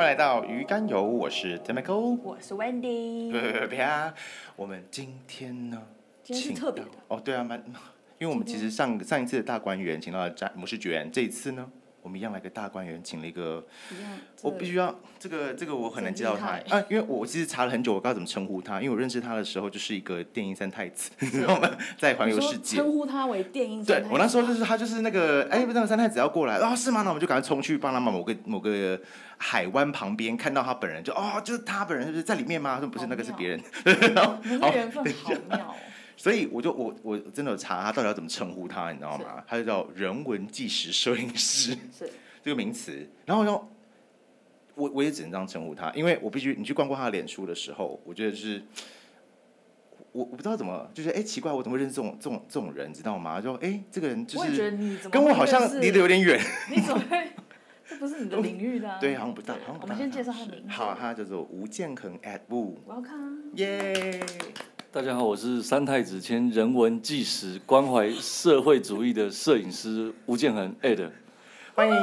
[0.00, 3.68] 欢迎来到鱼肝油，我是 Demico，我是 Wendy。
[3.68, 4.14] 啪！
[4.56, 5.82] 我们今天呢？
[6.22, 7.62] 今天是特别的哦，对啊，蛮，
[8.18, 11.70] 因为我们其实上上一次的大观园请到了詹姆士爵，这一次呢？
[12.02, 13.64] 我们一样来个大观园，请了一个，
[14.42, 21.70] 我必须要这个这个我很难介绍他啊，因为我其实查了很久，我不知道怎么称呼他，因为我认识他的时候就是一个电音三太子，你知道吗？
[21.98, 24.08] 在环游世界，称呼他为电音三太子。
[24.08, 27.02] 对，我那时候就是他就是那个哎，那个三太子要过来啊，是吗？
[27.02, 28.98] 那我们就赶快冲去帮他们某个某个
[29.36, 32.78] 海湾旁边看到他本人，就哦，就是他本人，是不是在里面吗？
[32.78, 33.60] 说不是，那个是别人。
[34.14, 35.76] 然后，缘分 好妙。
[36.20, 39.42] 所以我就我我真的有查他到底要怎么称呼他，你知道吗？
[39.48, 42.10] 他就叫人文纪实摄影师，是
[42.44, 43.08] 这个名词。
[43.24, 43.66] 然后说，
[44.74, 48.62] 我我也只能这样称呼他，因为我必须你去逛过他的脸书的时候，我觉得就是
[50.12, 53.40] 我我不知道怎么，就是哎奇怪，我怎么会认识这种这种这种人，知道吗？
[53.40, 56.38] 就哎这个人就是跟我好像离得有点远。
[56.70, 57.30] 你怎么会？
[57.88, 58.98] 这不是你的领域的。
[59.00, 59.54] 对，好像不大。
[59.66, 60.68] 好像我们先介绍他的名字。
[60.68, 62.74] 好，他叫做吴建恒 at Wu。
[62.86, 63.56] Welcome。
[63.56, 64.20] 耶。
[64.92, 71.08] 大家好，我是三太子兼人文纪实、关怀社会主义的摄影师吴建恒 Ed，
[71.76, 71.94] 欢迎。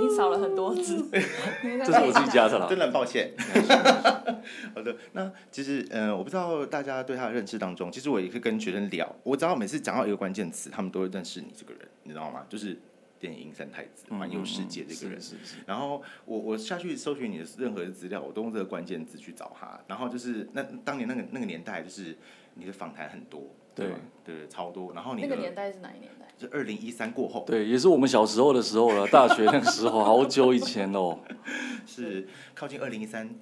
[0.00, 3.30] 你少了很多字， 这是我自己加的啦，真的很抱歉。
[4.74, 12.46] 好的，那其实嗯、呃，我不知道大家对他的认识当中，其实我也可以跟学生聊，我只要每次讲到一个关键词，他们都会认识你这个人，你知道吗？
[12.48, 12.78] 就是。
[13.22, 15.56] 电影三太子环游世界这个人，是是是。
[15.64, 19.78] 然后我我下去搜寻你的任何的资料，我都用这个关键字去找他。
[19.86, 22.18] 然后就是那当年那个那个年代，就是
[22.54, 23.92] 你的访谈很多，对
[24.24, 24.92] 对，超多。
[24.92, 26.26] 然后你那个年代是哪一年代？
[26.36, 27.44] 就二零一三过后。
[27.46, 31.20] 对，也是我们小时候的时候了，大学那个时候，好久以前哦。
[31.86, 33.32] 是靠近二零一三。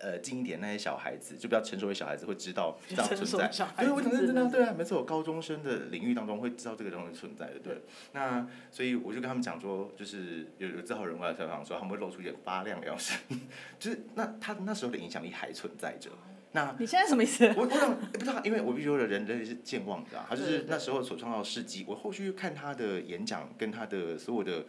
[0.00, 3.48] 呃，近一点那些小孩子，就比较成熟的小孩子会知道这样存在。
[3.76, 7.82] 对，我讲真的，对啊，没错，我高中生的领域当中会知道这个东西存在的，对。
[8.12, 13.12] 那所以我就跟他们讲说，就是有有自豪人物来采访说，他们会露出一点发亮的样子，
[13.78, 16.08] 就是那他那时候的影响力还存在着。
[16.52, 17.46] 那你现在什么意思？
[17.54, 21.84] 我我想不知道，因为我必须说的人人是健忘的啊，他就是那时候所创造的事迹。
[21.86, 24.64] 我后续看他的演讲跟他的所有的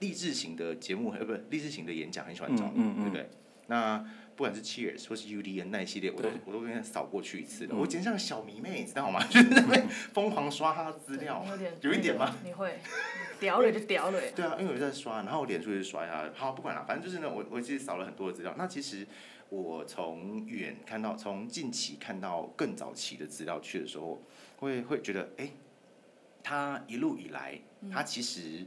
[0.00, 3.28] 励志型的节目，呃，不是励志型的演讲，很喜欢找，嗯嗯对不对？
[3.66, 4.02] 那。
[4.34, 7.76] 不管是 Cheers 或是 UDN 那一系列，我都我都跟他扫过去一次了。
[7.76, 9.22] 我简直像小迷妹，你知道吗？
[9.28, 11.44] 就是那边疯狂刷他的资料，
[11.80, 12.36] 有一点吗？
[12.42, 12.78] 你会，
[13.38, 14.20] 屌了就屌了。
[14.34, 16.30] 对啊，因为我在刷，然后我脸书也刷他。
[16.34, 18.54] 好，不管了，反正就是呢，我我其实扫了很多的资料。
[18.56, 19.06] 那其实
[19.50, 24.22] 我从远看到，从近期看到更早期的资料去的时候，
[24.56, 25.50] 会会觉得，哎，
[26.42, 27.60] 他一路以来，
[27.92, 28.66] 他其实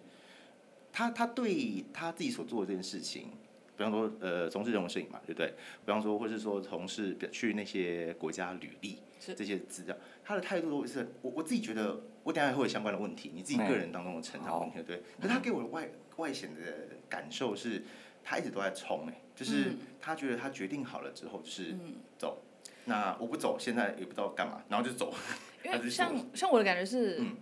[0.91, 3.29] 他他对他自己所做的这件事情。
[3.77, 5.47] 比方说，呃，从事人文摄影嘛，对不对？
[5.85, 8.99] 比方说，或是说从事去那些国家履历
[9.35, 15.03] 这些资料，他的态度都是我我自己觉得，我等下会有相关的问题，你自己个人当中的成长问题，对。
[15.19, 16.61] 可是他给我的外外显的
[17.09, 17.83] 感受是，
[18.23, 21.75] 他一直都在冲，哎，就是他觉得他决定好了之后就是
[22.17, 22.41] 走，
[22.85, 25.13] 那我不走，现在也不知道干嘛，然后就走。
[25.65, 27.35] 因为像像我的感觉是，嗯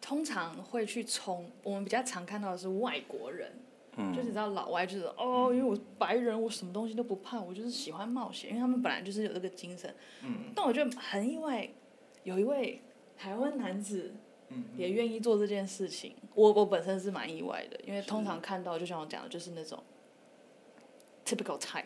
[0.00, 3.52] 通常会去冲，我们比较常看到的是外国人。
[3.96, 9.94] 嗯、就是你知道老外就是哦，因为我白人，我什么东西都不怕，我就是喜欢冒险，因为他们本来就是有这个精神。
[10.22, 11.68] 嗯、但我觉得很意外，
[12.22, 12.82] 有一位
[13.16, 14.12] 台湾男子，
[14.76, 16.14] 也愿意做这件事情。
[16.22, 19.82] 嗯、我我本身是蛮意外的，因为通常看到就像我讲的，就是那种
[21.24, 21.84] typical type，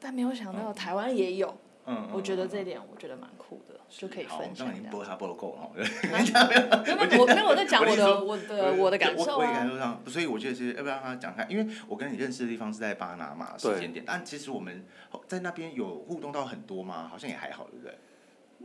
[0.00, 1.56] 但没有想到台湾也有。
[1.86, 4.68] 嗯，我觉得这一点我觉得蛮酷的，就可以分享。
[4.82, 9.38] 那播他播的够哈， 没有，我 没有我在讲我的我的我的感受。
[9.38, 14.84] 我也感受上，所以我觉得其实要不要让他讲看，因为我跟你认识的地方是在巴拿马时间点，但其实我们
[15.28, 17.06] 在那边有互动到很多吗？
[17.08, 17.94] 好像也还好，对不对？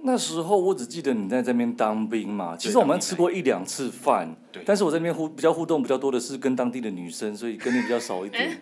[0.03, 8.61] 那时候我只记得你在这边当兵嘛，其实我们吃过一两次饭，但是我这边互比较互动比较多的是跟当地的女生，所以跟你比较少一 点。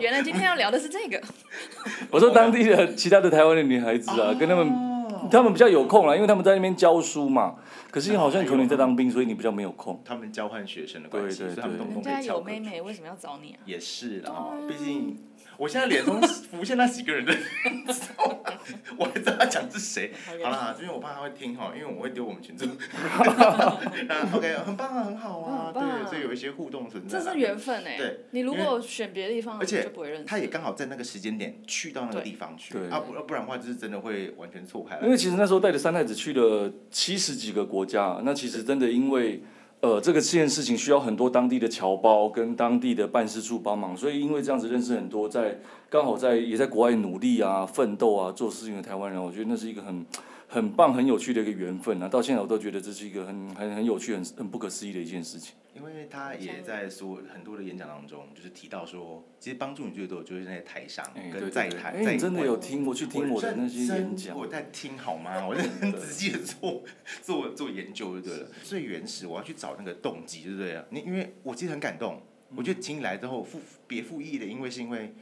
[0.00, 1.20] 原来今天要聊的是这个。
[2.10, 7.56] 我说当地的其他的台湾的女孩子啊，跟他们，他们比较有空了，因为他们在那边教书嘛。
[7.90, 10.00] 可是你好像可能你在当兵，所以你比较没有空。
[10.04, 12.50] 他们交换学生的关系，所以他们动不动可以翘课。
[12.50, 13.58] 人家有妹妹，为什么要找你啊？
[13.66, 15.18] 也是啦，毕竟。
[15.56, 16.20] 我现在脸中
[16.50, 17.34] 浮现那几个人的
[18.96, 20.12] 我还知道他讲是谁。
[20.42, 22.68] 好了，因为我怕他会听哈，因为我会丢我们群众。
[24.32, 27.18] OK，很棒啊，很好啊，对，所以有一些互动存在。
[27.18, 27.96] 这是缘分哎。
[27.96, 28.20] 对。
[28.30, 29.90] 你如果选别的地方，而且
[30.26, 34.98] 他也刚好在那个时间点去到那个地方去，啊不不然的话就是真的会完全错开。
[35.02, 39.42] 因为其实那时候带着三太子去了七十几个国家，那其实真的因为。
[39.82, 45.58] 呃，这个这件事情需要很多当地的侨胞跟当地的办事处帮忙，所以因为这样子认识很多在
[45.90, 50.06] 刚好在也在国外努力啊、奋斗啊、做事情的台湾人，我觉得那是一个很
[50.52, 52.06] 很棒、很有趣的一个缘分啊！
[52.06, 55.54] 到现在我都觉得这是一个很很很有趣、很很不可思议的一件事情。
[55.74, 62.18] 因为他也在说很多的演讲当中，就是提到说，其实帮助你最多就是在台上跟在台。
[62.18, 64.36] 真的有听我去听我的那些演讲？
[64.36, 65.40] 我在听好吗？
[65.48, 66.84] 我在很仔细的做
[67.22, 68.48] 做做研究，就对了。
[68.62, 70.84] 最原始，我要去找那个动机，对不对啊？
[70.90, 72.20] 你因为我其实很感动，
[72.54, 75.14] 我觉得请你来之后负别附议的，因为是因为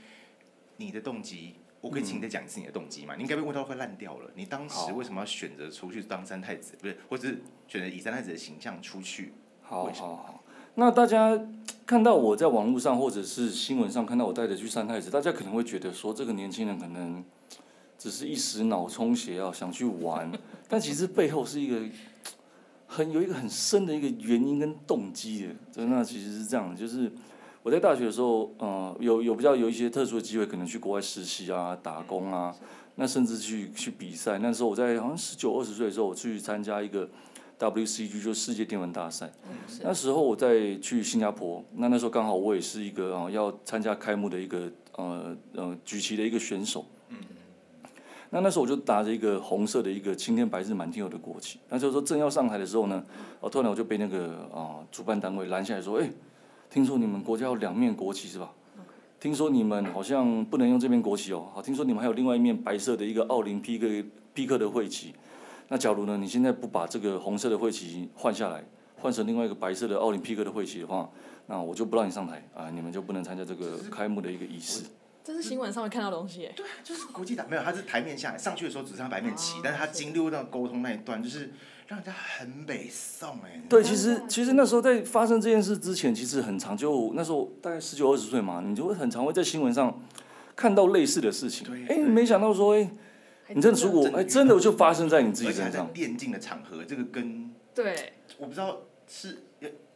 [0.79, 1.55] 你的动机。
[1.81, 3.15] 我可以请你再讲一次你的动机吗？
[3.17, 4.31] 你应该被问到快烂掉了。
[4.35, 6.75] 你当时为什么要选择出去当三太子？
[6.79, 9.33] 不是，或者是选择以三太子的形象出去？
[9.63, 10.45] 好好好。
[10.75, 11.41] 那大家
[11.87, 17.25] 看到我在网络上或者是新闻上看到我带着去三太子，大家可能会觉得说这个年轻人可能
[17.99, 20.31] 只是一时脑充血啊，想去玩。
[20.69, 21.81] 但其实背后是一个
[22.87, 25.55] 很有一个很深的一个原因跟动机的。
[25.73, 27.11] 真的，那其实是这样，就是。
[27.63, 32.57] 我在大学的时候，呃，有有比较有一些特殊的机会，可能去国外实习啊、打工啊，
[32.95, 34.39] 那甚至去去比赛。
[34.39, 37.07] 那时候我在好像十九二十岁的时候，我去参加一个
[37.59, 39.31] WCG，就是世界电玩大赛。
[39.83, 46.87] 那时候我在去新加坡，那那时候刚好我也是一个啊、呃、要参加开幕的一个呃呃举旗的一个选手。
[48.31, 51.59] 那那时候我就拿着一个红色的一个青天白日满天有的国旗。
[51.69, 53.05] 那就是说正要上台的时候呢，
[53.39, 56.11] 我突然我就被那个啊、呃、主办单位拦下来说，哎。
[56.71, 58.49] 听说你们国家有两面国旗是吧？
[59.19, 61.49] 听说你们好像不能用这面国旗哦。
[61.53, 63.87] 好，听说你们还有另外一面白色的一个奥林匹克
[64.33, 65.13] 匹克的会旗。
[65.67, 68.65] 那假如呢，你现在不把这个红色的会旗换下来，
[68.97, 71.11] 换成另外一个白色的奥林匹克的会旗的话，
[71.47, 74.85] 那我就不让你上台啊，你们就不能参加这个开幕的一个仪式。
[75.25, 76.49] 这是新闻上面看到的东西。
[76.55, 81.53] 对，就是国际党没有，他是台面下来上去的时候只是他白面旗，但是他经历那个沟通那一段就是。
[81.91, 83.61] 让人家很北宋哎。
[83.69, 90.01] 对，其实其实那时候在发生这件事之前，其实很长就那时候大概十九二十岁嘛，你就会很常会在新闻上
[90.55, 91.67] 看到类似的事情。
[91.89, 92.89] 哎，没想到说哎，
[93.49, 95.93] 你真的出国哎，真的就发生在你自己身上。
[95.93, 99.39] 电竞的场合，这个跟对，我不知道是。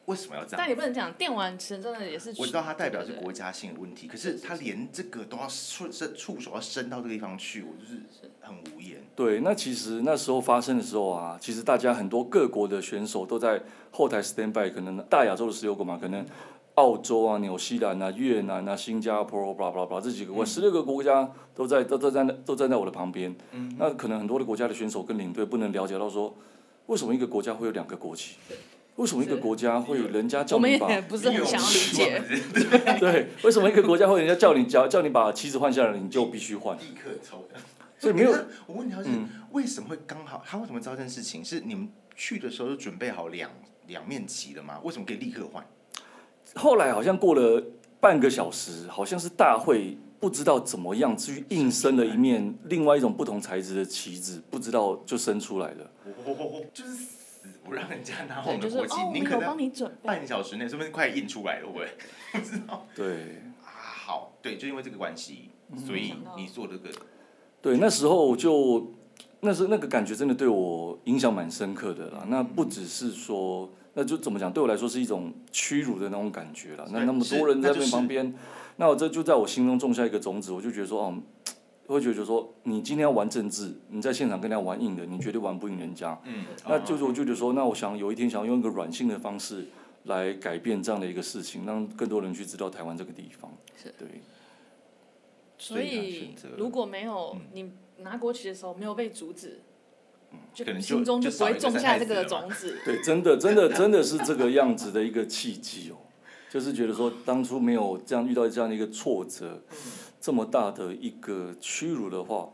[0.06, 0.56] 为什么要这样？
[0.58, 2.34] 但你不能讲电玩其实真的也是。
[2.38, 8.02] 我知道它代表是国家性的问题，可是它连这个都要触这触手要伸到这个地方去，我就是
[8.40, 9.02] 很无言。
[9.16, 16.26] 对，那其实那时候发生的时候啊，其实大家很多各国的选手都在后台 stand by，可能大亚洲的十六个嘛，可能
[16.74, 23.34] 澳洲啊、纽西兰啊、越南啊、新加坡，blah blah blah 这几个国，十六个国家都在都都在都站在我的旁边。
[23.52, 23.74] 嗯。
[23.78, 26.36] 那可能很多的国家的选手跟领队不能了解到说，
[26.86, 28.36] 为什么一个国家会有两个国旗？
[28.96, 30.86] 为什么一个国家会有人家叫你把？
[30.86, 32.22] 我们也不是很想要理解。
[33.00, 36.76] 对，为什么一个国家会人家叫你叫叫你把旗子换下来，你就必须换？
[36.78, 37.44] 立刻抽。
[37.98, 38.30] 所以没有，
[38.66, 39.08] 我问你，是
[39.50, 40.42] 为什么会刚好？
[40.46, 41.44] 他为什么知道这件事情？
[41.44, 43.50] 是你们去的时候就准备好两
[43.88, 44.78] 两面旗了吗？
[44.84, 45.64] 为什么可以立刻换？
[46.54, 47.64] 后来好像过了
[47.98, 55.90] 半个小时，好像是大会不知道怎么样去硬生了一面另外一种不同材质的旗子，不知道就生出来了。
[56.72, 57.13] 就是。
[57.64, 59.56] 不让人家拿我们的国旗，您可能
[60.02, 61.88] 半小时内，说不定快印出来了，会不会？
[62.32, 62.86] 不知道。
[62.94, 63.42] 对。
[63.64, 65.48] 啊，好，对，就因为这个关系，
[65.86, 66.90] 所以你做这个。
[67.62, 68.92] 对，那时候就，
[69.40, 72.24] 那时候那个感觉真的对我影响蛮深刻的啦。
[72.28, 74.52] 那不只是说，那就怎么讲？
[74.52, 76.86] 对我来说是一种屈辱的那种感觉了。
[76.92, 78.34] 那那么多人在那旁边，
[78.76, 81.14] 那我这就在我心中种下一个种子，我就觉得说，哦。
[81.86, 86.18] 会觉得说，你今天要玩政治，你在现场跟人家玩硬的，你绝对玩不赢人家。
[86.24, 89.66] 嗯，那就是我就觉得说，那我想有一天想要用一个软性的方式
[90.04, 93.52] 来改变这样的一个事情，让更多人去知道台湾这个地方。
[93.76, 94.08] 是，对。
[95.58, 99.60] 所以如果没有你拿国旗的时候没有被阻止，
[100.52, 102.78] 就心中就不会种下这个种子。
[102.84, 105.96] 对，真的，真的，真的是这个样子的一个契机哦，
[106.50, 109.62] 就是觉得说当初没有这样遇到这样的一个挫折。
[110.24, 112.48] 这么大的一个屈辱的话，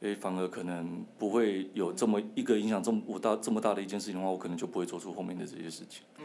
[0.00, 6.02] 诶，反而可能不会有这么一个影响这么我大这么大的一件事情的话，我可能就不会做出后面的这些事情。
[6.18, 6.24] 嗯，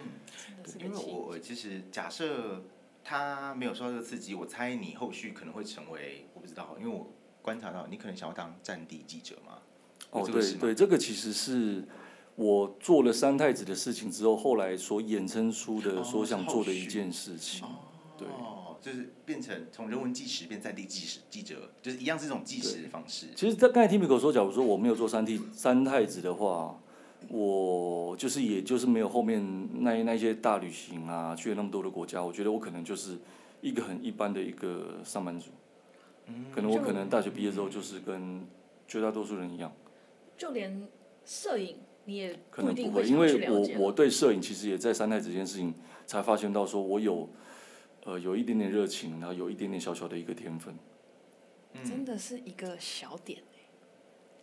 [0.80, 2.64] 因为我我其实假设
[3.04, 7.08] 他没有受到这个刺激，我猜你后续可能会成为我不知道，因为我
[7.44, 9.60] 观察到你可能想要当战地记者嘛。
[10.10, 11.86] 哦，对对，这个其实是
[12.34, 17.64] 我做了三太子的事情之后，后来所衍生出的所想做的一件事情。
[17.64, 17.70] 哦，
[18.18, 18.28] 对。
[18.82, 23.28] 就是变成从人文纪实变在地纪实记者，就是一样是一种纪实的方式。
[23.36, 26.80] 其实，在刚才 Timiko 说，假如说我没有做三 T 三太子的话，
[27.30, 29.44] 我就是也就是没有后面
[29.82, 33.18] 那那些大旅行啊，去了那么多的国家，我觉得我可能就是
[33.62, 35.52] 一个很一般的一个上班族。
[36.28, 38.46] 嗯，可能我可能大学毕业之后就是跟
[38.88, 39.74] 绝大多数人一样。
[40.38, 40.88] 就连
[41.26, 45.74] 摄影你也可能不会，因为我我对摄影其实也在三太子这件事情
[46.06, 47.28] 才发现到说我有。
[48.08, 50.74] 呃，有一点点热情，然后有一点点小小的一个天分，
[51.84, 53.40] 真的是一个小点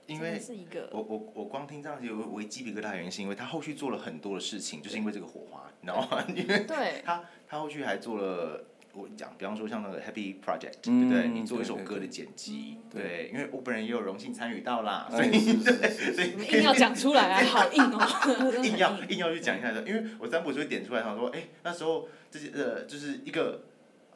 [0.06, 6.22] 因为是一个我我我光听这样子我我鸡皮疙瘩的原因，是因为他后续做了很多的事情，就是因为这个火花，你知道吗？
[6.28, 8.62] 因为对，他他后续还做了。
[8.94, 11.28] 我讲，比方说像那个 Happy Project，、嗯、对不对？
[11.28, 23.64] 你做一首歌的剪辑，对，对，对，因为我本人也有荣幸参与到啦，所以对， 硬要讲出来啊， 好硬哦，硬要硬要去讲一下的，因为我占卜就会点出来，他说，哎、欸，那时候这些呃，就是一个，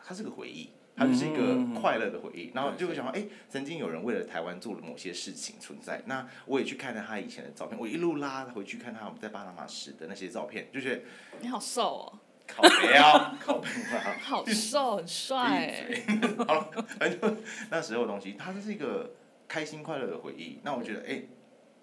[0.05, 11.03] 它是个回忆，它就是一个快乐的回忆，然后就会想到，哎、欸，曾经有人为了台湾做了某些事情存在，那我也去看了他以前的照片，我一路拉回去看他我们在巴拿马时的那些照片，就觉得
[11.41, 12.19] 你好瘦哦。
[12.49, 14.17] 靠北啊， 靠北啊！
[14.21, 16.03] 好瘦， 很帅哎。
[16.47, 17.37] 好了，反正
[17.71, 19.13] 那时候的东西，它就是一个
[19.47, 20.59] 开心快乐的回忆。
[20.65, 21.29] 那我觉得，哎、欸，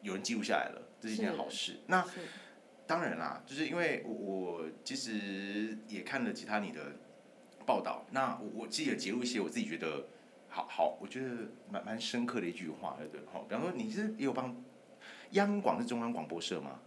[0.02, 1.80] 有人记录下来了，这是一件好事。
[1.88, 2.04] 那
[2.88, 6.82] 当然啦，就是因为我，我其实也看了其他你的
[7.66, 10.08] 报道，那我我记得截录一些我自己觉得
[10.50, 11.30] 好好，我觉得
[11.72, 13.26] 蛮蛮深刻的一句话，对不对？
[13.32, 14.56] 好，比方说，你是也有帮
[15.32, 16.80] 央广是中央广播社吗？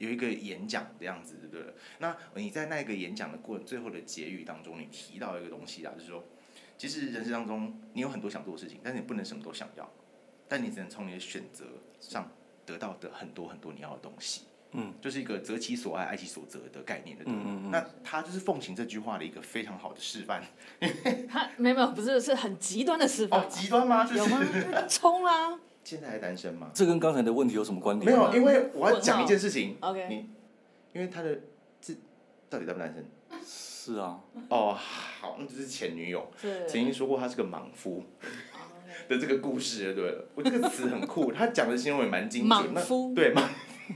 [0.00, 1.74] 有一个演讲的样子，对不对？
[1.98, 6.24] 那你在那个演讲的过程最后的结语当中，你提到一个东西啊，就是说，
[6.78, 9.88] 其实人生当中你有很多想做的事情，但是你不能什么都想要，
[10.48, 11.66] 但你只能从你的选择
[12.00, 12.32] 上
[12.64, 14.42] 得到的很多很多你要的东西。
[14.72, 17.24] 嗯，就是一个择其所爱，爱其所择的概念的。
[17.24, 17.70] 对，嗯嗯。
[17.70, 20.42] 那他就是奉行这句话的一个非常好的示范。
[21.28, 23.40] 他没有没有，不是是很极端的示范。
[23.40, 24.04] 哦，极端吗？
[24.04, 24.40] 就是、有吗？
[24.88, 25.58] 冲啊！
[25.90, 26.70] 现在还单身吗？
[26.72, 28.12] 这跟刚才的问题有什么关联？
[28.12, 29.76] 没有，因为我要讲一件事情。
[29.80, 30.06] OK。
[30.08, 30.30] 你，
[30.92, 31.36] 因为他的
[31.80, 31.92] 这
[32.48, 33.04] 到底单不单身？
[33.44, 34.20] 是啊。
[34.50, 36.30] 哦，好，那就是前女友。
[36.40, 36.64] 是。
[36.68, 38.04] 曾经说过他是个莽夫。
[39.08, 42.48] 的这个故事，对了，我这个词很酷， 他讲的形容也蛮精准。
[42.48, 43.12] 莽夫。
[43.12, 43.48] 对莽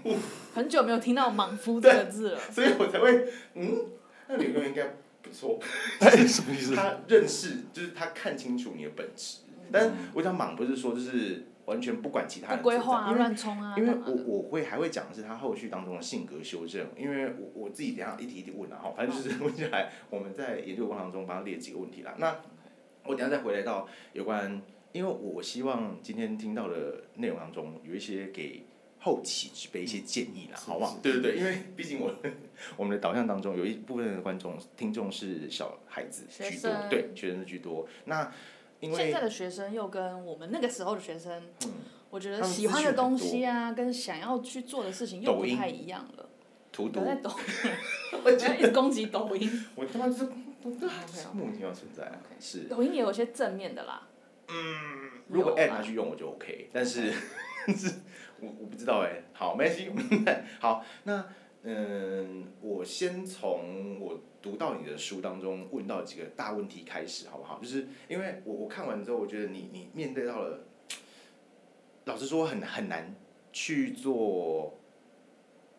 [0.03, 0.17] 夫。
[0.53, 2.41] 很久没有听到“莽夫”这个字了。
[2.51, 3.87] 所以我才会，嗯，
[4.27, 5.61] 那女朋友应该不错。
[6.01, 6.75] 什么意思？
[6.75, 9.43] 他认识，就是他看清楚你的本质。
[9.71, 11.45] 但我讲莽不是说就是。
[11.67, 13.75] 完全不管其他人，规划啊，乱冲啊！
[13.77, 22.15] 因为我我会还会讲的是他后续当中的性格修正，因为我我自己等下一题一题问了哈，反正就是问下来，我们在研究过程当中帮他列几个问题啦。
[22.19, 22.37] 那
[23.05, 24.61] 我等下再回来到有关，
[24.93, 28.65] 因为我希望今天听到的内容当中有一些给
[28.99, 30.99] 后期之辈一些建议啦，好不好？
[31.03, 32.15] 对对对，因为毕竟我
[32.77, 38.31] 我们的导向当中有一部分的观众听众是小孩子居多，对，学生是居多，那。
[38.81, 41.73] 现在的学生又跟我们那个时候的学生，嗯、
[42.11, 46.29] 我觉得喜欢的东西啊，跟想要去做的事情又不太一样了。
[46.71, 47.71] 图图在抖音，
[48.25, 49.65] 我一直攻击抖音。
[49.75, 50.29] 我他妈是
[51.33, 52.65] 莫名其妙存在.是。
[52.65, 54.09] 抖音也有些正面的啦。
[54.49, 57.13] 嗯，如果 app 拿去用我就 OK，但是
[57.75, 57.95] 是
[58.41, 59.25] 我我不知道哎、欸。
[59.33, 59.91] 好，没关系。
[60.59, 61.25] 好，那
[61.63, 64.21] 嗯，我先从我。
[64.45, 67.59] 读到你的书当中问到几个大问题开始好不好？
[67.61, 70.67] 就是因为我我看完之后，我觉得你你面对到了，
[72.05, 73.15] 老实说很很难
[73.55, 74.79] 去做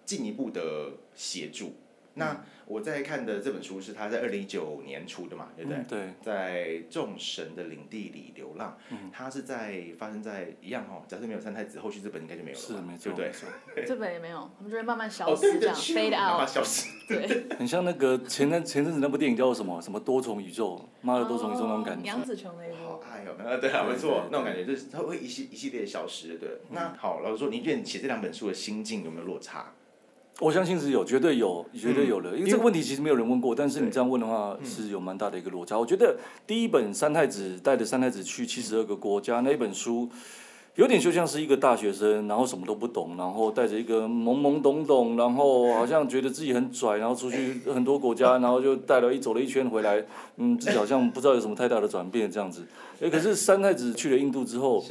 [0.04, 1.74] 进一步的协助。
[2.16, 5.78] 那我在看的这本书是他在二零一九年出的嘛，对不对？
[5.80, 6.14] 嗯、对。
[6.22, 13.18] 在众神的领地里流浪，嗯、它是在发生在一样哈，假设没有三太子，后续这本应该就没有了，是没错，对不
[13.76, 13.86] 对？
[13.86, 16.88] 这本也没有，他们就会慢慢消失，这样 fade out，消失。
[17.08, 17.46] 对。
[17.58, 22.08] 很像那个前阵前阵子那部电影叫什么什么多重宇宙，妈的多重宇宙那种感觉。
[22.08, 22.76] 杨紫琼那一部。
[22.84, 26.50] 好爱哦，啊对啊，没错，那种感觉就是它会一系一系列消失，对。
[26.72, 29.72] 那好，老实说，你觉得你写这两本书的心境有没有落差？
[30.42, 32.36] 我相信是有，绝对有，绝对有了。
[32.36, 35.80] 因为这个问题其实没有人问过，但是你这样问的话，是有蛮大的一个落差。
[35.80, 40.10] 我觉得第一本三太子带着三太子去七十二个国家那一本书，
[40.76, 50.04] 有点就像是一个大学生，然后什么都不懂，然后带着一个懵懵懂懂，然后好像觉得自己很拽，然后出去很多国家， 然后就带了一走了一圈回来，
[50.36, 52.66] 嗯，自己好像不知道有什么太大的转变这样子。
[53.00, 54.84] 哎，可是三太子去了印度之后。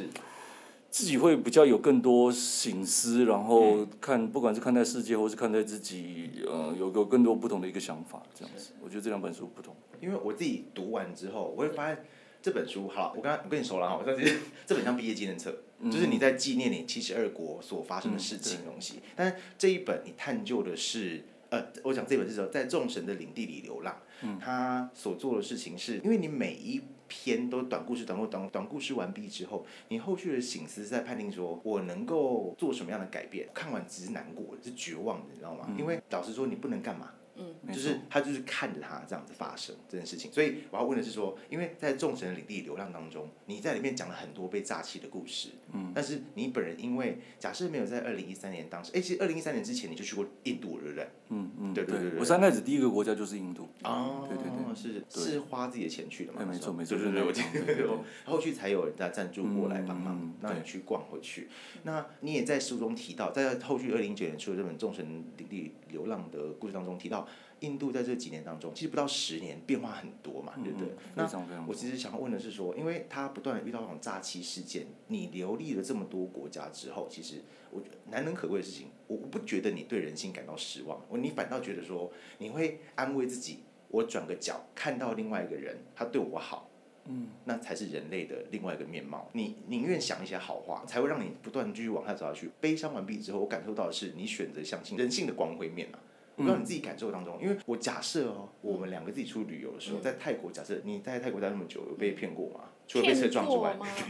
[0.94, 8.70] 自己会比较有更多醒思，然后看不管是看待世界，或是看待自己，呃，有个更多不同的一个想法，这样子。
[8.80, 9.74] 我觉得这两本书不同。
[10.00, 12.04] 因为我自己读完之后，我会发现
[12.40, 15.52] 这本书，好，我刚刚我跟你说了哈，但是这本像毕业纪念册，
[15.86, 19.00] 就是你在纪念你七十二国所发生的事情东西。
[19.16, 24.00] 但是这一本你探究的是，呃，我讲这本是说在众神的领地里流浪，
[24.40, 26.80] 他所做的事情是，因为你每一。
[27.22, 33.48] 篇都短故事，短故短短故事完毕之后，你后续的醒思是在判定说，我能够做什么样的改变？
[33.54, 35.66] 看完只是难过，是绝望的，你知道吗？
[35.68, 51.08] 嗯、因为老实说，你不能干嘛，嗯，就是他就是看着他这样子发生这件事情，所以我要问的是说，因为在众神的领地流浪当中，你在里面讲了很多被诈欺的故事，嗯，但是你本人因为假设没有在二零一三年当时，哎，其实二零一三年之前你就去过印度了，对不对？
[51.30, 52.10] 嗯嗯，对对对。
[52.10, 56.44] 对，我三太子第一个国家就是印度，哦，对对对，是是花自己的钱去的嘛？
[56.44, 61.48] 没错没错，对对对，我记得，后续才有人家赞助过来帮忙，让你去逛回去。
[61.82, 67.26] 那你也在书中提到，在后续二零一九年出的这本《众神领地流浪》的故事当中提到。
[67.60, 70.88] 印度在这几年当中，其实不到十年变化很多嘛，对不对？
[71.14, 71.24] 那
[71.66, 86.68] 我其实想要问的是说，因为他不断遇到这种诈欺事件，你流历了这么多国家之后，其实我难能可贵的事情，我我不觉得你对人性感到失望，我你反倒觉得说，你会安慰自己，我转个角看到另外一个人，他对我好，
[87.08, 89.28] 嗯，那才是人类的另外一个面貌。
[89.32, 92.50] 你宁愿想一些好话，才会让你不断继续往下走下去。
[92.60, 95.98] 悲伤完毕之后，我感受到的是你选择相信人性的光辉面啊。
[96.36, 102.60] 我不知道你自己感受当中，因为我假设哦，我们两个自己出去旅游的时候，在泰国，假设你在泰国待那么久，有被骗过吗？
[102.88, 103.76] 除了被车撞之外，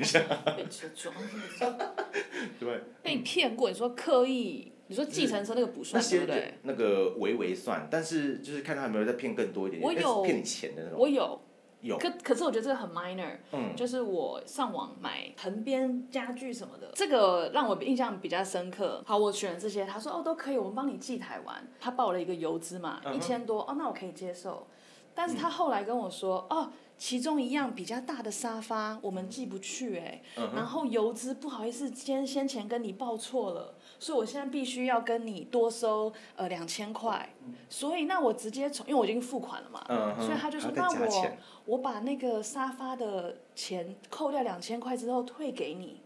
[0.57, 1.15] 被车撞，
[2.59, 3.69] 对，被骗过。
[3.69, 6.55] 你说刻意，你说计程车那个不算，对不对？
[6.63, 11.39] 那个微微算，但是就是看他有没有在骗更多一点，我有骗你钱的那种，我有。
[11.99, 19.03] 可可是我觉得这个很 minor，嗯，就是我上网买横边家具什么的，这个让我印象比较深刻。
[19.07, 21.69] 好，我选了这些，他说哦都可以，我们帮你寄台湾。
[21.79, 24.67] 他报了一个邮资嘛，一千多，哦那我可以接受。
[25.15, 30.23] 但是他后来跟我说，哦，其中一样比较大的沙发我们寄不去哎，
[30.55, 33.75] 然后邮资不好意思，先先前跟你报错了。
[34.05, 37.27] 所以我现在必须要跟你多收呃两千块，
[37.71, 41.33] 所以那我直接从，因为我已经付款了嘛，嗯、所以他就说，那我
[41.65, 46.03] 我把那个沙发的钱扣掉两千块之后退给你，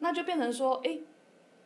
[0.00, 1.00] 那就变成说，哎、欸，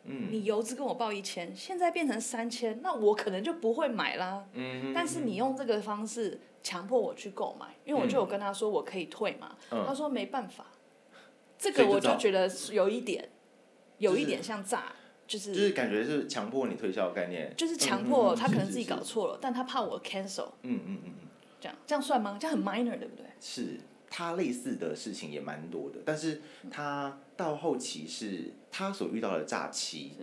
[0.05, 4.45] 嗯、你邮资跟我报一千，现在变成三千，那我可能就不会买啦。
[4.53, 10.67] 嗯、哼但是你用这个方式强迫我去购买，因为我就有跟他说我可以退嘛，嗯、他说没办法，
[11.59, 13.29] 这个我就觉得有一点。
[14.01, 14.85] 有一点像诈，
[15.31, 21.13] 就是就是感觉是强迫你推销的概念，就是强迫他可能自己搞错了，但他怕我 cancel，嗯嗯嗯嗯，
[21.61, 22.37] 这样这样算吗？
[22.41, 23.25] 这样很 minor 对不对？
[23.39, 23.79] 是，
[24.11, 30.15] 他类似的事情也蛮多的，但是他到后期是他所遇到的诈欺，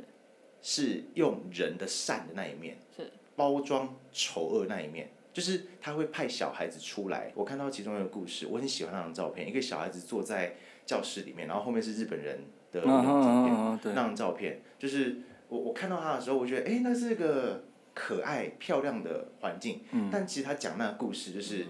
[0.61, 7.31] 是用人的善的那一面，是包装丑恶那一面，就是他会派小孩子出来。
[7.33, 12.41] 我看到其中一个故事，我很喜欢那张照片，一个小孩子坐在教室里面，然后后面是日本人。
[12.69, 15.17] 的那张照片，那张照片就是
[15.49, 17.63] 我我看到他的时候，我觉得哎，那是一个
[17.93, 19.81] 可爱漂亮的环境。
[19.91, 21.65] 嗯、但其实他讲那个故事就是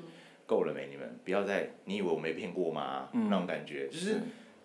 [0.45, 0.87] 够了没？
[0.89, 3.09] 你们不要再，你以为我没骗过吗？
[3.13, 4.19] 嗯、那种感觉就是，是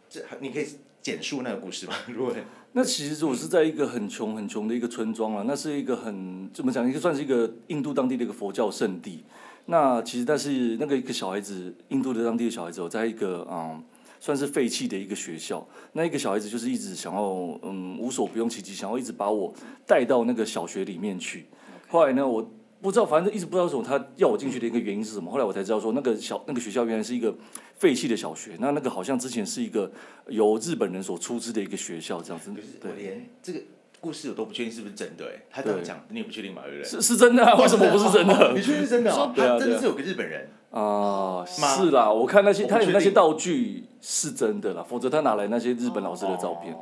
[0.09, 0.67] 这你可以
[1.01, 1.95] 简述那个故事吗？
[2.09, 2.35] 如果
[2.73, 6.89] 那其实我是在一个很穷很穷的一个村庄啊，那是一个很怎么讲？
[6.89, 9.25] 一个算是一个印度当地的一个佛教圣地。
[9.67, 13.85] 那其实但是那个一个小孩子，印度的当地的小孩子，我在一个嗯。
[14.23, 17.23] 算是废弃的一个学校，那一个小孩子就是一直想要，
[17.63, 19.53] 嗯，无所不用其极，想要一直把我
[19.85, 21.47] 带到那个小学里面去。
[21.89, 22.41] 后来呢，我
[22.81, 25.29] 不知道，反正一直不知道为什么他要我进去的一个原因是什么。
[25.29, 27.35] 后来我才知道说，那个小那个学校原来是一个
[27.75, 29.91] 废弃的小学，那那个好像之前是一个
[30.29, 32.53] 由日本人所出资的一个学校，这样子。
[32.81, 33.59] 对，连这个
[33.99, 36.63] 故事我都不确定是不是真的，哎，他这样讲，你也不确定嘛？
[36.63, 36.89] 对不对？
[36.89, 37.57] 是是真的啊？
[37.61, 38.53] 为什么不是真的？
[38.55, 39.11] 你确定是真的？
[39.11, 40.49] 说他真的是有个日本人。
[40.73, 46.75] 啊，是啦，我看那些他有那些道具是真的啦，否则他哪来那些日本老师的照片？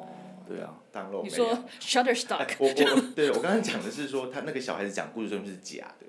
[0.49, 1.23] 对啊，当肉。
[1.25, 2.55] 你说 Shutterstock？
[2.59, 6.07] 我我对我刚刚讲的是说他那个小孩子讲故事说是假的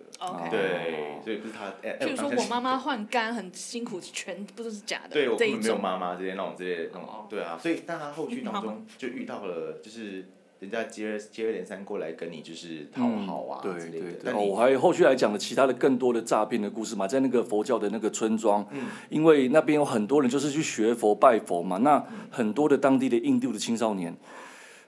[0.52, 1.74] 对，所以不是他。
[2.00, 5.10] 譬如说我妈妈换肝很辛苦，全部都是假的。
[5.10, 10.30] 对，我根本没有妈妈这些那种这些那种，对啊，所以但他后续当中就遇到了就是。
[10.62, 14.32] 人家接接二连三过来跟你就是讨好啊，对对对。
[14.32, 24.16] 哦，我还有后续来讲了其他的更多的诈骗的故事嘛，在那个佛教的那个村庄，嗯，因为那边有很多人就是去学佛拜佛嘛，那很多的当地的印度的青少年，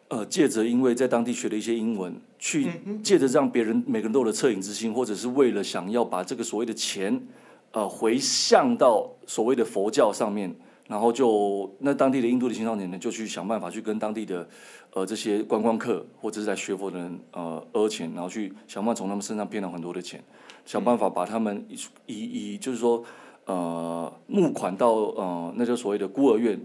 [0.10, 2.68] 呃，借着因为在当地学了一些英文，去
[3.02, 7.20] 借着让别人每个人都有了恻隐之心，或者是为了想要把这个所谓的钱，
[7.72, 10.56] 呃，回向到所谓的佛教上面。
[10.94, 14.48] 然后就那当地的印度的青少年呢，就去想办法去跟当地的
[14.92, 20.24] 呃这些观光客或者是来学佛的人呃讹钱，然后去想办法从他们身上骗到很多的钱，
[20.64, 21.76] 想办法把他们以
[22.06, 23.04] 以以就是说
[23.46, 26.60] 呃募款到呃那就所谓的孤儿院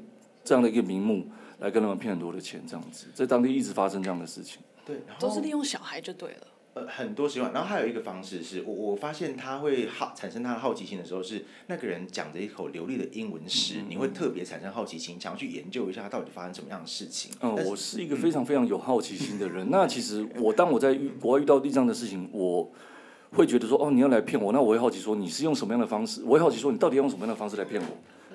[0.45, 1.27] 这样的一个名目
[1.61, 4.61] 来跟他们骗很多的钱，这样子在当地一直发生这样的事情。
[4.85, 6.47] 对，都是利用小孩就对了。
[6.87, 17.33] 很多习惯，然后还有一个方式是我我发现他会好产生他的好奇心的时候，是那个人讲着一口流利的英文时，嗯、你会特别产生好奇心，想要去研究一下他到底发生什么样的事情。
[17.41, 19.67] 嗯，是我是一个非常非常有好奇心的人。
[19.67, 22.71] 嗯、那其实我当我在遇国外遇到这样的事情，我
[23.33, 26.23] 会觉得说哦，你要来骗我，那我会好奇说你是用什么样的方式？
[26.25, 27.89] 我会好奇说你到底用什么样的方式来骗我？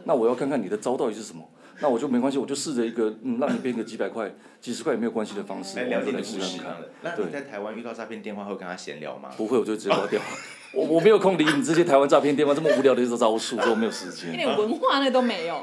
[0.05, 1.43] 那我要看看你的招到底是什么。
[1.79, 4.31] 那我就没关系，我就试着一个嗯，让你变个几百块、
[4.61, 6.75] 几十块也没有关系的方式，来了解你的试试看。
[7.01, 9.29] 那你在台湾遇到诈骗电话会跟他闲聊吗？
[9.35, 10.21] 不会，我就直接挂掉。
[10.73, 14.31] 我我没有空理你这些台湾诈骗电话这么无聊的一些招数，我没有时间。
[14.33, 15.61] 一点文化那都没有。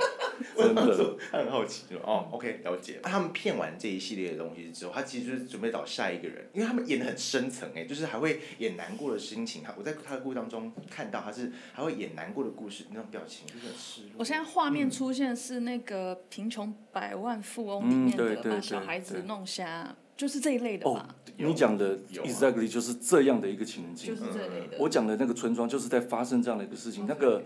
[0.57, 2.29] 真的，他很好奇哦。
[2.31, 3.01] OK，了解。
[3.03, 9.63] 那他们骗完这一系列的东西之后，他其实就是准备找下一个人，因为他们演的很深层哎，就是还会演难过的心情。
[9.63, 14.11] 他我在他的故事当中看到他是还会演难过的故事，那种表情就是很失落。
[14.19, 19.97] 我现在画面出现是那个贫穷百万富翁里面的把小孩子弄瞎。
[20.21, 21.09] 就是这一类的吧。
[21.09, 24.15] 哦，你讲的 exactly 就是这样的一个情境。
[24.15, 24.77] 就是这类的。
[24.79, 27.07] 我讲的那个村庄就是在发生这样的一个事情。
[27.09, 27.43] 那个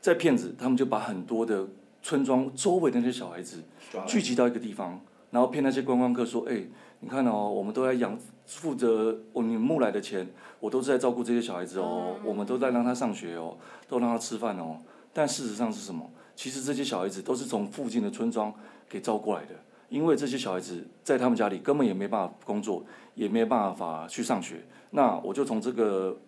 [0.00, 1.64] 在骗子，他们就把很多的
[2.02, 3.62] 村庄周围的那些小孩子
[4.04, 5.00] 聚集到一个地方，
[5.30, 6.64] 然后骗那些观光客说：“哎，
[6.98, 10.28] 你看哦，我们都在养，负责我你们募来的钱，
[10.58, 13.56] 我都是在照顾这些小孩子哦，我们都在让他上学哦，
[13.88, 14.78] 都让他吃饭哦。
[15.12, 16.10] 但事实上是什么？
[16.34, 18.52] 其实这些小孩子都是从附近的村庄
[18.88, 19.54] 给招过来的。”
[19.88, 26.18] 因为这些小孩子在他们家里根本也没办法工作，也没办法去上学，那我就从这个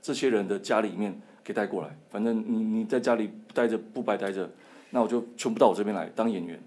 [0.00, 1.96] 这些人的家里面给带过来。
[2.08, 4.48] 反正你你在家里待着不白待着，
[4.90, 6.60] 那我就全部到我这边来当演员。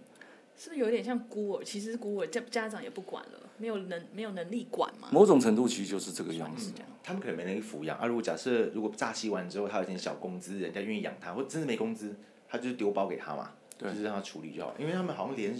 [0.57, 1.63] 是不是有点像孤儿？
[1.63, 5.07] 其实孤儿家家长也不管了，没有能没有能力管嘛。
[5.11, 6.73] 某种程度其实就是这个样子。
[7.01, 8.05] 他们可能没能力抚养啊。
[8.05, 12.15] 如果假设如果诈欺完之后他有点小工资，人家愿意养他，或真的没工资，
[12.47, 14.75] 他就是丢包给他嘛，就是让他处理就好。
[14.77, 15.55] 因为他们好像连。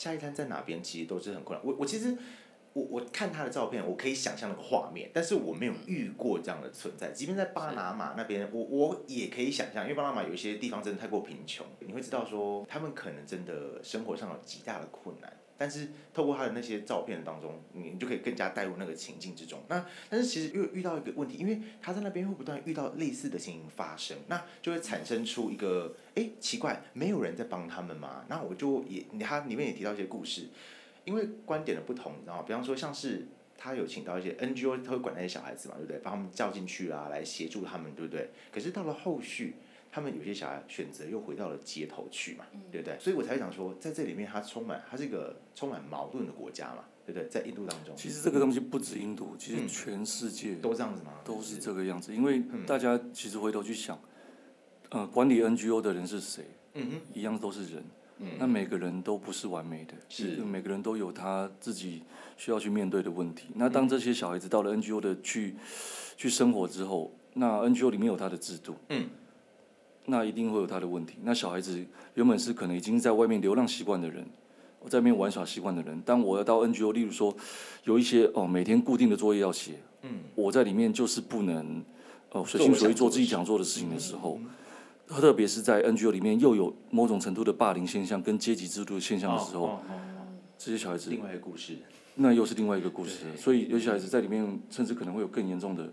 [0.00, 0.82] 下一滩在哪边？
[0.82, 1.66] 其实都是很困难。
[1.66, 2.16] 我我其实
[2.72, 7.12] 我我看他的照片，我可以想象那个画面，但是我没有遇过这样的存在。
[7.12, 15.30] 即便在巴拿马那边，我我也可以想象，因为巴拿马有一些地方真的太过贫穷，你会知道说他们可能真的生活上有极大的困难。
[15.60, 19.62] 但是透过他的那些照片当中，你就可以更加带入那个情境之中。
[19.68, 28.24] 那但是其实又遇到一个问题，因为他在那边会不断遇到类似的情形发生，那就会产生出一个哎奇怪，没有人在帮他们嘛？
[28.26, 30.46] 那我就也他里面也提到一些故事，
[31.04, 33.26] 因为观点的不同，然后比方说像是
[33.58, 35.98] 他有请到一些 NGO，他会管那些小孩子嘛，对不对？
[35.98, 38.30] 把他们叫进去啊，来协助他们，对不对？
[38.50, 39.56] 可是到了后续。
[39.92, 42.96] 他们有些小孩选择又回到了街头去嘛，对不对？
[43.00, 47.28] 所以我才想说，在这里面，它充满，它是一个充满矛盾的国家嘛，对不对？
[47.28, 51.12] 在印度当中，其实这个东西不止印度，其实全世界都这样子吗？
[51.24, 53.98] 都是这个样子，因为大家其实回头去想，
[54.90, 56.44] 呃，管理 NGO 的人是谁？
[56.74, 57.82] 嗯哼，一样都是人，
[58.38, 62.04] 那每个人都不是完美的，是每个人都有他自己
[62.36, 63.48] 需要去面对的问题。
[63.56, 65.56] 那当这些小孩子到了 NGO 的去
[66.16, 69.10] 去生活之后，那 NGO 里面有他的制度，嗯。
[70.10, 71.14] 那一定会有他的问题。
[71.22, 71.82] 那小孩子
[72.14, 74.26] 原本是可能已经在外面流浪习惯的人，
[74.80, 77.34] 我在外面玩耍习惯的人，当我要到 NGO，例如说
[77.84, 81.82] 有一些哦每天固定的作业要写，嗯，我在里面就是不能
[82.32, 84.38] 哦随心所欲做自己想做的事情的时候，
[85.06, 89.78] 特别是在 NGO 里面又有某种程度的霸凌现象跟阶级制度的现象的时候，
[90.58, 91.76] 这些小孩子另外一个故事，
[92.16, 93.24] 那又是另外一个故事。
[93.36, 95.92] 所以有些小孩子在里面甚至可能会有更严重的。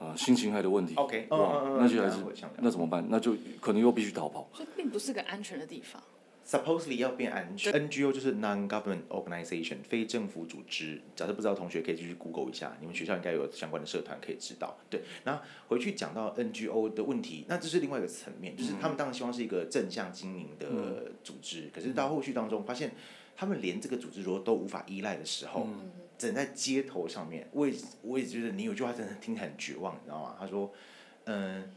[0.00, 0.94] 啊，性侵害的问题。
[0.94, 2.16] OK，哇，那就还是
[2.58, 3.04] 那怎么办？
[3.10, 4.48] 那就可能又必须逃跑。
[4.54, 6.02] 所以并不是个安全的地方。
[6.46, 7.72] Supposedly 要变安全。
[7.72, 11.00] NGO 就是 Non-Government Organization，非政府组织。
[11.14, 14.76] 假设不知道同学可以继续 Google 一下，你们学校应该有相关的社团可以知道。
[14.88, 22.90] 对，然后回去讲到 NGO 的问题，那这是另外一个层面，就是他们当然希望是一个正向经营的组织，可是到后续当中发现，
[23.36, 25.68] 他们连这个组织如果都无法依赖的时候。
[26.20, 30.36] 整在街头上面，我也我也觉得你有句话真的听很绝望，你知道吗？
[30.38, 30.70] 他说，
[31.24, 31.72] 嗯，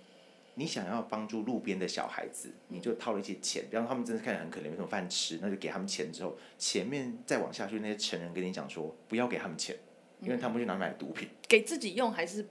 [0.56, 9.74] 你想要帮助路边的小孩子，你就掏了一些钱，比方说他们真的看起来很可怜，没什么饭吃，那就给他们钱之后，前面再往下去那些成人跟你讲说，不要给他们钱，
[10.20, 12.46] 因为他们会去哪买毒品，给自己用还是？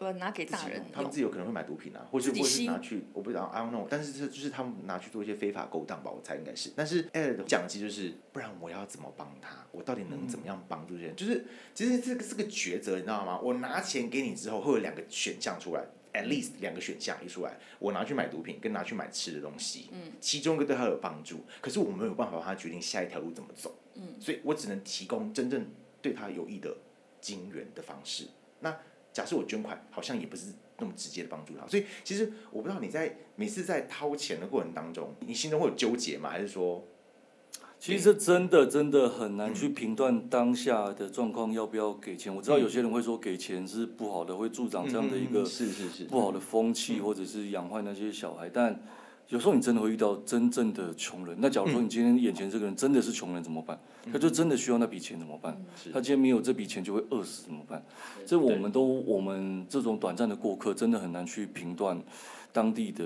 [0.00, 3.86] 呃，拿给大人，他们自己有可能会买毒品啊，或是或是拿去，我不知道，I don't know。
[3.88, 6.70] 但是这就是他们拿去做一些非法勾当吧，我猜应该是。
[6.76, 9.66] 但是 Ed 讲的其实就是，不然我要怎么帮他？
[9.72, 11.16] 我到底能怎么样帮助这些人？
[11.16, 13.38] 就是其实这个是个抉择，你知道吗？
[13.40, 25.66] 我拿钱给你之后，会有两个选项出来，at least 两个选项一出来，我拿去买毒品，跟拿去买吃的东西，嗯，其中一个对他有帮助，可是我没有办法帮他决定下一条路怎么走，嗯，所以我只能提供真正
[26.00, 26.76] 对他有益的
[27.20, 28.26] 金源的方式。
[28.60, 28.76] 那
[29.18, 36.30] 假设我捐款，好像也不是那么直接的帮助他，所以其实我不知道你在每次在掏钱的过程当中，你心中会有纠结吗？
[36.30, 36.86] 还是说，
[37.80, 42.32] 其实真的真的很难去评断当下的状况要不要给钱。
[42.32, 48.48] 我知道有些人会说给钱是不好的，会助长这样的一个是是是不好的风气，或者是养坏那些小孩。
[48.48, 48.80] 但
[49.28, 51.36] 有时候你真的会遇到真正的穷人。
[51.38, 53.78] 那假如说你今天眼前这个人真的是穷人怎么办？
[54.06, 55.54] 嗯、他就真的需要那笔钱怎么办？
[55.58, 57.84] 嗯、他今天没有这笔钱就会饿死怎么办？
[58.26, 62.02] 这我们都我们这种短暂的过客，真的很难去评断
[62.54, 63.04] 当地的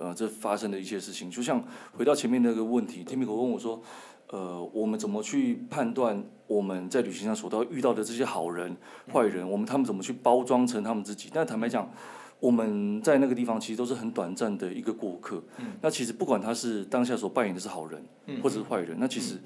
[0.00, 1.30] 呃这发生的一些事情。
[1.30, 1.62] 就像
[1.92, 3.80] 回到前面那个问题，Timiko 问我说，
[4.30, 8.76] 呃，我们怎么去判断我们在旅行上所到遇到的这些好人、
[9.12, 9.48] 坏人？
[9.48, 11.30] 我们他们怎么去包装成他们自己？
[11.32, 11.88] 但坦白讲。
[12.40, 15.42] 我们在那个地方其实都是很短暂的一个过客。
[15.58, 19.36] 嗯、那其实不管他是当下所扮演的是好人，嗯、或者是坏人，嗯、那其实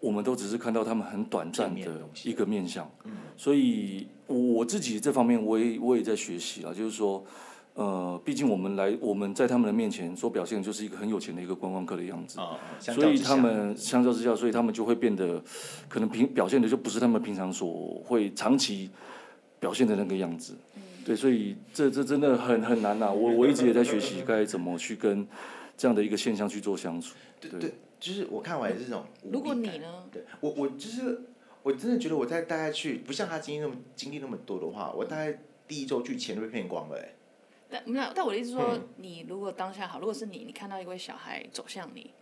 [0.00, 2.90] 我们都只是看到他们很短暂的一个面相。
[3.04, 7.24] 嗯、所以我自己这方面我也我也在学习啊，就是说，
[7.74, 12.40] 呃，毕竟我们来我们在他们的面前所表现的就是一个很有钱的一个观光客的样子。
[12.40, 15.40] 哦、所以他们相较之下，所以他们就会变得
[15.88, 18.90] 可能平表现的就不是他们平常所会长期
[19.60, 20.56] 表现的那个样子。
[21.04, 23.12] 对，所以这这真的很很难呐、啊。
[23.12, 25.26] 我我一直也在学习该怎么去跟
[25.76, 27.14] 这样的一个现象去做相处。
[27.40, 29.04] 对，对，对，就是我看完也是这种。
[29.30, 30.04] 如果你呢？
[30.12, 31.22] 对，我我就是
[31.62, 37.08] 我真的觉得我在大概去不像他经历那么经历那么多的话，我大概第一周去钱都被骗光了哎。
[37.68, 42.12] 但没有，但我的意思是说，嗯、你如果当下好，如果是你，你看到一位小孩走向你，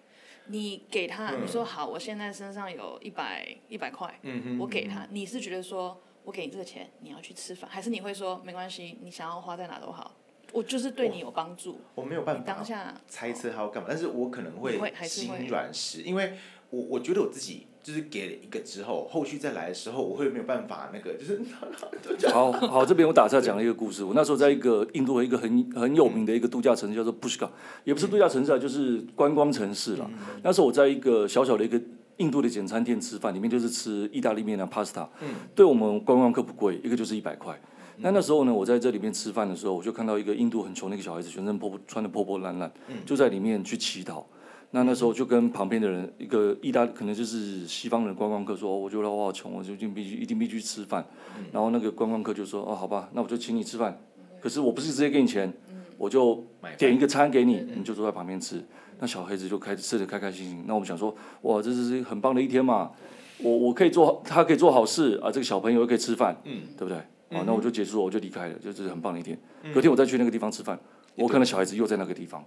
[0.46, 6.00] 你给他，嗯、你说好，我现在身上有一百一百块，嗯哼，我给他，你是觉得说？
[6.24, 10.14] 我给你这个钱，你要去吃饭，还是你会说没关系，你想要花在哪都好，
[10.52, 11.78] 我就是对你有帮助。
[11.94, 16.34] 我，我没有办法当下猜测他要干嘛，但是我可能会心软时，因为
[16.70, 21.40] 我我觉得我自己就是给了一个之后，后续再来的时候，我会没有办法那个就是。
[22.30, 24.04] 好好，这边我打岔讲了一个故事。
[24.04, 27.48] 我那时候在一个印度的一个很很有名的一个度假城市，叫做 Pushkar，
[27.84, 30.08] 也不是度假城市啊，就是观光城市了。
[30.42, 31.80] 那时候我在一个小小的一个。
[32.20, 35.08] 印度的简餐店吃饭，里面就是吃意大利面啊，pasta。
[35.20, 35.28] 嗯。
[35.54, 37.58] 对我们观光客不贵，一个就是一百块。
[37.96, 44.24] 那、嗯、那时候呢，我在这里面吃饭的时候，我就看到一个印度很穷的一个小孩子，全身破破穿的破破烂烂，嗯、就在里面去乞讨。
[44.72, 51.04] 那那时候就跟旁边的人，一个意大可能就是西方人观光客说，哦、我觉得我好穷，我就一定必须一定必须吃饭。
[51.38, 53.98] 嗯、然后那个观光客就说，哦，好吧，那我就请你吃饭。
[54.40, 55.52] 可是我不是直接给你钱，
[55.98, 56.44] 我就
[56.78, 58.64] 点一个餐给你，你就坐在旁边吃。
[59.00, 60.64] 那小孩子就开始吃的开开心心。
[60.66, 62.92] 那我们想说，哇，这是很棒的一天嘛！
[63.38, 66.98] 我我可以做，他可以做好事啊，这个小朋友又可以吃饭，嗯，对不对？
[67.36, 69.38] 啊，那我就结束了，我就离开了，就是很棒的一天。
[69.72, 70.78] 隔天我再去那个地方吃饭，
[71.14, 72.44] 我看到小孩子又在那个地方。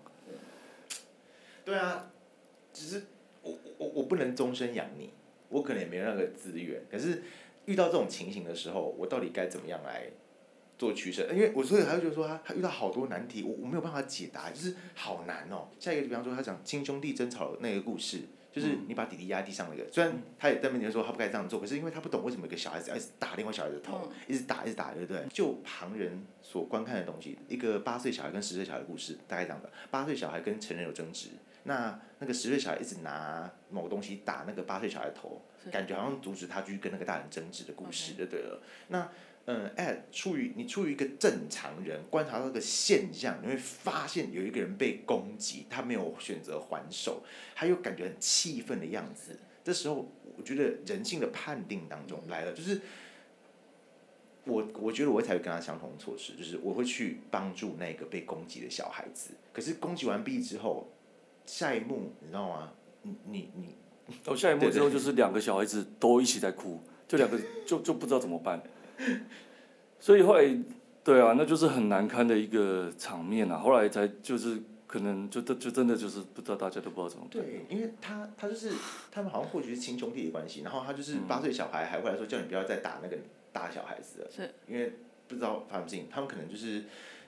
[1.66, 2.12] 对啊，
[2.72, 3.04] 只是
[3.42, 5.10] 我我我不能终身养你，
[5.50, 6.84] 我可能也没有那个资源。
[6.92, 7.24] 可是
[7.66, 10.08] 遇到这种情形的时候，我到底该怎么样来？
[10.84, 15.70] 做取舍，因为我所以他就觉得说他他遇到好多难题，我我没有办法解答，就是好难哦。
[15.80, 25.24] 下一个比方说他讲亲兄弟争吵的那个故事，就是你把弟弟压地上那个，虽然他也在面前说他不该这样做，可是因为他不懂为什么一个小孩子要一直打另外小孩子的头，一直打一直打，对不对？
[25.32, 29.72] 就旁人所观看的东西，一个八岁小孩跟十岁小孩的故事，大概这样的。
[29.90, 31.30] 八岁小孩跟成人有争执，
[31.64, 38.64] 那那个十岁小孩一直拿某个东西打那个八岁小孩的头，感觉好像阻止他去跟那个大人争执的故事，就对了。
[38.88, 39.12] 那
[39.46, 47.22] 嗯，哎，出于你出于一个正常人观察到这个现象，你会发现有一个人被攻击，他没有选择还手，
[47.54, 49.38] 他又感觉很气愤的样子。
[49.62, 52.80] 这时候，我觉得人性的判定当中来了，就是
[54.46, 59.32] 我我觉得我会采取跟他相同的措施，就是我会去帮助那个被攻击的小孩子。
[59.52, 60.88] 可是攻击完毕之后，
[61.46, 62.72] 下一幕你知道吗？
[63.02, 63.76] 你你你，
[64.26, 68.62] 哦，下一幕之后就是两个小孩子都一起在哭，就两个就就不知道怎么办。
[70.00, 70.58] 所以后来，
[71.04, 73.58] 对啊，那就是很难堪的一个场面啊。
[73.58, 77.44] 后来才就是可能就就真的就是不知道大家都不知道怎么办。
[77.44, 78.72] 对，因为他他就是
[79.12, 83.18] 他们好像或许是亲兄弟的关系，然后他就是八岁小孩还会来说叫你不要再打那个
[83.52, 84.94] 大小孩子了，是因为
[85.28, 86.84] 不知道发生什么事情，他们可能就是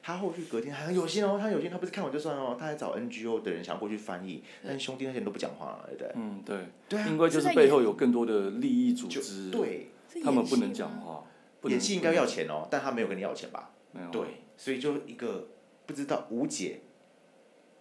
[0.05, 6.11] 他后续隔天还很有心哦，他有心，他不是看我就算哦，他还找 NGO 的人想要过去翻译，但兄弟那些人都不讲话了，对不对？
[6.13, 6.67] 嗯，对。
[6.87, 7.07] 对啊。
[7.07, 9.87] 应该就是背后有更多的利益组织，对，
[10.23, 11.23] 他们不能讲话。
[11.63, 13.71] 演戏应该要钱哦，但他没有跟你要钱吧？
[13.93, 14.11] 没有。
[14.11, 14.21] 对，
[14.55, 15.47] 所以就一个
[15.87, 16.81] 不知道无解，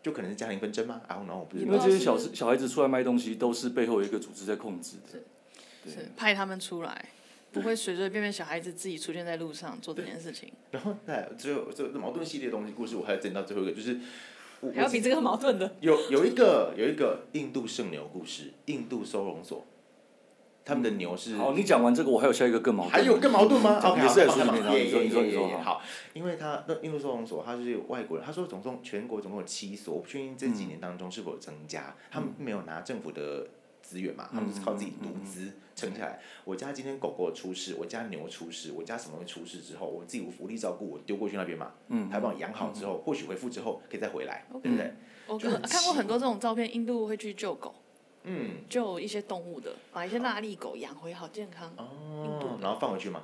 [0.02, 1.02] 就可能是家庭纷争吗？
[1.06, 1.70] 然后然后我不知道。
[1.70, 5.20] 因为这些小小孩子出来卖东西，都是背后有一个组织在控制的。
[5.84, 7.10] 是，是派他们出来，
[7.54, 10.52] 不会随随便便小孩子自己出现在路上做这件事情。
[10.72, 13.98] 然后，哎，最后这矛盾系列的东西故事，我还要整到最后一个，就是
[14.74, 15.76] 还要比这个矛盾的。
[15.80, 19.64] 有有一个有一个印度圣牛故事，印度收容所。
[20.66, 21.36] 他们的牛是。
[21.36, 22.92] 好，你讲完这个，我还有下一个更矛盾。
[22.92, 23.78] 还有更矛盾吗？
[23.78, 24.86] 好，也是在书里面。
[24.86, 25.46] 你说，你说，你说。
[25.58, 25.82] 好，
[26.14, 28.26] 因为他那印度收容所，他是外国人。
[28.26, 31.94] 他说总共全国总共有七所，我不确定这几年当中是否有增加。
[32.10, 33.46] 他们没有拿政府的
[33.94, 36.18] 资源嘛，他们是靠自己独资撑下来。
[36.44, 41.72] 我家今天狗狗出事，我家牛出事，我家什么东西出事之后，我自己无力照顾，我丢过去那边嘛，
[42.10, 44.92] 他帮我养好之后，或许恢复之后可以再回来，对不对？
[45.28, 47.72] 我看过很多这种照片，印度会去救狗，
[48.24, 53.22] 嗯，救一些动物的，把一些拉力狗养回好健康，哦，然后放回去吗？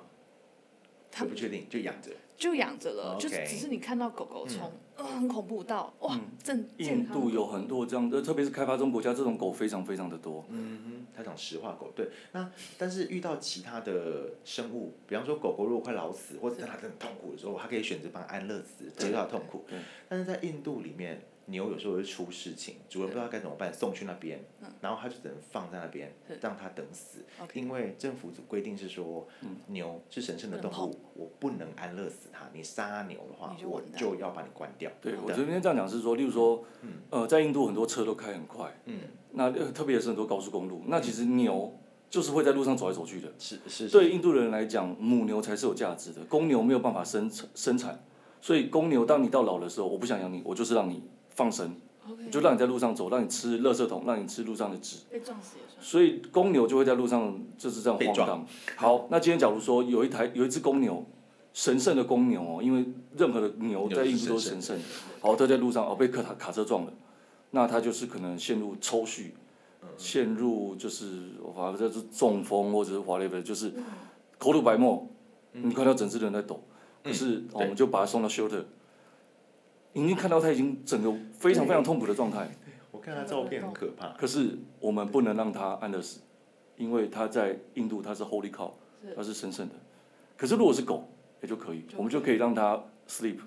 [1.11, 2.13] 他不确定，就养着。
[2.41, 10.43] 就养着了，就只是你看到狗狗从很恐怖到哇，正印度有很多这样的，特别是开发中国家，这种狗非常非常的多。
[10.49, 12.09] 嗯哼，它讲实话狗，对。
[12.33, 19.67] 那但是遇到其他的生物，比方说狗狗如果快老死，或者它很痛苦的时候，它可以选择帮它安乐死，减少痛苦。
[20.09, 21.21] 但是在印度里面。
[21.51, 24.41] 牛有时候会出事情，主人不知道该怎么办，送去那边，
[24.81, 27.25] 然后他就只能放在那边，让它等死。
[27.55, 29.27] 因为政府规定是说，
[29.67, 32.49] 牛是神圣的动物，我不能安乐死它。
[32.55, 34.91] 你杀牛的话，我就要把你关掉。
[35.01, 36.65] 对，我这边这样讲是说，例如说，
[37.11, 39.01] 呃，在印度很多车都开很快，嗯
[39.33, 41.77] 那特别是很多高速公路，那其实牛
[42.09, 43.29] 就是会在路上走来走去的。
[43.39, 43.89] 是是。
[43.89, 48.03] 对印度人来讲，母牛才是有价值的，公牛没有办法生生产，
[48.41, 51.03] 所以公牛当你到老的时候，我不想养你，我就是让你。
[51.31, 51.75] 放生
[52.07, 52.31] ，Okay.
[52.31, 54.99] 就让你在路上走，让你吃垃圾桶，让你吃路上的纸。
[55.11, 55.83] 被撞死也算。
[55.83, 58.47] 所以公牛就会在路上就是这样晃荡。
[58.77, 61.07] 好，那今天假如说有一台有一只公牛，
[61.55, 62.85] 神圣的公牛哦，因为
[63.17, 64.79] 任何的牛在印度都是神圣。
[65.21, 66.93] 好，它在路上哦被卡卡车撞了，
[67.53, 69.31] 那它就是可能陷入抽搐，
[69.83, 73.73] 嗯、陷入就是我反正就是中风或者是 whatever，就是
[74.39, 75.09] 口吐白沫，
[75.55, 76.63] 嗯、你看到整只人在抖，
[77.03, 78.65] 可是、嗯、我们就把它送到 shelter。
[79.93, 82.49] 已经看到他已经整个非常非常痛苦的状态。
[82.91, 84.09] 我看他照片很可怕。
[84.19, 86.21] 可是我们不能让他安乐死，
[86.77, 88.73] 因为他在印度他是 Holy Cow，
[89.17, 89.75] 他是神圣的。
[90.37, 91.09] 可是如果是狗
[91.43, 93.39] 也就可以，我们就可以让他 sleep。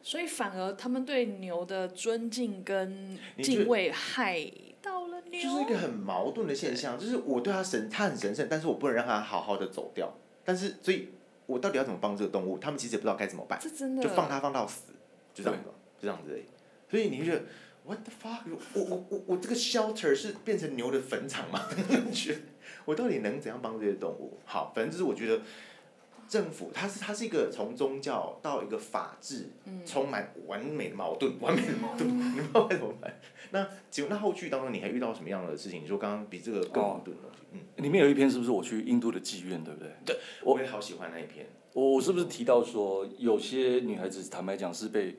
[0.00, 4.50] 所以反而他们对牛的尊敬跟敬畏害
[4.80, 5.42] 到了牛。
[5.42, 10.12] 就是一个很矛盾的现象，就是我对他神，他很神圣，但是我不能让他好好的走掉。
[10.44, 11.08] 但是所以，
[11.46, 12.58] 我到底要怎么帮这个动物？
[12.58, 13.58] 他们其实也不知道该怎么办，
[14.00, 14.92] 就放他放到死。
[15.38, 16.44] 就这样子，就这样子而已。
[16.90, 17.42] 所以你觉得
[17.84, 18.40] ，What the fuck？
[18.74, 21.68] 我我我我这个 shelter 是变成牛的坟场吗？
[22.84, 24.38] 我到底能怎样帮这些动物？
[24.44, 25.42] 好，反正就是我觉得
[26.26, 29.50] 政府它是它是一个从宗教到一个法治，
[29.84, 33.20] 充满完美的矛盾，完美的矛盾，你不知道该怎么办？
[33.50, 35.82] 那请问那后续当中你还遇到什么样的事情？
[35.82, 39.90] 你说刚刚比这个更矛盾的东西，嗯，里面有一篇是不是我去印度的妓院，对不对？
[40.06, 41.46] 对，我也好喜欢那一篇。
[41.74, 45.16] 我我是不是提到说有些女孩子坦白讲是被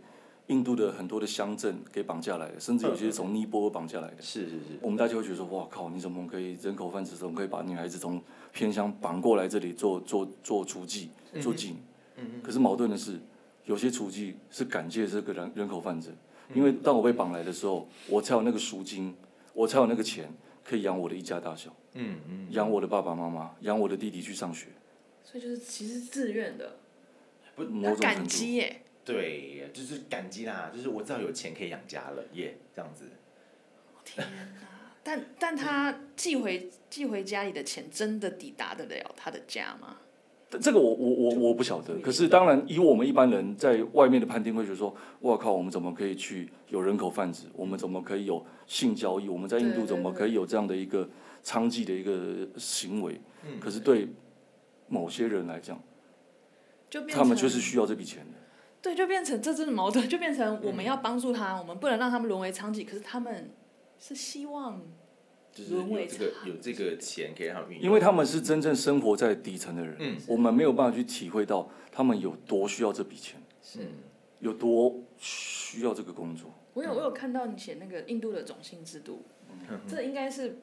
[0.50, 4.22] 印度的很多的乡镇给绑架来的，甚至有些是从尼泊尔绑架来的。
[4.22, 4.80] 是是是。
[4.82, 8.20] 我们大家会觉得说，哇靠，你怎么可以人口贩子怎么可以把女孩子从
[8.52, 11.08] 偏乡绑过来这里做做做雏妓
[11.40, 11.76] 做妓女？
[12.18, 12.42] 嗯嗯。
[12.42, 13.20] 可是矛盾的是，
[13.66, 16.12] 有些雏妓是感谢这个人人口贩子，
[16.56, 19.16] 因为当我被绑来的时候，我才有那个赎金，
[19.54, 20.34] 我才有那个钱
[20.64, 21.72] 可以养我的一家大小。
[21.94, 22.48] 嗯嗯。
[22.50, 24.70] 养我的爸爸妈妈，养我的弟弟去上学。
[25.24, 26.78] 所以就是其实自愿的，
[27.56, 28.82] 不某种感激耶。
[29.12, 33.06] 对，就是感激啦，就是我知道有钱可以养家了，耶，这样子。
[34.06, 34.70] 天哪！
[35.02, 39.98] 但但他寄回寄回家里的钱，真的抵达得了他的家吗？
[40.62, 41.98] 这个我我我我不晓得。
[42.00, 47.48] 可是当然，以我们一般人在外面的判定会觉得说，哇靠，我们怎么可以去有人口贩子？
[47.54, 49.28] 我们怎么可以有性交易？
[49.28, 51.08] 我们在印度怎么可以有这样的一个
[51.44, 53.20] 娼妓的一个行为？
[53.60, 54.08] 可是对
[54.88, 55.82] 某些人来讲，
[57.10, 58.38] 他们就是需要这笔钱的。
[58.82, 63.52] 对，就变成这真的矛盾，就变成我们要帮助他，嗯、我们不能让他们沦为娼妓，可是他们
[64.00, 64.82] 是希望
[65.70, 73.80] 沦为这个有这个钱可以让他们运用，因为他们是真正生活在底层的人，嗯、我们没有办法去体会到他们有多需要这笔钱，是。
[74.40, 76.50] 有多需要这个工作。
[76.74, 80.60] 我有我有看到你写那个印度的种姓制度，嗯、这应该是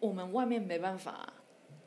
[0.00, 1.30] 我们外面没办法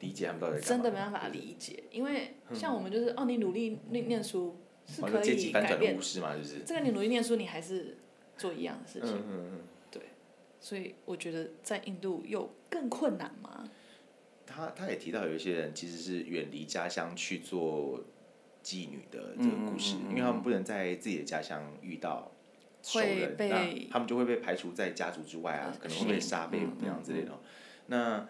[0.02, 4.56] 理解，他们到底真的没办法理解，因为像我们就是哦，你努力念念书。
[4.88, 6.36] 是可以改变，是吗？
[6.36, 7.98] 就是这个，你努力念书，你还是
[8.38, 9.18] 做一样的事情。
[9.18, 9.60] 嗯嗯嗯。
[9.92, 10.02] 对，
[10.60, 13.70] 所以我觉得在印度又更困难吗？
[14.46, 18.02] 他他也提到有一些人其实是远离家乡去做
[18.64, 22.32] 妓女的这个故事，因为他们不能在自己的家乡遇到
[22.82, 27.38] 熟人，那他们就会被排除在家族之外啊，可能会被杀、被那样之类的。
[27.88, 28.28] 那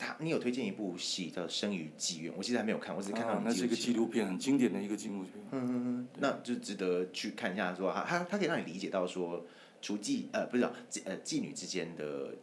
[0.00, 5.32] 他，你有推荐一部戏叫《生于妓院》，我其实还没有看，我只是看到、啊、那是一个纪录片，很经典的一个纪录片。
[5.50, 9.44] 嗯嗯嗯，那就值得去看一下说，说他他他可以让你理解到说，
[9.82, 12.34] 除妓呃不是妓呃妓女之间的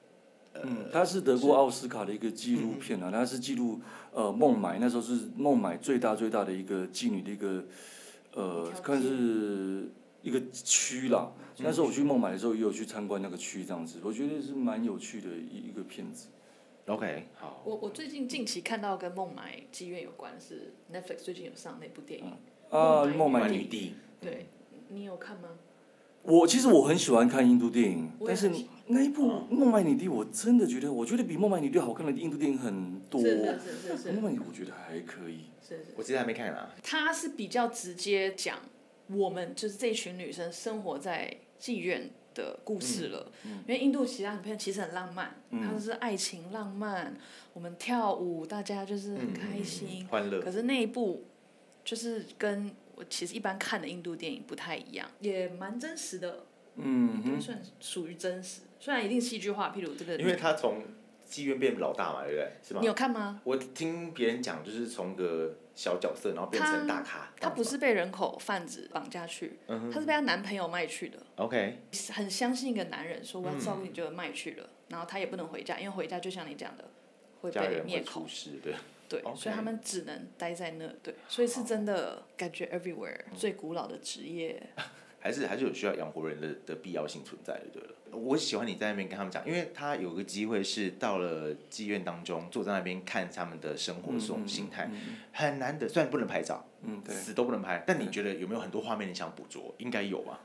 [0.53, 7.65] 嗯，他是得过奥斯卡的一个纪录片啊，他是记录呃孟买那时候是孟买最大最大的一个妓女的一个
[8.33, 9.89] 呃，看是
[10.21, 16.27] 一个区啦，那时候我去孟买的时候，也有去参观那个区，这样子，我觉得是蛮有趣的一一个片子。
[16.87, 17.61] OK，好。
[17.65, 22.31] 我我最近近期看到跟孟买妓院有关是 Netflix 最近有上那部电影。
[22.69, 23.95] 啊，孟买女帝。
[24.21, 24.47] 对，
[24.87, 25.49] 你有看吗？
[26.23, 28.49] 我其实我很喜欢看印度电影，但是
[28.87, 33.19] 那一部《孟买女帝》我真的觉得，我觉得比《孟买女帝》好看的印度电影很多。
[33.19, 34.11] 是是是是。
[34.13, 35.41] 孟买女帝我觉得还可以。
[35.61, 35.85] 是是。
[35.97, 36.73] 我其实还没看啊。
[36.81, 38.59] 他是比较直接讲
[39.07, 43.29] 我们就是这群女生生活在妓院的故事了。
[43.43, 43.63] 嗯。
[43.67, 47.13] 因为印度其他影片其实很浪漫，它是爱情浪漫，
[47.53, 50.39] 我们跳舞，大家就是很开心，欢乐。
[50.39, 51.25] 可是那一部
[51.83, 52.71] 就是跟。
[52.99, 60.15] 我其实一般看的印度电影不太一样，也蛮真实的，嗯，都算属于真实，虽然一定戏剧化，譬如这个。
[60.15, 60.81] 因为他从
[61.27, 62.51] 妓院变老大嘛，对不对？
[62.63, 62.79] 是吗？
[62.81, 63.41] 你有看吗？
[63.43, 67.31] 我听别人讲，就是从个小角色，然后变成大咖。
[67.39, 71.19] 他不是被人口贩子绑架去，他是被他男朋友卖去的。
[71.35, 71.79] OK。
[72.13, 76.85] 很相信一个男人，说我要照顾你，就卖去了，然后他也不能回家，因为回家就像你讲的，
[77.41, 78.25] 会被灭口。
[78.63, 78.73] 对。
[79.09, 80.85] 对.所以他们只能待在那。
[81.01, 84.61] 对，所以是真的感觉 everywhere 最古老的职业，
[85.21, 87.89] 还是还是有需要养活人的的必要性存在的，对了。
[88.11, 94.89] 我喜欢你在那边跟他们讲，因为他有个机会是到了妓院当中，坐在那边看他们的生活这种心态，
[95.31, 95.87] 很难得。
[95.87, 97.83] 虽然不能拍照，嗯，对，死都不能拍。
[97.85, 99.73] 但你觉得有没有很多画面你想捕捉？
[99.77, 100.39] 应该有吧？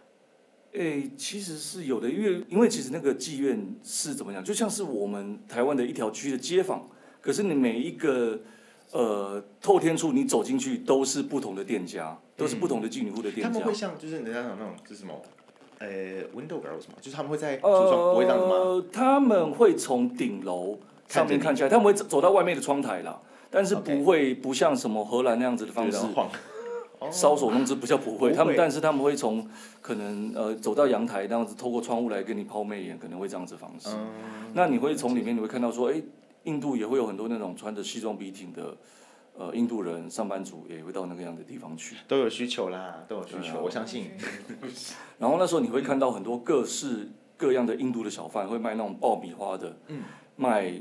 [0.73, 6.89] 诶、欸，其实是有的，因为因为其实那个妓院是怎么样，就像是我们台湾的一条区的街坊。
[7.21, 8.41] 可是你每一个，
[8.91, 13.49] 呃，透天处你走进去都是不同的店家，都是不同的妓女户的店家。
[13.49, 15.23] 他们会像就是人家讲那种就是什么，
[15.83, 18.53] 呃，window girl 什么，就是他们会在橱窗不会这样子吗？
[18.55, 20.79] 呃，他们会从顶楼
[21.09, 23.19] 上面看起来，他们会走到外面的窗台啦，
[23.51, 25.99] 但是不会不像什么荷兰那样子的方式，
[27.11, 29.45] 搔首弄姿不叫不会，他们但是他们会从
[29.81, 33.89] 可能呃走到阳台那样子，透过窗户来跟你抛媚眼，可能会这样子方式。
[34.55, 36.01] 那你会从里面你会看到说，哎。
[36.45, 38.77] 印度也会有很多那种穿着西装笔挺的，
[39.35, 41.97] 呃，印度人上班族也会到那个样的地方去。
[42.07, 44.11] 都有需求啦，都有需求，啊、我相信。
[45.19, 50.03] 然后那时候你会看到很多各式各样的印度的小贩，会卖那种爆米花的，嗯、
[50.37, 50.75] 卖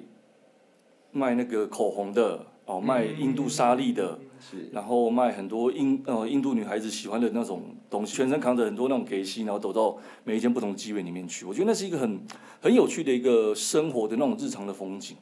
[1.11, 11.45] 卖那个口红的，哦，卖印度沙粒的，是，然后卖很多印呃印度女孩子喜欢的那种东西，全身扛着很多那种给西，然后走到每一间不同机位里面去。
[11.45, 12.19] 我觉得那是一个很
[12.59, 15.15] 很有趣的一个生活的那种日常的风景。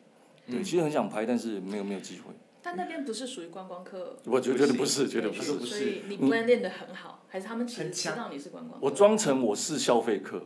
[0.47, 2.34] 对，其实很想拍，但是没有没有机会。
[2.62, 4.18] 但那边不是属于观光客。
[4.26, 5.60] 我觉得不是，绝对不是。
[5.60, 8.86] 所以你 blend 的很好，还是他们其实知道你是观光客？
[8.86, 10.43] 我装成我是消费客。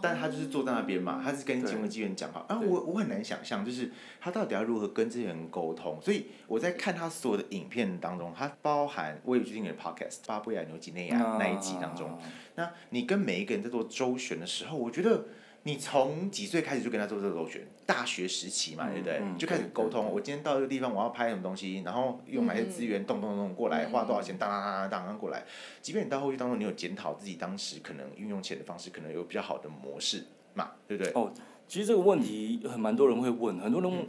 [0.00, 3.90] 但他就是坐在那边嘛，他是跟金融机员讲话啊，我我很难想象，就是
[4.20, 5.98] 他到底要如何跟这些人沟通。
[6.00, 12.16] 所以我在看他所有的影片当中，他包含我有去听你的 podcast《巴布亚牛几内亚》那一集当中，
[12.54, 15.24] 那你跟每一个人在做周旋的时候，我觉得。
[15.68, 17.60] 你从几岁开始就跟他做这个周旋？
[17.84, 19.20] 大学时期嘛，对不对？
[19.36, 20.10] 就开始沟通。
[20.10, 25.44] 我今天到这个地方，我要拍什么东西，然后用哪些资源，动动动过来，花多少钱，当当当当当过来。
[25.82, 31.12] 即便你到后续当中，你有检讨自己当时可能运用钱的方式，可能有比较好的模式嘛，对不对？
[31.12, 31.30] 哦，
[31.68, 34.06] 其实这个问题很蛮多人会问，很多人，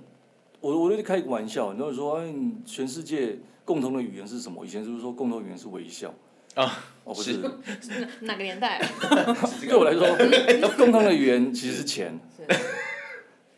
[0.61, 2.33] 我我就开一个玩笑，很多人说，哎，
[2.65, 4.65] 全世界共同的语言是什么？
[4.65, 6.13] 以前就是说共同语言是微笑？
[6.55, 6.79] 啊，
[7.09, 7.39] 哦不是，
[8.21, 8.79] 哪个年代？
[9.67, 10.05] 对我来说，
[10.77, 12.19] 共同的语言其实是钱，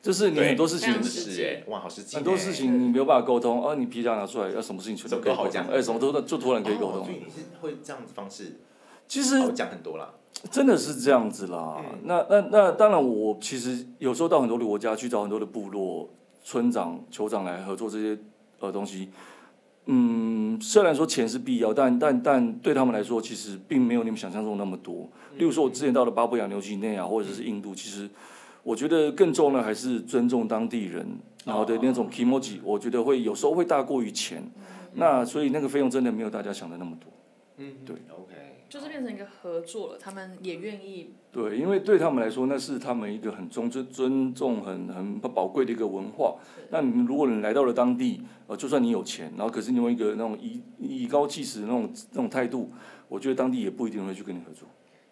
[0.01, 0.93] 就是你很多事情，
[2.13, 7.03] 很多事情你没有办法沟通，哦，你皮夹拿出来，要什么事情全都可以沟通，哎，什么都就突然可以沟通。
[7.03, 8.61] 所以你是会这样子方式，
[9.05, 10.13] 其实讲很多啦，
[10.49, 11.83] 真的是这样子啦。
[12.03, 16.09] 那那那当然，我其实有时候到很多的国家去找很多的部落
[16.41, 18.17] 村长、酋长来合作这些
[18.61, 19.09] 呃东西。
[19.85, 25.09] 嗯，虽然说钱是必要，但但但对他们来说，其实并没有你们想象中那么多。
[25.37, 28.07] 例如说，我之前到了巴布亚纽几内亚或者是印度，其实
[28.63, 31.05] 我觉得更重要的还是尊重当地人，
[31.45, 34.43] 然后的那种 kimoji，我觉得会有时候会大过于钱。
[34.93, 37.11] 那所以那个费用真的没有大家想的那么多。
[37.57, 38.33] 嗯，对，OK。
[38.71, 41.13] 就是变成一个合作了，他们也愿意。
[41.29, 46.37] 对，因为对他们来说，那是他们一个很尊尊尊重、很很宝贵的一个文化。
[46.69, 52.69] 那你如果你来到了当地，呃，就算你有钱，然后可是你用一个那种以以高气使的那种那种态度，
[53.09, 54.65] 我觉得当地也不一定会去跟你合作。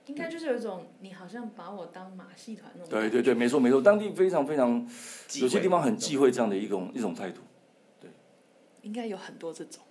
[0.06, 2.90] 应该就是有一种你好像把我当马戏团那种。
[2.90, 4.88] 对对对，没错没错，当地非常非常，
[5.42, 7.42] 有些地方很忌讳这样的一种一种态度。
[8.00, 8.10] 对。
[8.84, 9.84] 应该有很多这种。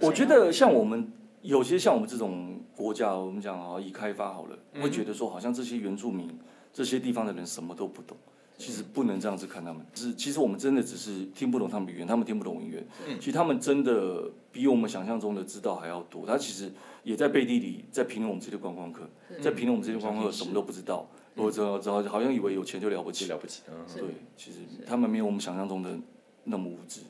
[0.00, 1.12] 我觉得像我们。
[1.42, 6.30] 有些像我们这种国家，我们讲啊，已开发好了，会觉得说好像这些原住民
[6.72, 8.16] 这些地方的人什么都不懂。
[8.58, 12.86] 其实不能这样子看他们，是其实我们真的只是听不懂他们语言，他们听不懂音乐。
[13.08, 16.24] 嗯、其实他们真的比我们想象中的知道还要多。
[16.24, 16.70] 他其实
[17.02, 19.08] 也在背地里在评论我们这些观光客，
[19.40, 23.62] 在评论我们这些观光客什么都不知道，我知道知道好像以为有钱就了不起，了不起。
[23.68, 24.04] 嗯、对，
[24.36, 25.98] 其实他们没有我们想象中的
[26.44, 27.00] 那么无知。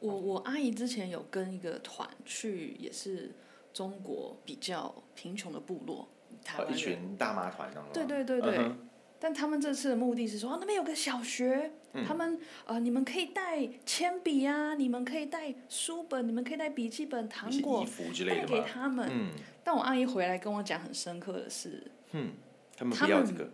[0.00, 3.30] 我我阿姨之前有跟一个团去，也是
[3.74, 6.08] 中国比较贫穷的部落，
[6.42, 8.56] 台湾、哦、一群大妈团，对对对对。
[8.56, 17.84] 嗯、但他们这次的目的是说，啊、那边有个小学，嗯、他们呃，你们可以带铅笔啊，你们可以带书本，你们可以带笔记本、糖果
[18.28, 19.08] 带给他们。
[19.12, 19.32] 嗯、
[19.64, 22.32] 但我阿姨回来跟我讲很深刻的是，嗯，
[22.76, 23.50] 他们不要这个。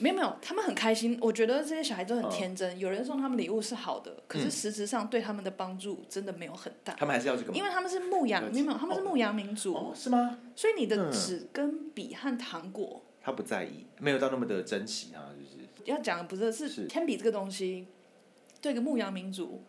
[0.00, 1.18] 没有没有，他们很开心。
[1.20, 2.78] 我觉得这些小孩都很天真。
[2.78, 6.94] 有人送他们礼物是好的，可是实质上对他们的帮助真的没有很大。
[6.94, 7.54] 他们还是要这个吗？
[7.56, 9.74] 因为他们是牧羊，没有，他们是牧羊民族。
[9.74, 10.38] 哦，是吗？
[10.54, 15.66] 所以你的纸跟笔和糖果，他不在意，没有到那么的珍惜啊，就是。
[15.84, 17.86] 要讲的不是是铅笔这个东西，
[18.60, 19.62] 对一个牧羊民族，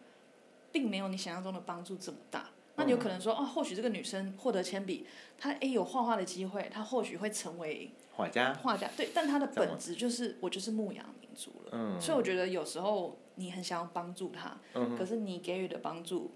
[0.72, 2.50] 并没有你想象中的帮助这么大。
[2.76, 5.06] 那你有可能说，哦，或许这个女生获得铅笔，
[5.38, 7.92] 她诶有画画的机会，她或许会成为。
[8.20, 16.32] 画家，画家对，但他的本质就是我就是牧羊民族了，嗯、所以我觉得有时候你很想要帮助他，嗯、可是你给予的帮助，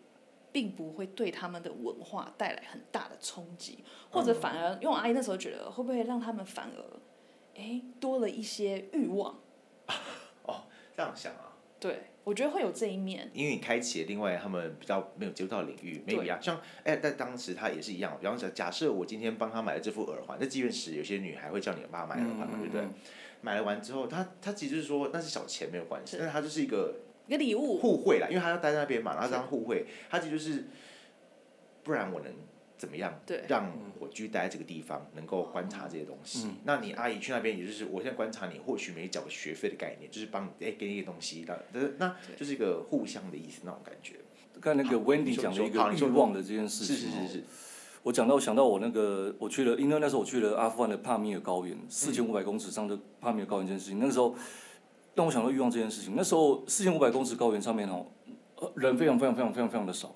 [0.54, 6.82] 并不会对他们的文化带来很大的冲击，或者反而，因为我阿姨那时候觉得会不会让他们反而，
[7.56, 9.38] 哎，多了一些欲望。
[10.44, 10.64] 哦，
[10.96, 11.58] 这样想啊。
[11.82, 12.12] 对。
[12.24, 22.88] 我觉得会有这一面，因为你开启了另外他们比较没有接触到的领域，maybe 啊，像哎，在当时他也是一样，比方说，假设我今天帮他买了这副耳环，在妓院时有些女孩会叫你爸买耳环嘛，嗯、对不对？
[23.41, 26.95] 买了完之后，他他其实是说那是小钱没有关系，但是他就是一个
[27.28, 30.65] 一个礼物互惠啦，因为他要待在那边嘛，然后这样互惠，他其实就是
[31.84, 32.34] 不然我能。
[32.84, 33.18] 怎么样？
[33.26, 36.48] 对，让我继续待在这个地方，能够观察这些东西。
[36.48, 44.16] 嗯、那你阿姨去那边，也就是我现在观察你，或许没缴学费的概念，就是帮你哎给你一个东西，那那就是一个互相的意思那种感觉。
[44.60, 47.44] 刚才那个 Wendy 讲的一个欲望的这件事情，是是是是。
[48.04, 54.36] 我讲到想到我那个我去了，因为那时候我去了阿富汗的帕米尔高原，四千五百公尺上的帕米尔高原这件事情，那个时候
[55.16, 56.14] 让我想到欲望这件事情。
[56.14, 58.06] 那时候四千五百公尺高原上面哦，
[58.76, 60.14] 人非常非常非常非常非常的少。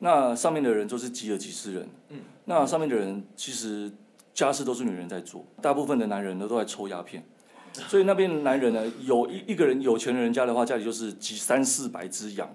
[0.00, 3.90] 那上面的人都是吉尔吉斯人，嗯，那上面的人其实
[4.32, 7.22] 家事都是女人在做，大部分的男人呢都在抽鸦片，
[7.74, 12.50] 所以那边的男人呢，有一一个人有钱的人家的话，家里就是几三四百只羊，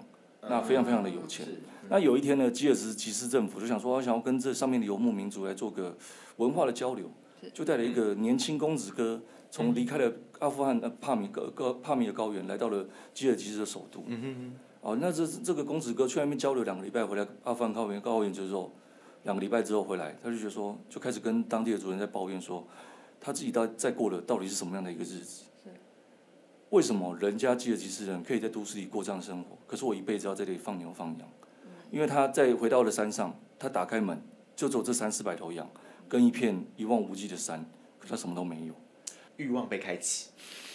[0.48, 1.46] 那非常非常的有钱。
[1.88, 5.96] 那有一天呢，吉尔吉斯政府就想说，我想要跟这上面的游牧民族来做个
[6.38, 7.08] 文化的交流，
[7.54, 9.22] 就带了一个年轻公子哥，
[9.52, 12.84] 从离开了阿富汗帕米高高帕米尔高原，来到了
[13.14, 14.04] 吉尔吉斯的首都。
[14.86, 18.72] 哦，那这这个公子哥去那边交流两个礼拜，回来阿富汗高原高原之后，
[19.24, 22.64] 两个礼拜之后回来，他就觉得说，就开始跟当地的主人在抱怨说，
[23.20, 25.42] 他自己到在过的到底是什么样的一个日子？
[25.64, 25.70] 是
[26.70, 31.28] 为什么人家吉尔吉斯人可以在都市里过这样的生活，可是我一辈子要在这里放牛放羊？
[31.90, 34.22] 因为他在回到了山上，他打开门
[34.54, 35.68] 就只有这三四百头羊，
[36.08, 37.68] 跟一片一望无际的山，
[37.98, 38.74] 可他什么都没有，
[39.36, 40.30] 欲望被开启，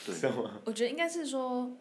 [0.05, 0.30] 对，
[0.66, 1.72] 我觉得应该是说。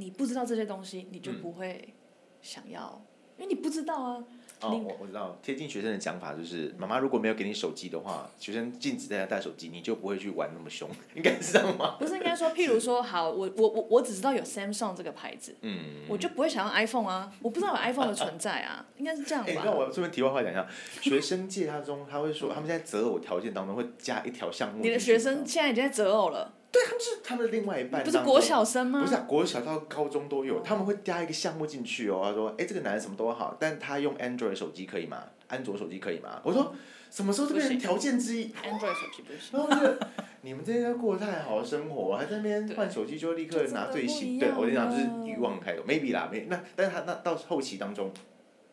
[0.00, 1.92] 你不知道这些东西，你就不会
[2.40, 3.02] 想要，
[3.36, 4.24] 嗯、因为你不知道啊。
[4.62, 11.96] 哦，我我知道，贴近学生的讲法就是，妈妈如果没有给你手机的话，学生禁止在家带手机，你就不会去玩那么凶，应该是这样吗？
[11.98, 19.50] 不是应该说，譬如说，好， 我我我我只知道有 Samsung 这个牌子，嗯，我就不会想要 iPhone 啊，我不知道有 iPhone 的存在啊，应该是这样吧？
[19.50, 20.66] 欸、那我顺便题外话讲一下，
[21.00, 24.82] 学生界他中他会说，他们现在择偶条件当中会加一条项目。
[24.82, 26.52] 你的学生现在已经在择偶了。
[26.72, 29.00] 对，他们是他们的另外一半，不是国小生吗？
[29.02, 32.20] 不是啊，国小到高中都有，他们会加一个项目进去哦。
[32.22, 35.24] 他说：“哎，这个男人什么都好，但他用 Android 手机可以吗？
[35.48, 36.72] 安卓手机可以吗？”我说
[37.10, 40.08] ：“什么时候这变成条件之一？Android 手机不行。”然后我觉得
[40.42, 44.38] 你们这些过得太好的生活，还在那边换手机就立刻拿最新。
[44.38, 48.12] 对，我跟你讲，就是欲望太多，maybe 啦，没那，但是他那到后期当中，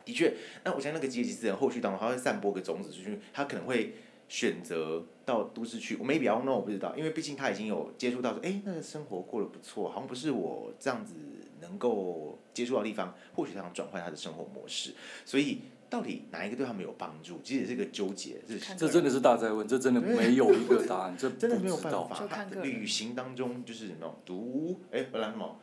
[0.06, 3.96] 的确，那我相信那个吉尔吉斯人后续当中，他会散播个种子出去，他可能会。
[4.30, 11.16] 选择到都市去，我 maybe I don't know，我不知道，因为毕竟他已经有接触到说，哎，那个生活过得不错，好像不是我这样子
[11.60, 14.94] 能够接触到的地方，或许他想转换他的生活模式，
[15.26, 18.38] 所以到底哪一个对他们有帮助，其实也是个纠结。
[18.48, 22.46] 这这真的是大哉问，这真的没有一个答案，这 真的没有办法。
[22.64, 25.60] 旅行当中就是那种读，哎，本来什么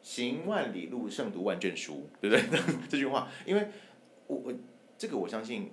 [0.00, 2.42] 行万里路胜读万卷书，对不对？
[2.88, 3.68] 这句话，因为
[4.28, 4.54] 我我
[4.96, 5.70] 这个我相信。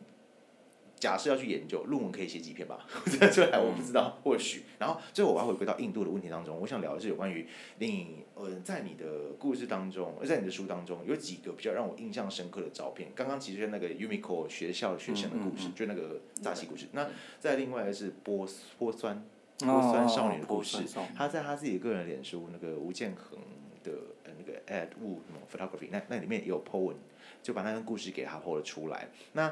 [1.02, 2.86] 假设要去研究论文，可以写几篇吧？
[3.34, 4.66] 这还我不知道，或许。
[4.78, 7.48] 然后最后我要回归到印度的问题当中，我想聊的是有关于
[7.80, 13.12] 你呃，在你的故事当中，在你的书当中，有几个比较让我印象深刻的照片。
[13.16, 16.86] 刚刚其实那个 Umicore 学校学生的故事，嗯嗯嗯、就那个扎西故事。
[16.92, 18.48] 那再另外的是波
[18.78, 19.26] 波酸
[19.58, 20.84] 波酸少女的故事。
[21.18, 23.40] 他在他自己个人脸书那个吴建衡
[23.84, 23.92] 的
[24.24, 26.96] 呃那个 Ed Wu 什么 Photography 那那里面也有 po 文，
[27.42, 29.10] 就把那个故事给他 po 了出来。
[29.34, 29.52] 那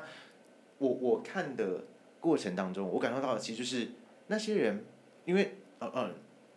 [0.80, 1.84] 我我看的
[2.20, 3.90] 过程当中，我感受到的其实就是
[4.28, 4.84] 那些人，
[5.26, 6.10] 因为呃呃。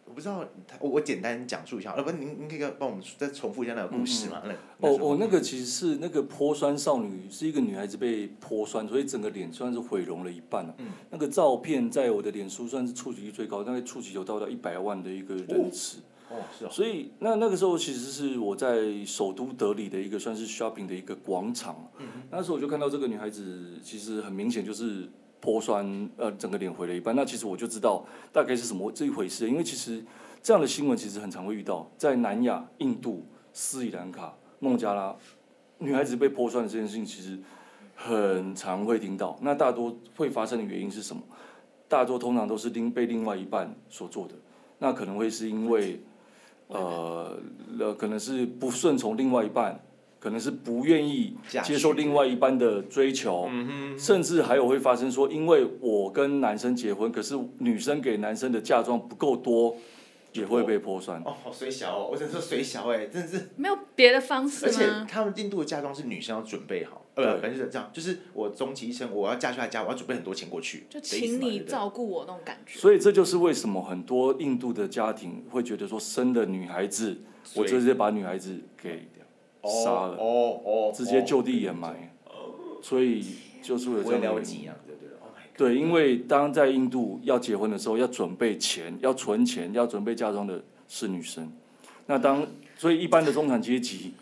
[0.04, 0.44] 我不知道，
[0.80, 4.42] 我我简单讲述一下，要不然您您可以帮我们再重复一下那个故事嘛？
[4.44, 15.98] 嗯、那哦哦，那个其实是那个泼酸少女是一个女孩子被泼酸，所以整个脸算是毁容了一半，啊、嗯、那个照片在我的脸书算是触及率最高，大概触及有到达一百万的一个人次。
[15.98, 16.02] 哦，
[16.58, 16.68] 是哦。
[16.70, 25.08] 所以那那个时候其实是我在首都德里的一个算是 shopping 的一个广场，嗯、那时候我就看到这个女孩子，其实很明显就是。
[25.44, 27.16] 泼酸，呃，整个脸毁了一半。
[27.16, 30.00] 那其实我就知道大概是什么这一回事，因为其实
[30.40, 35.16] 这样的新闻其实很常会遇到，在南亚、印度、斯里兰卡、孟加拉，
[35.78, 37.36] 女孩子被泼酸的这件事情其实
[37.96, 39.36] 很常会听到。
[39.42, 41.20] 那大多会发生的原因是什么？
[41.88, 44.34] 大多通常都是另被另外一半所做的。
[44.78, 46.00] 那可能会是因为，
[46.72, 47.38] 呃，
[47.78, 49.80] 呃，可能是不顺从另外一半。
[50.22, 53.50] 可能是不愿意接受另外一半的追求，
[53.98, 59.76] 甚至还有会发生说，因为我跟男生结婚，可是女生给男生的嫁妆不够多，
[60.32, 61.20] 也会被泼酸。
[61.24, 64.66] 哦，好水小哦，我只能说水小哎，真的是没有别的方式。
[64.66, 72.78] 而且他们印度的嫁妆是女生要准备好，呃，反正就是这样，就是我终其一生，我要嫁去他家，我要准备很多钱过去，就请你照顾我那种感觉。
[72.78, 77.18] 所以这就是为什么很多印度的家庭会觉得说，生的女孩子，
[77.54, 79.08] 我就直接把女孩子给。
[79.64, 82.12] 杀了，哦哦，直接就地掩埋，
[82.82, 83.24] 所以
[83.62, 84.68] 就是为了这样的原因。
[85.56, 91.48] 对，因为当在印度要结婚的时候，要准备钱，要存钱，要准备嫁妆的是女生。
[92.06, 92.44] 那当
[92.76, 94.14] 所以一般的中产阶级，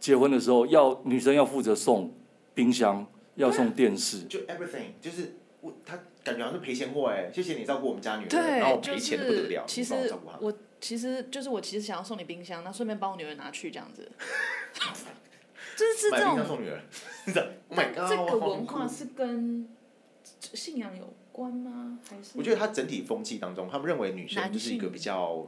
[0.00, 2.12] 结婚的时候要女生要负责送
[2.52, 9.94] 冰箱，要送电视，就 everything，就是我他感觉好像是赔钱货哎，谢谢你照顾我们家女儿，然后赔钱的不得了，其实
[10.40, 10.52] 我。
[10.82, 14.10] 其实就是我，其实想要送你冰箱，那顺便帮我女儿拿去这样子。
[15.76, 16.28] 就是是这种。
[16.28, 16.80] 买冰箱送女儿。
[17.76, 19.68] 但这个文化是跟
[20.54, 21.98] 信仰有关吗？
[22.08, 22.30] 还是？
[22.34, 25.46] 我觉得他整体风气当中，他们认为女生就是一个比较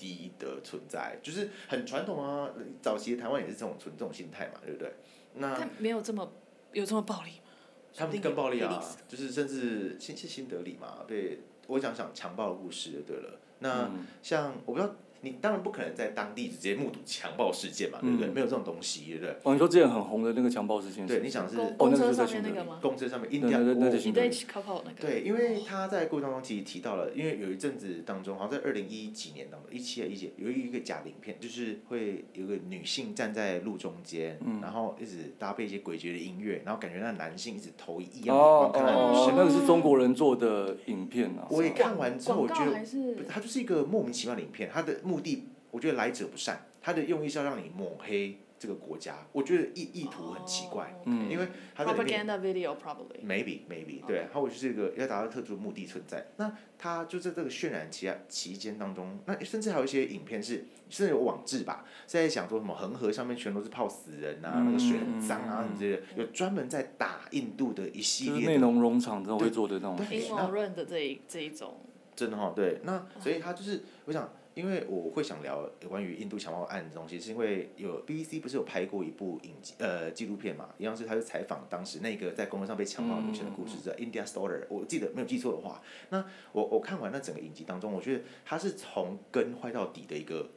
[0.00, 2.48] 低的存在，就是很传统啊。
[2.80, 4.94] 早期的台湾也是这种存这种心态嘛，对不对？
[5.34, 6.32] 那但没有这么
[6.72, 7.52] 有这么暴力吗？
[7.94, 13.38] 他们更暴力啊，就是甚至新新德里嘛，对，我讲讲强暴的故事就对了。
[13.58, 13.90] 那
[14.22, 14.94] 像我不知道。
[15.22, 18.28] 你当然不可能在当地直接目睹强暴事件嘛，对不对？
[18.28, 19.36] 没有这种东西，对不对？
[19.42, 22.78] 哦，你说之前很红的那个强暴事件，对，你想是公车上面那个吗？
[22.80, 25.00] 公车上面，印第安，你对考考那个？
[25.00, 39.34] 对，因为他在故事当中其实提到了，因为有一阵子当中，好像在二零一几年当中，一七还一几，有一个假影片，就是会有个女性站在路中间，然后一直搭配一些诡谲的音乐，然后感觉那男性一直投一样的眼光看女生。
[39.36, 41.46] 那个是中国人做的影片啊。
[41.50, 45.48] 我也看完之后，我觉得他就是一个莫名其妙的影片，他的目的。
[45.72, 49.14] 我觉得来者不善，他的用意是要让你抹黑这个国家。
[49.30, 52.26] 我觉得意意图很奇怪，因为他在里面。
[52.26, 53.24] Propaganda video probably。
[53.24, 56.26] Maybe maybe 对，他会是一个要达到特殊的目的存在。
[56.38, 68.44] 那他就在这个渲染期期间当中，那甚至还有一些影片是，甚至有网志吧，是在讲说什么恒河上面全都是泡死人啊，那个水很脏啊什么之类的，有专门在打印度的一系列。
[68.44, 69.96] 内容农场都会做的那种。
[70.10, 71.76] 阴谋论的这一这一种。
[72.16, 74.28] 真的哈，对，那所以他就是我想。
[74.54, 80.68] 因为我会想聊有关于印度强暴案的东西，是因为有 BBC 不是有拍过一部影集呃纪录片嘛？
[80.76, 84.64] 一样是他是采访当时那个在公路上被强暴女生的故事，叫 India's Daughter。
[84.68, 90.50] 我记得没有记错的话，那我我看完那整个影集当中，我觉得他是从根坏到底的一个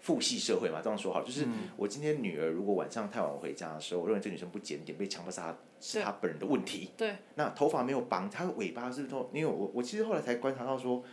[0.00, 1.46] 父系社会嘛，这样说好，就是
[1.76, 6.88] 我今天女儿如果晚上太晚回家的时候，我认为这女生不检点被强暴杀是她本人的问题。
[6.96, 7.16] 对。
[7.34, 9.30] 那头发没有绑，她的尾巴是不是都？
[9.34, 11.04] 因为我我其实后来才观察到说。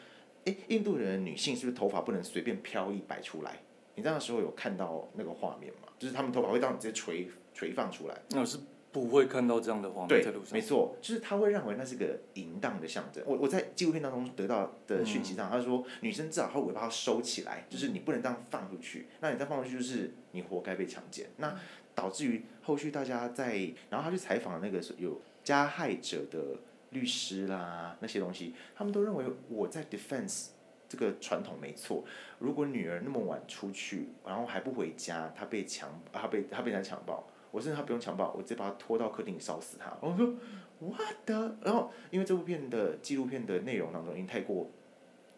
[0.47, 3.59] 哎，印度人的女性是不是头发不能随便飘逸摆出来？
[3.95, 5.89] 你这样的时候有看到那个画面吗？
[5.99, 8.17] 就是他们头发会这样直接垂垂放出来。
[8.29, 8.59] 那是
[8.93, 10.53] 不会看到这样的画面在路上。
[10.53, 13.21] 没错，就是他会认为那是个淫荡的象征。
[13.27, 19.07] 我我在纪录片当中得到的讯息上，他说女生至少她尾巴要收起来，就是你不能这样放出去。
[19.19, 21.27] 那你再放出去，就是你活该被强奸。
[21.37, 21.59] 那
[21.93, 23.57] 导致于后续大家在，
[23.89, 26.57] 然后他去采访那个有加害者的。
[26.91, 30.47] 律师啦，那些东西，他们都认为我在 defense
[30.87, 32.05] 这个传统没错。
[32.39, 39.91] 如果女儿那么晚出去，然后还不回家，她被强，她被她被人家强暴，我甚至她不用强暴，我直接把她拖到客厅里烧死她。
[39.99, 40.33] 我说
[40.79, 41.55] what the？
[41.61, 44.71] 然后因为这部片的纪录片的内容当中已经太过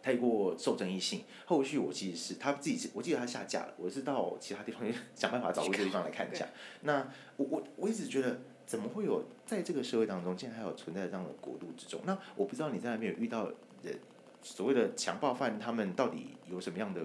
[0.04, 6.47] 太过受争议性，后续我其实是他自己，我记得他下架了，我是到其他地方去想办法找一个地方来看一下。
[6.84, 8.39] 那我我我一直觉得。
[8.70, 11.99] 怎么会有在这个社会当中，竟然还有存在这样的国度之中？
[12.05, 13.49] 那我不知道你在那边有遇到
[13.82, 13.97] 人
[14.43, 17.01] 所谓的强暴犯他们到底有什么样的？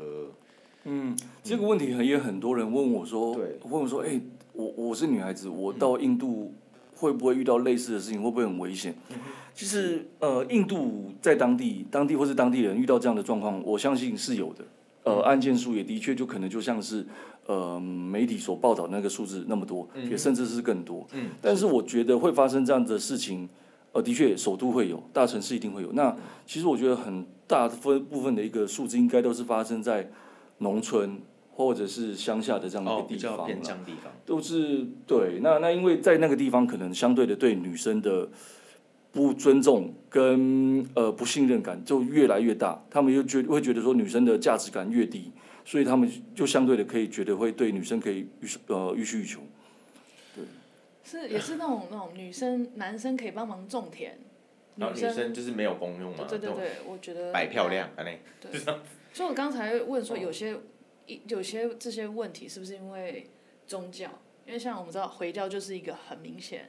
[0.84, 6.52] 嗯，这个问题也很多人问我说，对问我说，哎、欸，我我是女孩子，我到印度
[6.96, 8.22] 会不会遇到类似的事情？
[8.22, 8.94] 会不会很危险？
[9.08, 9.16] 嗯、
[9.54, 14.62] 其实，呃，印度在当地，当地或是当地人遇到这样的状况，我相信是有的。
[15.04, 17.06] 呃，案件数也的确就可能就像是
[17.46, 21.06] 呃媒体所报道那个数字那么多，嗯、也甚至是更多。
[21.12, 23.46] 嗯，但是我觉得会发生这样的事情，
[23.92, 25.92] 呃，的确首都会有，大城市一定会有。
[25.92, 30.10] 那其实我觉得很大分部分的一个数字，应该都是发生在
[30.58, 31.20] 农村
[31.52, 35.40] 或者是乡下的这样的一个地方，哦、偏乡地方都是对。
[35.42, 38.28] 那那因为在那个地方，可能相对的对女生的。
[39.14, 45.30] 不尊重跟呃不信任感就越来越大，他们又觉会觉得说女生的价值感越低，
[45.64, 49.40] 所以他们就相对的可以觉得会对女生可以予呃予取予求，
[50.34, 50.44] 对，
[51.04, 54.18] 是也是那种那种女生男生可以帮忙种田，
[54.74, 57.88] 然后女生就是没有功用嘛，对对对，我觉得摆漂亮，
[58.40, 58.60] 对，
[59.12, 60.56] 所以我刚才问说有些
[61.06, 63.30] 一有些这些问题是不是因为
[63.64, 64.10] 宗教？
[64.44, 66.68] 因为像我们知道回教就是一个很明显。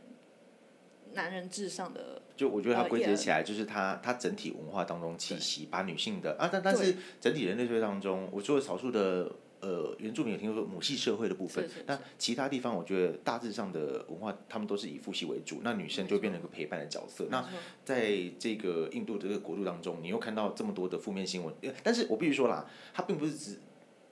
[1.16, 17.26] 男人至上的，就我觉得它归结起来就是它它整体文化当中气息，把女性的啊，但但是整体人类社会当中，我说少数的呃原住民有听说母系社会的部分，那其他地方我觉得大致上的文化，他们都是以父系为主，那女生就变成一个陪伴的角色。
[17.32, 17.44] 那
[17.84, 23.60] 在这个印度这个国度当中，你又看到这么多的负面新闻，但是我必须说啦，它并不是指，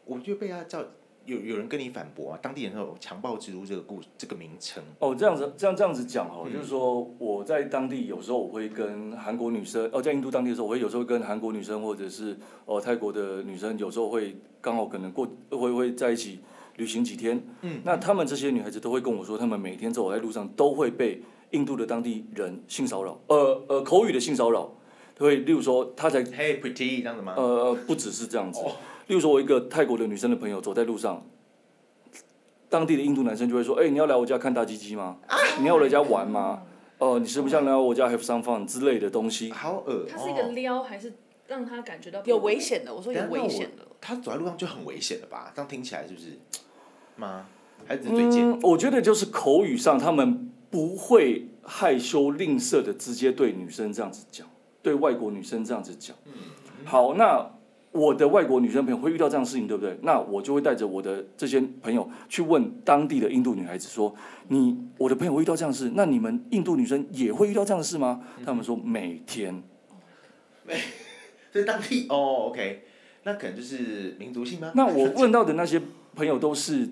[0.05, 0.83] 我觉得被它叫。
[1.25, 2.39] 有有人跟你反驳啊？
[2.41, 16.39] 当地人有强暴之都这个故这个名称哦，这样子这样这样子讲哦，嗯、就是说我在当地有时候我会跟韩国女生哦，在印度当地的时候，我会有时候跟韩国女生或者是哦泰国的女生，有时候会刚好可能过会会在一起
[16.77, 17.41] 旅行几天。
[17.61, 21.21] 嗯，那他们这些女孩子都会跟我说，他们每天走在路上都会被
[21.51, 24.69] 印度的当地人性骚扰，呃呃口语的性骚扰，
[25.19, 27.33] 会例如说他在 Hey pretty 这样子吗？
[27.37, 28.59] 呃不只是这样子。
[28.59, 28.71] 哦
[29.07, 31.25] 例如说，我一个泰国的女生的朋友走在路上，
[32.69, 35.17] 当地的印度男生就会说：“哎、欸，你要来我家看大鸡鸡吗？
[35.59, 36.63] 你要来我家玩吗？
[36.97, 40.05] 哦、呃，你是不是想来我家 have some fun 之类的东西？”好恶。
[40.09, 41.13] 他是一个撩，还是
[41.47, 42.95] 让他感觉到有危险的？
[42.95, 43.85] 我说有危险的。
[43.99, 45.51] 他走在路上就很危险了吧？
[45.53, 46.39] 这样听起来是不是？
[47.17, 47.45] 吗？
[47.85, 48.59] 还是最近、嗯？
[48.63, 54.47] 我觉得就是口语上，他们不会害羞吝啬的直接对女生这样子讲，
[54.81, 56.15] 对外国女生这样子讲。
[56.85, 57.51] 好，那。
[57.93, 59.95] 我的外国女生朋友会遇到这样的事情，对不对？
[60.01, 64.13] 那我就会带着我的这些朋友去问当地的印度女孩子说
[64.49, 69.61] ：“你，我的朋友会遇到这样的事，那你们印度女生也会遇到这样的事吗？”他们说每天。
[70.65, 70.73] 每，
[71.53, 72.83] 所以当地哦，OK，
[73.23, 74.71] 那可能就是民族性吗？
[74.73, 75.79] 那我问到的那些
[76.15, 76.89] 朋友都是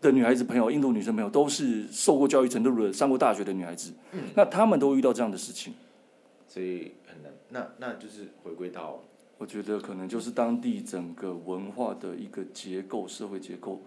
[0.00, 3.92] 的女孩子朋友，印度女生朋友都是受过教育程度的、上过大学的女孩子。
[4.10, 5.74] 嗯，那他们都遇到这样的事情，
[6.48, 7.30] 所以很难。
[7.50, 9.00] 那那就是回归到。
[9.40, 13.80] 我觉得可能就是当地整个文化的一个结构，社会结构，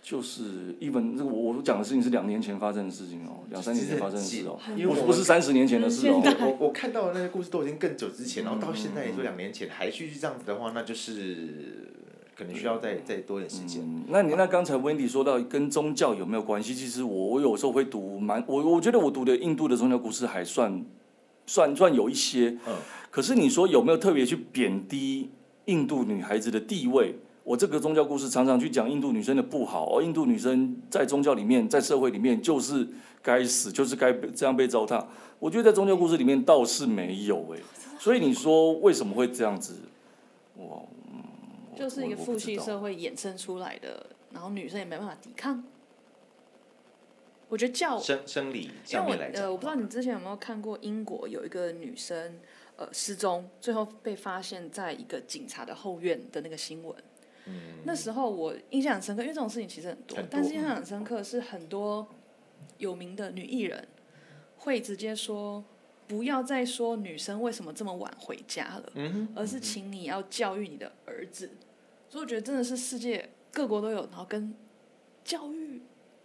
[0.00, 6.22] 就是 even 这个我我讲的事情是两年前发生的事情哦，两三年前发生的事哦，因为不是三十年前的事哦。
[6.38, 11.90] 我我看到的那些故事都已经更久之前，然后到现在也就两年前还继续这样子的话，那就是
[12.36, 13.82] 可能需要再再多点时间。
[13.82, 16.76] 嗯，那你那刚才 Wendy 说到跟宗教有没有关系？
[16.76, 20.84] 其实我我有时候会读蛮我我觉得我读的印度的宗教故事还算
[21.44, 22.56] 算算有一些。
[22.68, 22.76] 嗯。
[23.12, 25.30] 可是你说有没有特别去贬低
[25.66, 27.14] 印度女孩子的地位？
[27.44, 32.88] 我这个宗教故事常常去讲印度女生的不好，而印度女生在宗教里面，在社会里面就是
[33.20, 35.04] 该死，就是该这样被糟蹋。
[35.38, 37.58] 我觉得在宗教故事里面倒是没有哎，
[37.98, 39.74] 所以你说为什么会这样子？
[40.56, 40.88] 我
[41.76, 45.62] 就是一个父系社会衍生出来的，然后女生也没办法抵抗。
[47.50, 52.38] 我觉得教生生理因为我呃，我不知道你之前有没有看过英国有一个女生。
[52.76, 56.96] 呃，失踪，最后被发现在一个警察的后院的那个新闻。
[57.44, 62.08] 嗯，那时候我印象很深刻，因为这种事情其实很多，很多，但是印象很深刻是很多
[62.78, 63.86] 有名的女艺人
[64.56, 65.62] 会直接说，
[66.08, 71.50] 不要再说女生为什么这么晚回家了，嗯，而是请你要教育你的儿子。
[72.08, 74.54] 所以我觉得真的是世界各国都有，然后跟
[75.22, 75.82] 教育。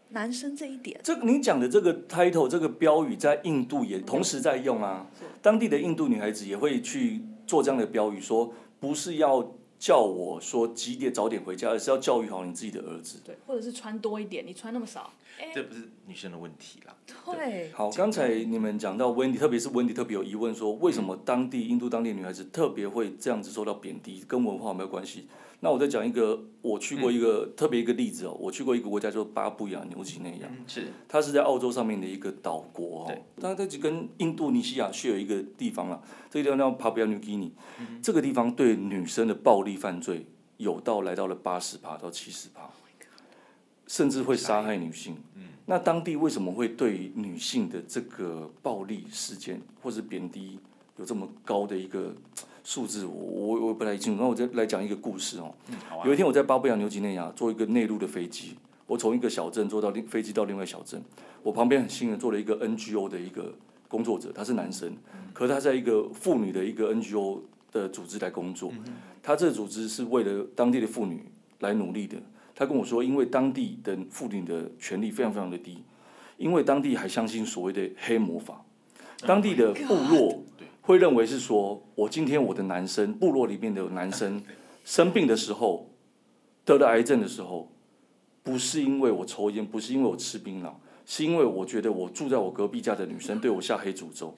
[0.09, 5.05] 男生这一点，这你讲的这个 title 这个标语在印度也同时在用啊，
[5.41, 13.19] 当地的印度女孩子也会去做这样的标语，说不是要叫我说几点早点回家，而是要教育好你自己的儿子。
[13.25, 16.95] 对，或者是穿多一点，你穿那么少，欸、这不是女生的问题啦。
[17.25, 17.71] 对。
[17.71, 25.27] 好，刚才你们讲到温迪，特别是温迪特别有疑问说，为什么当地印度当地女孩子特别会这样子受到贬低，跟文化有没有关系？
[25.59, 37.51] 那我再讲一个，我去过一个、嗯、特别一个例子哦，我去过一个国家叫巴布亚纽几内亚，是，它是在澳洲上面的一个岛国哦，它它就跟印度尼西亚是有一个地方啦，这个地方叫巴布亚纽几内，
[38.03, 40.27] 这个地方对女生的暴力犯罪
[40.57, 42.69] 有到来到了八十趴到七十趴，
[43.87, 45.17] 甚至会杀害女性。
[45.65, 50.59] 那当地为什么会对女性的这个暴力事件或者贬低
[50.97, 52.13] 有这么高的一个？
[52.63, 55.55] 数字我我我不太清楚，那我再来讲一个故事哦。
[55.69, 61.01] 嗯啊、有一天我在巴布亚纽几内亚坐一个内陆的飞机，我从一个小镇坐到另飞机到另外小镇，
[61.41, 63.55] 我旁边很幸运坐了一个 NGO 的一个
[63.87, 64.93] 工作者，他是男生，
[65.33, 67.39] 可是他在一个妇女的一个 NGO
[67.71, 68.73] 的组织来工作，
[69.23, 71.23] 他这个组织是为了当地的妇女
[71.59, 72.17] 来努力的。
[72.59, 75.83] 他跟我说，因为当地的妇女的权利非常非常的低，
[76.37, 78.65] 因为当地还相信所谓的黑魔法，
[79.27, 80.43] 当地的部落。
[80.81, 84.41] 会认为是说，我今天我的男生部落里面的男生
[84.83, 85.87] 生病的时候，
[86.65, 87.71] 得了癌症的时候，
[88.41, 90.71] 不是因为我抽烟，不是因为我吃槟榔，
[91.05, 94.35] 是因为我觉得我住在我隔壁家的女生对我下黑诅咒，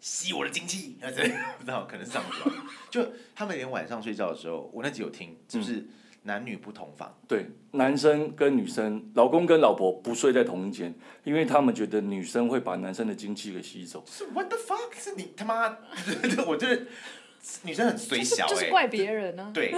[0.00, 0.96] 吸我的精气，
[1.58, 2.50] 不知道可能是这样子。
[2.88, 5.74] 就他们连晚上睡觉的时候，我那集有听，就是。
[5.74, 5.88] 嗯
[6.24, 10.94] 男女不同房，对，男生跟女生，老公跟老婆不睡在同一间，
[11.24, 14.04] 因为他们觉得女生会把男生的精气给吸走。
[14.06, 14.94] 是 What the fuck？
[14.96, 15.76] 是你他妈，
[16.46, 16.86] 我就是
[17.62, 19.50] 女生很随小，就是怪别人呢、啊。
[19.52, 19.74] 对，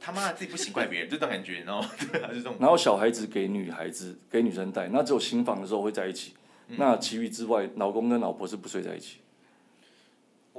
[0.00, 2.54] 他妈自己不行怪别人，就这种感觉，然后 对啊，就这种。
[2.58, 6.32] 然后小孩子给女孩子给女生带，那只有新房的时候会在一起，
[6.68, 9.18] 嗯、那其余之外，老公跟老婆是不睡在一起。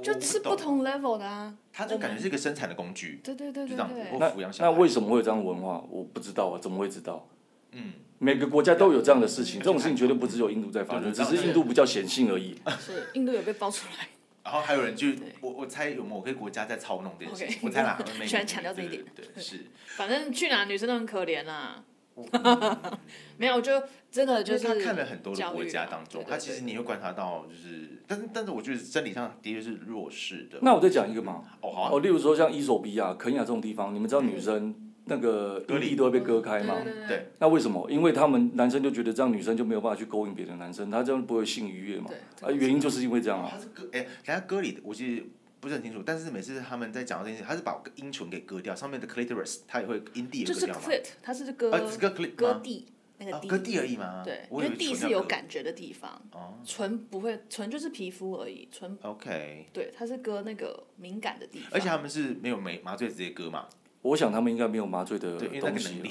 [0.02, 5.84] 就是不同 level 的啊，他就感觉是一个生产的工具，对对对对对，那那为什么会有这样的文化？
[5.90, 7.28] 我不知道啊，怎么会知道？
[7.72, 12.56] 嗯，每个国家都有这样的事情，这种事情绝对不只有印度在发生，只是印度比较显性而已。
[12.80, 14.08] 是印度有被爆出来，
[14.44, 15.08] 然后还有人就
[15.40, 17.98] 我我猜有某个国家在操弄这件事，我猜哪？
[18.26, 19.66] 喜欢强调这一点，对是，
[19.96, 21.84] 反正去哪女生都很可怜啊。
[23.36, 23.72] 没有，就
[24.10, 30.58] 真的就是他看了很多的国家当中，他其实你会观察到，就是，但是但是我觉得生理上的确是弱势的。
[30.62, 34.74] 那我再讲一个嘛，哦好，哦，例如说像伊索比亚、肯亚这种地方，你们知道女生
[35.06, 36.76] 那个隔离都会被割开吗？
[37.08, 37.30] 对。
[37.40, 37.90] 那为什么？
[37.90, 42.10] 因为他们男生就觉得这样女生就没有办法去勾引别的男生，他这样不会性愉悦嘛？
[42.42, 43.50] 啊，原因就是因为这样啊。
[43.52, 45.24] 他是割，哎，人家割里的，我其实。
[45.64, 50.74] 不是很清楚，但是每次他们在讲到这件事，他是把阴唇给割掉，上面的 clitoris 他也会阴蒂也割掉吗？
[50.74, 51.78] 就是 clit，他是割割
[52.10, 52.86] clit 割地
[53.16, 54.22] 那个地，割地而已吗？
[54.22, 58.98] 对，因为地是有感觉的地方，哦唇不会，唇就是皮肤而已，唇。
[59.00, 59.66] OK。
[59.72, 61.70] 对，它是割那个敏感的地方。
[61.72, 63.66] 而且他们是没有没麻醉直接割嘛？
[64.02, 66.02] 我想他们应该没有麻醉的东西。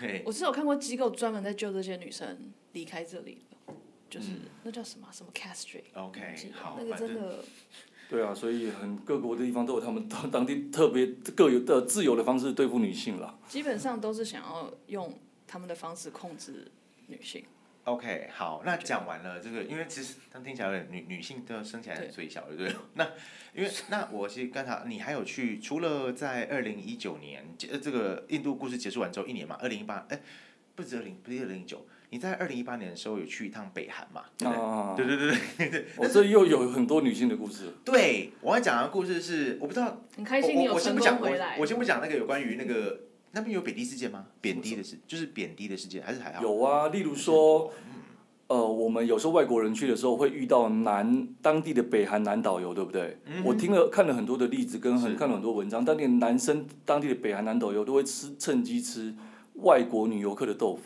[0.00, 0.22] 对。
[0.24, 3.74] 我是有看过机构专门在救这些女生离开这里的，
[4.08, 4.30] 就是
[4.62, 7.44] 那叫什么什么 castrate？OK，好，那个真的。
[8.12, 13.38] 对啊，所以很各国的地方都有他们当当地特别各有的自由的方式对付女性了。
[13.48, 16.70] 基本上都是想要用他们的方式控制
[17.06, 17.42] 女性。
[17.84, 22.76] OK，好，那讲完了这个，因为其实他听起来有点女女性都生起来很最小，对不对？
[22.92, 23.04] 那
[23.54, 30.20] 因为那我其实刚才你还有去，除了在二零一九年呃这个印度故事结束完之后一年嘛，二零一八哎
[30.74, 31.82] 不止二零不是二零一九。
[32.12, 34.20] 你在二零一八年的时候有去一趟北韩嘛？
[34.46, 35.86] 啊，对对对对对。
[35.96, 37.72] 我这又有很多女性的故事。
[37.82, 40.02] 对，我要讲的故事是，我不知道。
[40.14, 41.56] 很开心你有成功回来。
[41.58, 43.00] 我先不讲那个有关于那个
[43.30, 44.26] 那边有贬低事件吗？
[44.42, 46.42] 贬低的事就是贬低的事件还是还好？
[46.42, 47.72] 有啊，例如说，
[48.48, 53.16] 呃，我们有时候外国人去的时候会遇到男当地的北韩男导游，对不对？
[53.42, 59.14] 我听了看了很多的例子，跟很看了很多文章，当地男生当地的北韩男导游都会吃趁机吃
[59.54, 60.82] 外国女游客的豆腐。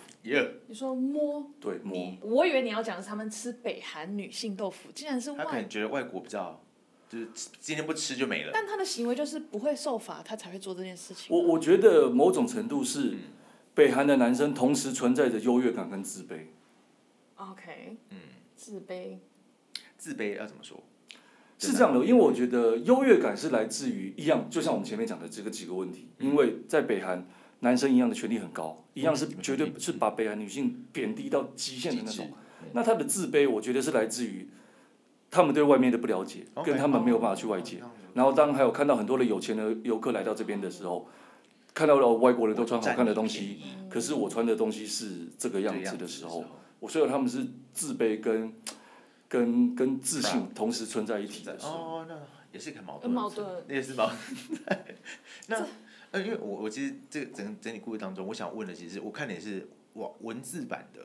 [0.66, 1.51] 你说摸？
[1.61, 2.16] 对摸。
[2.22, 5.39] 我以为你要讲的是他们吃北韩女性豆腐，竟然是外。
[5.39, 6.61] 他可能觉得外国比较，
[7.09, 7.29] 就是
[7.61, 8.51] 今天不吃就没了。
[8.53, 11.37] 但他的行为就是不会受罚，他才会做这件事情。
[11.37, 13.14] 我我觉得某种程度是，
[13.74, 16.47] 北韩的男生同时存在着优越感跟自卑。
[17.37, 17.97] OK。
[18.11, 18.18] 嗯。
[18.57, 19.18] 自卑。
[19.97, 20.83] 自卑要怎么说？
[21.59, 27.27] 是这样的，因为我觉得优越感是来自于一样，就像我们前面讲的这个几个问题，因为在北韩。
[27.67, 32.31] 男生一样的权利很高，一样是绝对是把北韩女性贬低到极限的那种。
[32.73, 34.49] 那他的自卑，我觉得是来自于
[35.33, 37.83] 他们对外面的不了解，跟他们没有办法去外界。
[38.14, 41.09] 然后当还有看到很多的有钱的游客来到这边的时候，
[41.75, 43.59] 看到了外国人都穿好看的东西，
[43.91, 46.45] 可是我穿的东西是这个样子的时候，
[46.79, 48.55] 我所以他们是自卑跟
[49.29, 51.73] 跟跟自信同时存在一体的时候。
[51.73, 52.14] 哦，那
[52.53, 53.12] 也是很矛盾。
[53.12, 53.45] 矛盾。
[53.69, 54.79] 也是矛盾。
[55.49, 55.67] 那。
[56.17, 61.05] 呃，因为我我其实这个整整体故事当中，我想问的其实我看你是网文字版的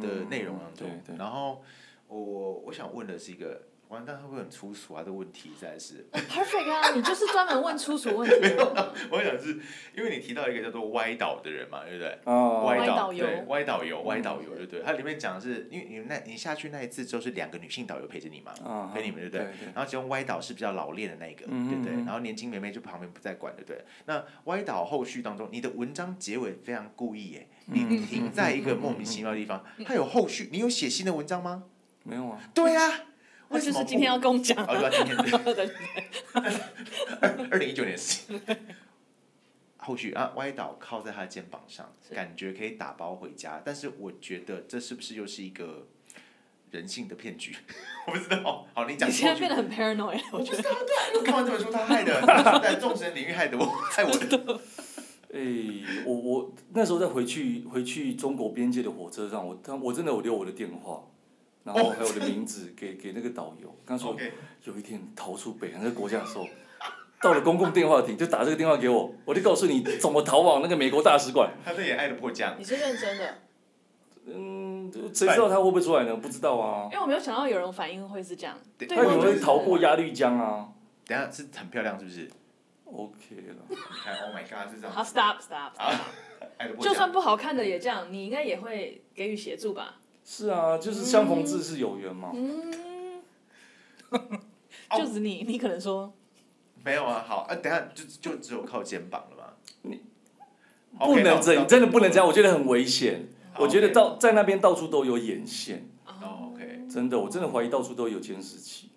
[0.00, 0.88] 的内容当中，
[1.18, 1.62] 然后
[2.06, 3.60] 我我想问的是一个。
[3.92, 5.02] 完蛋，会不会很粗俗啊？
[5.04, 6.06] 这个问题实在是。
[6.12, 6.90] Perfect 啊！
[6.94, 8.34] 你就是专门问粗俗问题。
[8.40, 8.74] 没有，
[9.10, 9.60] 我想是
[9.94, 12.18] 因为你提到一个叫做歪导的人嘛，对不对？
[12.24, 12.64] 哦。
[12.66, 13.26] 歪导游。
[13.48, 14.82] 歪导游，歪导游，对不对？
[14.82, 19.40] 它里面讲的是，因为你那，你下去那一次之后是两个女性导游陪着你嘛，陪你们，对不对？
[19.74, 21.92] 然后其中歪导是比较老练的那个，对不对？
[22.04, 23.84] 然后年轻妹妹就旁边不再管，对不对？
[24.06, 31.64] 那歪导后续当中，你的文章结尾非常故意耶，你停在一个莫名其妙的地方，它有后续，你有写新的文章吗？
[32.04, 32.40] 没有啊。
[32.54, 33.00] 对呀。
[33.52, 34.56] 那就是今天要跟我们讲。
[34.64, 35.70] 哦，对，今天 对对
[37.20, 38.40] 二二零一九年的事情。
[39.76, 43.60] 后续啊，歪倒靠在他的肩膀上，感觉可以打包回家。
[43.64, 45.88] 但是我觉得这是不是又是一个
[46.70, 47.56] 人性的骗局？
[48.06, 48.64] 我不知道。
[48.74, 49.08] 好，你讲。
[49.08, 50.20] 你现在变得很 paranoid。
[50.32, 52.20] 我不知道，对，我看完这本书， 他害的，
[52.62, 54.60] 在众神领域害的我，害我的。
[55.34, 55.40] 哎，
[56.06, 61.02] 我我那时候在回去回去中国边界的火车上，我他我真的我留我的电话。
[61.64, 64.16] 然后还有我的名字给给那个导游，刚说
[64.64, 66.46] 有一天逃出北韩这个国家的时候，
[67.20, 71.52] 到了公共电话亭就打这个电话给我，我就告诉你怎么逃往那个美国大使馆。
[71.64, 72.56] 他这也爱的迫降。
[72.58, 73.38] 你是认真的？
[74.24, 76.16] 嗯，谁知道他会不会出来呢？
[76.16, 76.88] 不知道啊。
[76.90, 78.56] 因为我没有想到有人反应会是这样。
[78.78, 80.68] 他以为会逃过鸭绿江啊。
[81.06, 82.30] 等下是很漂亮是不是
[82.84, 83.64] ？OK 了。
[83.68, 84.92] 你看，Oh my God，是这样。
[84.92, 85.72] 好，Stop Stop。
[86.80, 89.96] 就算不好看的也这样，你应该也会给予协助吧？
[90.24, 92.32] 是啊，就是相逢自是有缘嘛。
[92.34, 92.72] 嗯，
[94.96, 96.12] 就是你，你可能说
[96.84, 99.56] 没有啊，好啊，等下就就只有靠肩膀了吧。
[99.82, 100.00] 你
[100.98, 103.28] 不能这样，真的不能这样，我觉得很危险。
[103.58, 105.88] 我觉得到在那边到处都有眼线。
[106.06, 106.86] 哦，OK。
[106.90, 108.90] 真的，我真的怀疑到处都有监视器。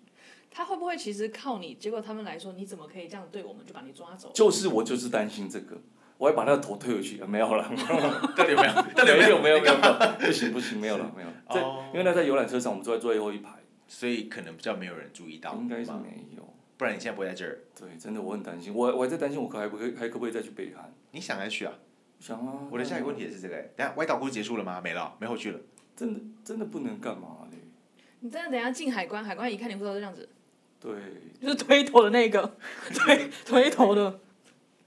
[0.50, 1.74] 他会不会其实靠你？
[1.74, 3.66] 结果他们来说，你怎么可以这样对我们？
[3.66, 4.30] 就把你抓走。
[4.32, 5.76] 就是我就是担心这个。
[6.18, 7.64] 我要把那个头推回去，没有了。
[8.36, 8.72] 到底有 没有？
[8.94, 9.38] 到底有没有？
[9.40, 11.28] 没有没有没有，不行不行，没有了没有。
[11.50, 11.60] 在，
[11.92, 13.50] 因为那在游览车上，我们坐在最后一排，
[13.86, 15.54] 所以可能比较没有人注意到。
[15.54, 17.58] 应该是没有，不然你现在不会在这儿。
[17.78, 20.90] 对，真的我很担心，我我还在担心，我可还不可还可不可以再去北韩？
[21.10, 21.72] 你想再去啊？
[22.18, 22.66] 想啊。
[22.70, 24.80] 我的下一个问题也是这个，等下歪岛故事结束了吗？
[24.82, 25.60] 没了，没后续了。
[25.94, 27.58] 真的真的不能干嘛嘞？
[28.20, 30.28] 你真的等下进海关，海关一看你护照是这样子。
[30.80, 30.92] 对。
[31.40, 32.56] 就是推头的那个，
[32.94, 34.20] 推推头的。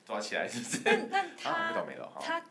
[0.09, 0.79] 抓起来是不是？
[0.83, 1.83] 但但 他
[2.19, 2.41] 他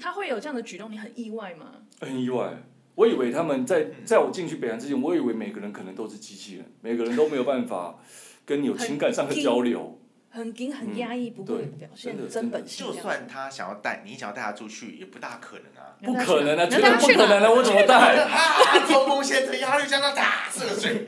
[0.00, 1.66] 他会有这样的举动，你很意外吗？
[2.00, 2.50] 很意外，
[2.96, 7.96] 我以为他们在在我进去北韩之前，我以为每个人可能都是机器人，每个人都没有办法
[8.44, 10.00] 跟你有情感上的交流。
[10.30, 12.84] 很紧很压抑，不会表现真本性。
[12.88, 15.94] 就算他想要带你，想要带他出去，也不大可能啊。
[16.02, 17.48] 不可能啊，绝对不可能啊！
[17.52, 18.16] 我怎么带？
[18.26, 18.84] 啊！
[18.88, 21.06] 冲锋陷阵，压绿江那打射水。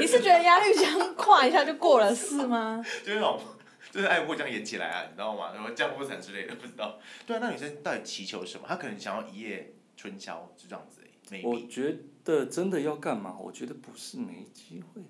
[0.00, 2.82] 你是觉得压力江跨一下就过了是吗？
[3.04, 3.38] 就是那种。
[3.90, 5.52] 就是爱慕这样演起来啊，你知道吗？
[5.52, 6.98] 什么降落伞之类的，不知道。
[7.26, 8.64] 对啊，那女生到底祈求什么？
[8.68, 11.00] 她可能想要一夜春宵，就这样子。
[11.42, 13.36] 我觉得真的要干嘛？
[13.38, 15.02] 我觉得不是没机会。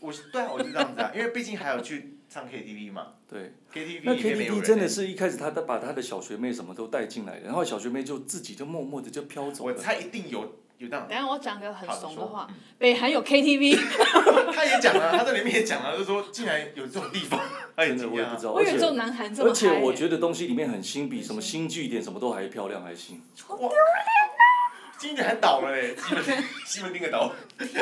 [0.00, 3.14] 我是对啊，我是这样子啊，因为毕竟还有去唱 KTV 嘛。
[3.28, 3.54] 对。
[3.72, 9.74] KTV 那 KTV 真的是一开始他把他的小学妹什么都带进来，然后小学妹就自己就默默的就飘走了。
[9.74, 10.60] 我猜一定有。
[10.78, 12.46] 有这样，等下我讲个很怂的话，
[12.76, 13.78] 北韩有 KTV。
[14.52, 17.40] 他也讲了，他在里面也讲了，就是说竟然有这种地方，
[17.76, 18.52] 真的我也不知道。
[18.52, 19.50] 我以为只有南韩这么。
[19.50, 23.20] 而且我觉得东西里面很新，比什么新据点什么都还漂亮还新。
[23.46, 24.98] 好丢脸呐！
[24.98, 26.24] 新据点还倒了嘞，西门
[26.64, 27.32] 西门町个倒，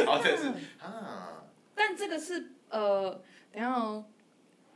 [0.07, 0.49] 好像是
[0.83, 1.45] 啊。
[1.75, 3.21] 但这个是呃，
[3.53, 4.05] 等下哦，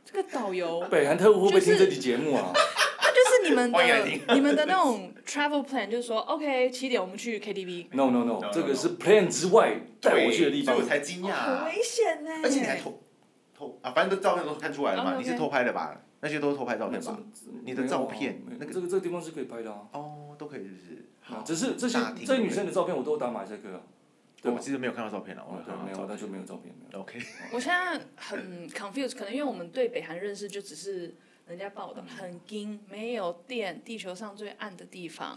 [0.05, 0.79] 这个导游。
[0.91, 2.53] 北韩特务会不会听这期节目啊？
[3.41, 7.87] 你们的你们的那种 travel plan 就是说，OK，七点我们去 KTV。
[7.91, 10.75] No no no，这个是 plan 之外带我去的地方。
[10.75, 11.31] 所以我才惊讶。
[11.31, 12.29] 很危险呢。
[12.43, 13.01] 而且你还偷
[13.59, 16.01] 偷啊，反正都照片都看出来了嘛，你是偷拍的吧？
[16.21, 17.19] 那些都是偷拍照片吧？
[17.65, 19.87] 你的照片，那个这个这个地方是可以拍的啊。
[19.91, 21.05] 哦，都可以，是不是？
[21.19, 23.81] 好，只是这些这女生的照片我都打马赛克啊。
[24.41, 26.73] 对，我其实没有看到照片了，我没有，那就没有照片。
[26.93, 27.19] OK。
[27.51, 31.15] 我现在很 confused，可能因为我们对北韩认识就只是。
[31.49, 35.35] 人家报的很惊，没有电，地球上最暗的地方。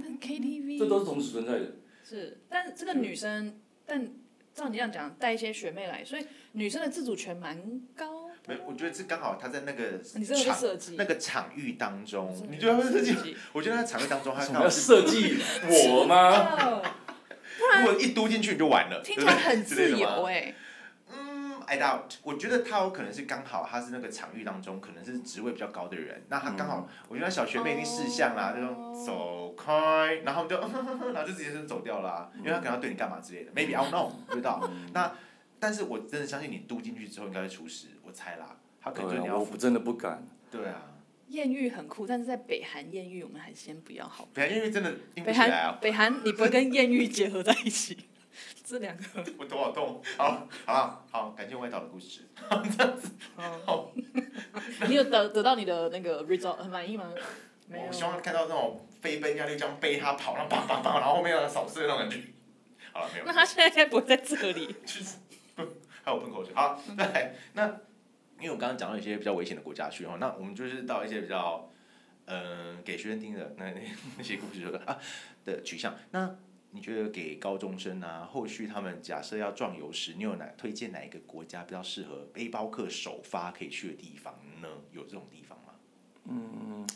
[0.00, 1.72] 但 KTV 这都是同时存在的。
[2.04, 4.08] 是，但这个女生，但
[4.56, 7.60] 照你这样讲，带一些学妹来，所以女生的自主权蛮
[7.94, 8.30] 高。
[8.46, 13.36] 没，我觉得是刚好她在那个你这个设计那个场域当中，你觉得会设计？
[13.52, 15.36] 我觉得在场域当中，她要设计
[15.68, 16.80] 我吗？
[17.58, 20.54] 不然如果一嘟进去你就完了，听起来很自由哎。
[21.66, 30.56] I doubt，我觉得他有可能是刚好，他是那个场域当中可能是职位比较高的人，那他刚好，我觉得小学妹一定识相啦，就说走开，然后就，
[31.12, 34.70] 然后就直接就走掉啦，因为他可能要对你干嘛之类的，maybe I don't know，不知道。
[34.92, 35.12] 那，
[35.58, 39.38] 但是我真的相信你嘟进去之后应该会出事，我猜啦，他可能就你要。
[39.38, 40.24] 我真的不敢。
[40.50, 40.92] 对啊。
[41.28, 44.28] 艳遇很酷，但是在北韩艳遇我们还是先不要好。
[44.32, 45.78] 北韩艳遇真的硬不北起来！
[45.80, 47.96] 北韩你不会跟艳遇结合在一起，
[48.66, 49.02] 这两个。
[49.38, 50.02] 我头好痛。
[50.18, 52.22] 好，好了，好，感谢外岛的故事。
[52.50, 53.12] 这样子，
[53.64, 53.92] 好。
[54.88, 57.12] 你有得得到你的那个 result 很满意吗？
[57.68, 57.86] 没有。
[57.86, 62.20] 我希望看到那种飞奔压力这样背他跑，然后砰砰砰，然后后面让他扫射那种感觉。
[62.92, 63.24] 好了，没有。
[63.24, 64.66] 那他现在应该不会在这里。
[64.84, 65.16] 就是，
[66.02, 66.52] 还有喷口水。
[66.54, 67.80] 好，再来那。
[68.38, 71.70] 因为我刚刚讲到一些比较危险的国家去哈，那我们就是到一些比较，
[72.26, 73.80] 嗯、呃，给学生听的那那
[74.18, 74.98] 那些故事说啊
[75.42, 75.96] 的取向。
[76.10, 76.36] 那
[76.70, 84.68] 你觉得给高中生啊，后续他们假设要壮游时，你有哪推荐哪一个国家比较适合背包客首发可以去的地方呢？
[84.92, 85.74] 有这种地方吗？
[86.24, 86.86] 嗯，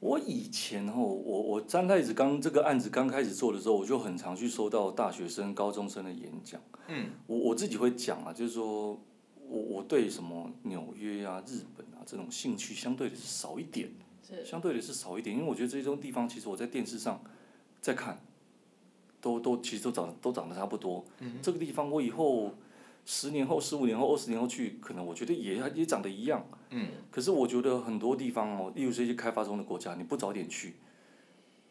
[0.00, 6.60] 我以前哦，我我三太子刚这个案子刚开始做的时候，我就很常去收到大学生、高中生的演讲。
[6.88, 9.00] 嗯，我我自己会讲啊，就是说。
[9.50, 13.88] 我我对什么纽约啊、日本啊这种兴趣相对的是少一点，
[14.44, 17.18] 相对的是少一点，因为我觉得这种地方其实我在电视上
[17.80, 18.20] 在看，
[19.20, 21.04] 都都其实都长都长得差不多。
[21.20, 22.54] 嗯、这个地方我以后
[23.04, 26.46] 十年后、十五年后、二十年后去，可能我觉得也也长得一样。
[26.70, 30.74] 嗯、可是我觉得很多地方哦，例如这些开发中的国家，你不早点去，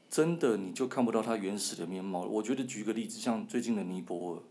[0.10, 2.22] 真的你就看不到它原始的面貌。
[2.22, 4.42] 我觉得举个例子，像最近的尼泊尔。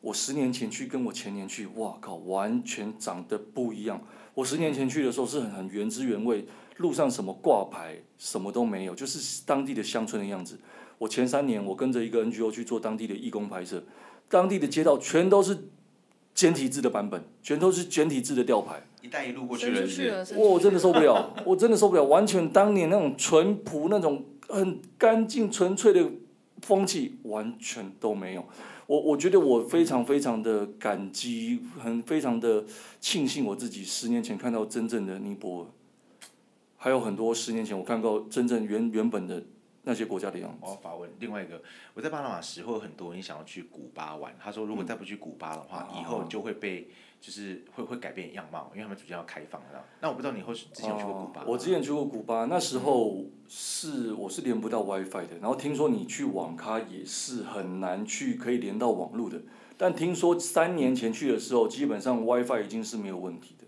[0.00, 4.02] 我十年前去，跟我前年去，哇靠，完全长得不一样。
[4.34, 6.44] 我十年前去的时候是很很原汁原味，
[6.78, 10.58] 路上什么挂牌什么都没有，就是当地的乡村的样子。
[11.02, 13.82] 我前三年我跟着一个 NGO 去做当地的义工拍摄，
[14.28, 15.58] 当地的街道全都是
[16.32, 18.80] 简体字的版本，全都是简体字的吊牌。
[19.00, 19.80] 一带一路过去了，
[20.36, 26.08] 哇，我真的受不了，我真的受不了，完全当年那种淳朴、那种很干净、纯粹的
[26.60, 28.44] 风气，完全都没有。
[28.86, 32.64] 我我觉得我非常非常的感激，很非常的
[33.00, 35.66] 庆幸我自己十年前看到真正的尼泊尔，
[36.76, 39.42] 还有很多十年前我看到真正原原本的
[39.82, 40.58] 那些国家的样子。
[40.62, 41.62] 我要发问另外一个，
[41.94, 46.88] 我在巴拿马时候很多人想要去古巴玩，他说如果再不去古巴的话，嗯、以后就会被。
[47.22, 49.84] 就是会会改变样貌，因为他们逐渐要开放了。
[50.00, 51.44] 那我不知道你后之前有去过古巴？
[51.46, 55.38] 我之前去过古巴，那时候是我是连不到 WiFi 的。
[55.40, 59.40] 然后听说你去网咖也是很难去可以连到网络的。
[59.78, 63.61] 但听说三年前去的时候，基本上 WiFi 已经是没有问题的。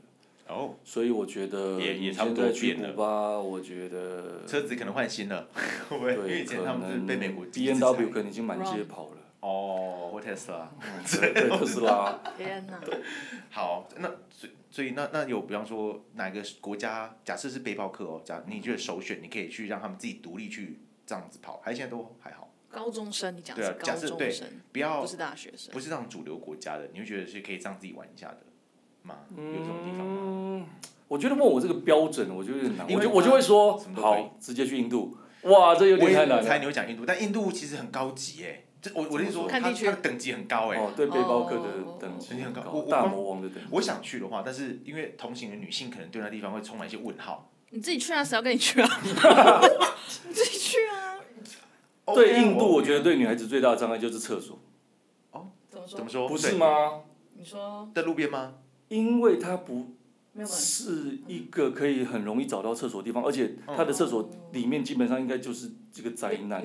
[0.49, 0.74] 哦。
[0.84, 5.49] 所以我觉得也也差不多去古巴，我觉得车子可能换新了，
[5.88, 6.45] 会 不会？
[6.45, 9.16] 对，可能 B N W 可能已经满街跑了。
[9.40, 10.72] 哦，或特斯拉，
[11.20, 12.18] 对特斯拉。
[12.38, 12.80] 天哪！
[13.51, 17.14] 好，那所以所以那那有比方说哪个国家？
[17.22, 22.51] 假设是背包客哦，假你觉得首选，你可以去让他们自己独立去这样子跑，还是现在都还好？
[22.70, 24.34] 高中生，你讲对啊，假设对，
[24.72, 28.38] 不要不是大学生，不是这种主流国家的，你会觉得是可以这样自己玩一下的
[29.05, 29.14] 吗？
[29.36, 30.20] 有这种地方吗？
[30.20, 30.66] 嗯，
[31.09, 32.86] 我觉得问我这个标准，我觉得有点难。
[32.90, 35.16] 我就我就会说，好，直接去印度。
[35.42, 36.36] 哇，这有点太难了。
[36.38, 38.64] 我猜你会讲印度，但印度其实很高级哎。
[38.80, 38.90] 这。
[38.94, 40.78] 我我跟你说，他他的等级很高哎。
[40.78, 41.62] 哦，对背包客的
[42.00, 42.62] 等级很高。
[42.90, 43.68] 大魔王的等级。
[43.70, 47.50] 我想去的话，但是因为同行的女性可能对那地方会充满一些问号。
[47.70, 48.88] 你自己去啊，谁要跟你去啊？
[50.28, 51.18] 你自己去啊。
[52.14, 54.59] 对印度，我觉得对女孩子最大的障碍就是厕所。
[55.32, 55.96] 哦，怎么说？
[55.96, 56.28] 怎么说？
[56.28, 57.02] 不是吗？
[57.34, 57.90] 你说。
[57.94, 58.55] 在路边吗？
[58.89, 59.87] 因为它不
[60.47, 66.64] 是一个可以很容易找到厕所的地方，而且它的厕所里面基本上应该就是这个灾难，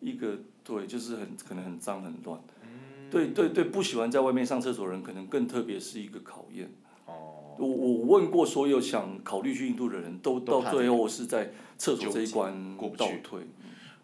[0.00, 0.38] 一个。
[0.62, 6.70] 对，就是很可能很脏很乱，嗯、对对对，不喜欢在外面上厕所的人，可能更特别是一个考验。
[7.06, 13.00] 哦，我我问过所有想考虑去印度的人都，到最后是在厕所这一关过不去。
[13.00, 13.40] 倒退。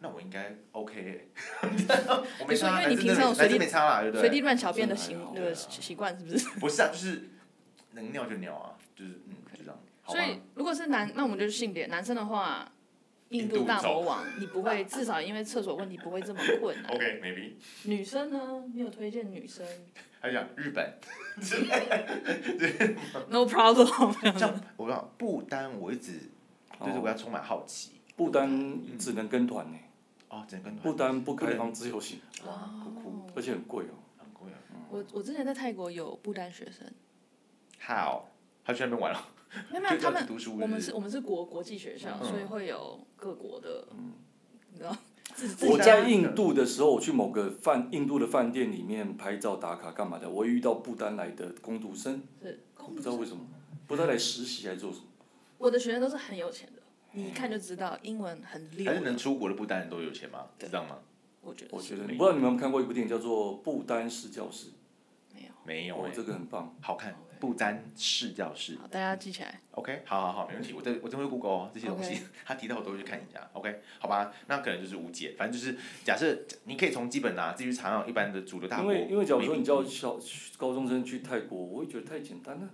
[0.00, 1.28] 那我应该 OK。
[2.40, 3.58] 我没差，因为你平常有随地
[4.18, 6.48] 随地乱小便的习那个习惯是不是？
[6.58, 7.28] 不是啊，就是
[7.96, 9.78] 能尿就尿啊，就是嗯，就这样。
[10.06, 12.70] 所以如果是男，那我们就是性别，男生的话。
[13.30, 16.94] 印度大魔王，你不会至少因为厕所问题不会这么困难。
[16.94, 17.54] OK，maybe。
[17.82, 18.62] 女生呢？
[18.72, 19.66] 你有推荐女生？
[20.22, 20.94] 还讲日本。
[23.28, 24.12] No problem。
[24.38, 26.20] 像我不知道不丹，我一直
[26.80, 28.00] 就是我要充满好奇。
[28.14, 29.78] 不丹只能跟团呢。
[30.28, 30.82] 哦，只能跟团。
[30.84, 32.20] 不丹不开放自由行。
[32.46, 32.70] 哇，
[33.34, 33.98] 而且很贵哦。
[34.18, 34.56] 很贵啊。
[34.88, 36.86] 我我之前在泰国有不丹学生。
[37.80, 38.22] How？
[38.64, 39.28] 他去那边玩了。
[39.70, 40.26] 没有没有，他们
[40.60, 43.86] 我们是我们是国国际学校，所以会有各国的，
[44.72, 44.94] 你知道。
[45.68, 53.42] 我在印度的时候，我去某个饭印度的饭店里面拍照打卡干嘛的，我遇到不丹来的工读生，是，不知道为什么，
[53.86, 55.04] 不知道来实习还是做什么。
[55.58, 58.86] 我的学生都是很有钱的，你一看就知道英文很溜。
[58.86, 60.46] 还是能出国的不丹人都有钱吗？
[60.58, 60.98] 知道吗？
[61.42, 64.68] 我觉得，我觉得，不知道你们有没有看过一部电影叫做《不丹式教室》？
[65.34, 67.14] 没有，没有，哦，这个很棒，好看。
[67.38, 68.76] 不沾试教室。
[68.76, 69.60] 好，大家记起来。
[69.72, 70.72] OK，好好好，没问题。
[70.72, 73.48] 我这我真会 Google 哦，这些东西， 他提到我都会去看一下。
[73.52, 75.34] OK，好吧，那可能就是无解。
[75.36, 78.92] 反正就是假设你可以从基本啊，自己去查那一般的主流大国。
[78.92, 80.18] 因为因为假如说你叫小
[80.56, 82.68] 高中生去泰国，我会觉得太简单了。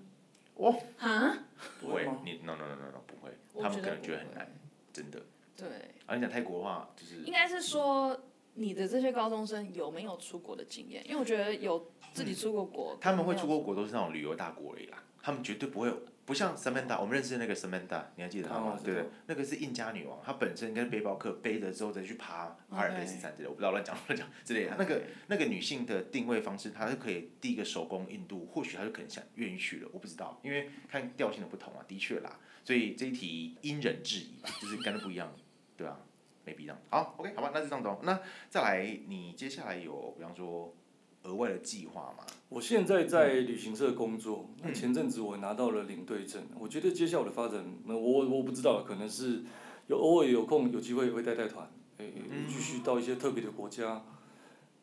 [0.55, 0.75] 哦。
[0.99, 1.39] 啊？
[1.81, 3.31] 不会，你 no no no no no 不会，
[3.61, 4.49] 他们可能觉得很难，
[4.93, 5.21] 真的。
[5.57, 5.69] 对。
[6.07, 7.17] 啊，你讲泰国的话，就是。
[7.25, 8.19] 应该是说。
[8.55, 11.03] 你的这些高中生有没有出国的经验？
[11.07, 12.97] 因为我觉得有自己出过国。
[13.01, 18.79] 他们会出过国都是那种旅游大国而已啦，他们绝对不会有，不像 Samantha，我们认识的那个 Samantha，你还记得她吗？
[18.85, 24.77] 对对，那个是印加女王，她本身跟背包客背着之后再去爬阿尔卑斯山之类，我不知道乱讲乱讲之类的。
[24.79, 35.35] 那个那个女性的定位方式，她是可以第一个手工印度，或许她就可能想愿意去了，我不知道，因为看调性的不同啊，的确啦，所以这一题因人制宜吧，就是跟的不一样，
[35.77, 35.99] 对吧？
[36.45, 36.77] 没必要。
[36.91, 37.89] 好，OK，好吧，那就这样子。
[38.03, 38.21] 那
[38.51, 40.75] 再来，你接下来有比方说
[41.23, 42.25] 额外的计划吗？
[42.49, 49.45] 我现在在旅行社工作，那、嗯、前阵子我拿到了领队证，我觉得接下来的发展，那我我不知道，可能是
[49.87, 52.13] 有偶尔有空有机会会带带团，诶、欸，
[52.49, 54.05] 继续到一些特别的国家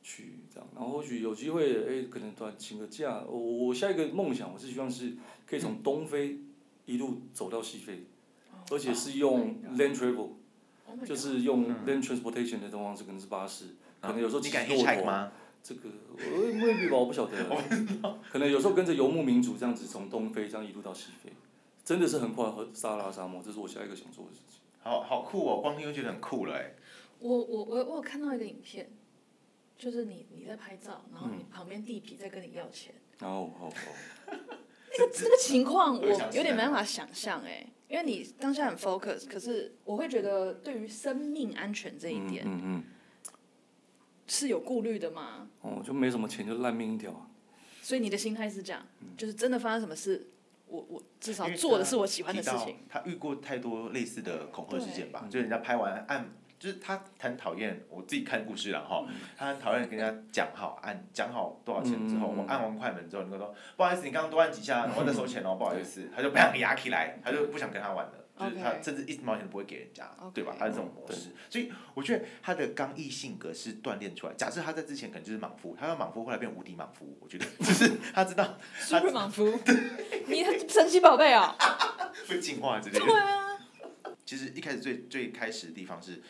[0.02, 3.22] 去这样，然后或许有机会，哎、欸，可能短请个假。
[3.27, 5.15] 我我下一个梦想，我是希望是
[5.45, 6.40] 可以从东非
[6.86, 8.06] 一路走到西非，
[8.53, 10.30] 嗯、而且是用 land travel。
[11.06, 13.66] 就是用 land transportation 的这种方式，可能是巴士，
[14.02, 15.32] 可能有时候骑骆驼。
[15.61, 17.36] 这个我未必吧，我不晓得。
[18.32, 21.32] 可能有时候跟着游牧民族这样子从东非这样一路到西非，
[21.84, 24.61] 真的是横跨撒哈拉沙漠，这是我下一个想做的事情。
[24.82, 26.72] 好好酷哦，光听就觉得很酷了哎。
[27.20, 28.90] 我我我我有看到一个影片，
[29.78, 32.95] 就是你你在拍照，然后你旁边地痞在跟你要钱。
[33.20, 33.72] 哦哦哦。
[34.28, 37.68] 那个那个情况 我有点没办法想象哎。
[37.90, 42.84] 因为你当下很 focus，可是我会觉得对于生命安全这一点，嗯嗯，
[44.28, 45.49] 是有顾虑的吗？
[45.61, 47.30] 哦，就没什么钱就烂命一条。
[47.82, 48.86] 所以你的心态是这样，
[49.18, 50.30] 就是真的发生什么事，
[50.68, 52.78] 我我至少做的是我喜欢的事情。
[52.88, 55.28] 他遇过太多类似的恐吓事件吧？
[55.30, 56.32] 就人家拍完按。
[56.60, 59.07] 就是他很讨厌，我自己看故事了哈。
[59.38, 66.10] 他很讨厌跟人家讲好按讲好多少钱之后，我按完快门之后，你跟我说不好意思，你刚刚多按几下，我再收钱哦，不好意思。
[66.14, 70.53] 他就不想压起来，他就不想跟他玩了，就是他甚至一毛钱都不会给人家，对吧？
[70.60, 74.34] 他是这种模式，所以我觉得他的刚毅性格是锻炼出来。
[74.34, 78.57] 假设他在之前可能就是莽夫，他要莽夫后来变无敌莽夫，我觉得 就是他知道。
[78.77, 79.57] Super 莽夫，
[80.27, 81.56] 你神奇宝贝啊！
[82.27, 83.06] 会进化之类的。
[83.06, 83.45] 对啊。
[84.26, 86.22] 其实一开始最最开始的地方是。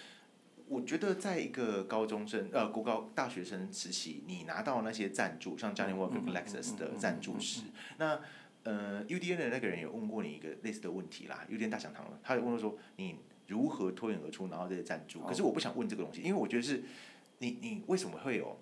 [0.69, 7.63] 我觉得在一个高中生呃国高大学生时期，你拿到那些赞助，像 Johnny Walker 跟 Lexus 的赞助时，
[7.97, 8.21] 那
[8.63, 13.15] 呃 UDN 的那个人有问过你一个类似的问题啦，UDN 大讲堂了，他有问说你
[13.47, 15.21] 如何脱颖而出拿到这些赞助？
[15.21, 16.83] 可是我不想问这个东西，因为我觉得是
[17.39, 18.57] 你你为什么会有？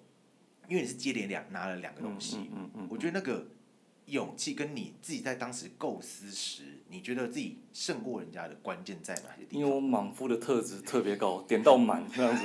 [0.69, 2.49] 因为你是接连两拿了两个东西，
[2.89, 3.47] 我觉得那个。
[4.07, 9.59] 勇气跟你自己在当时构思时，你觉得自己胜过人家的关键在哪些地方？
[9.61, 12.43] 因为我莽夫的特质特别高，点到满这样子。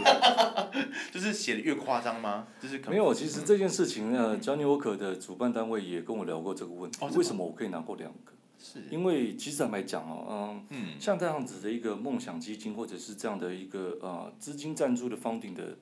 [1.12, 2.48] 就是写的越夸张吗？
[2.60, 3.14] 就是没有。
[3.14, 6.98] 其实这件事情呢，Johnny Walker 的主办单位也跟我聊过这个问题。
[7.00, 8.32] 哦，为什么我可以拿过两个？
[8.58, 15.78] 是因为其实坦白讲哦，嗯，像这样子的一个梦想基金，或者是这样的一个呃资金赞助的 funding 的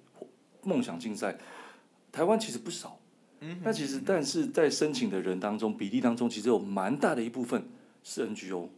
[0.62, 1.39] 梦想竞赛，
[2.12, 2.99] 台湾其实不少。
[3.62, 7.65] 那其实，但是在申请的人当中，比例当中，其实有蛮大的一部分
[8.05, 8.69] 是 NGO，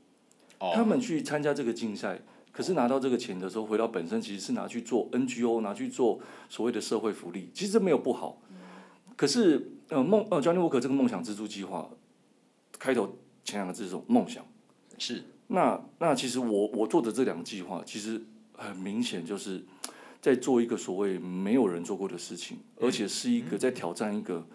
[0.72, 2.20] 他们去参加这个竞赛，
[2.52, 8.40] 可是拿到这个钱的时候，回到本身其实是拿去做 NGO，拿去做所谓的社会福利，其实这没有不好。
[9.16, 11.90] 可是，呃，梦呃，Johnny Walker 这个梦想资助计划，
[12.78, 14.46] 开头前两个字是梦想，
[14.96, 15.24] 是。
[15.48, 18.22] 那那其实我我做的这两个计划，其实
[18.52, 19.64] 很明显就是。
[20.22, 24.46] 在做一个所谓没有人做过的事情，而且是一个在挑战一个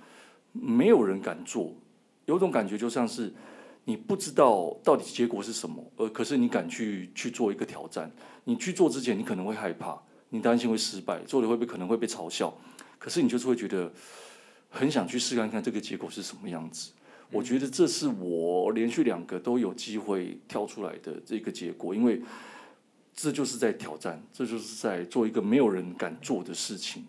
[0.53, 1.75] 没有人敢做，
[2.23, 3.33] 有种感觉就像是
[3.83, 8.09] 你不知道到底结果是什么，呃，可是你敢去去做一个挑战。
[8.45, 12.57] 你去做之前，你可能会害怕，你担心会失败，做了会不会可能会被嘲笑，
[12.97, 13.91] 可是你就是会觉得
[14.69, 16.93] 很想去试看看这个结果是什么样子。
[17.29, 22.21] 我觉得这是我连续两个都有机会跳出来的这个结果，因为。
[23.17, 27.03] 这就是在挑战，这就是在做一个没有人敢做的事情。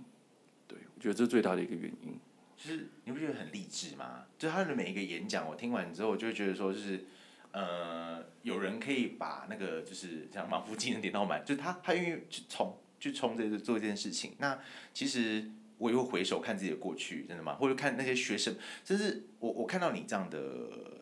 [0.66, 2.18] 对，我觉得这是最大的一个原因。
[2.56, 4.24] 就是你不觉得很励志吗？
[4.38, 7.04] 就他的每一个演讲，我听完之后，我就会觉得说，就是
[7.52, 14.32] 呃，有人可以把那个就是像莽夫技能点到满，就是他他愿意去冲去冲这个做一件事情。
[14.38, 14.58] 那
[14.94, 17.54] 其实我又回首看自己的过去，真的吗？
[17.56, 20.96] 或者看那些学生，甚至我我看到你这样的。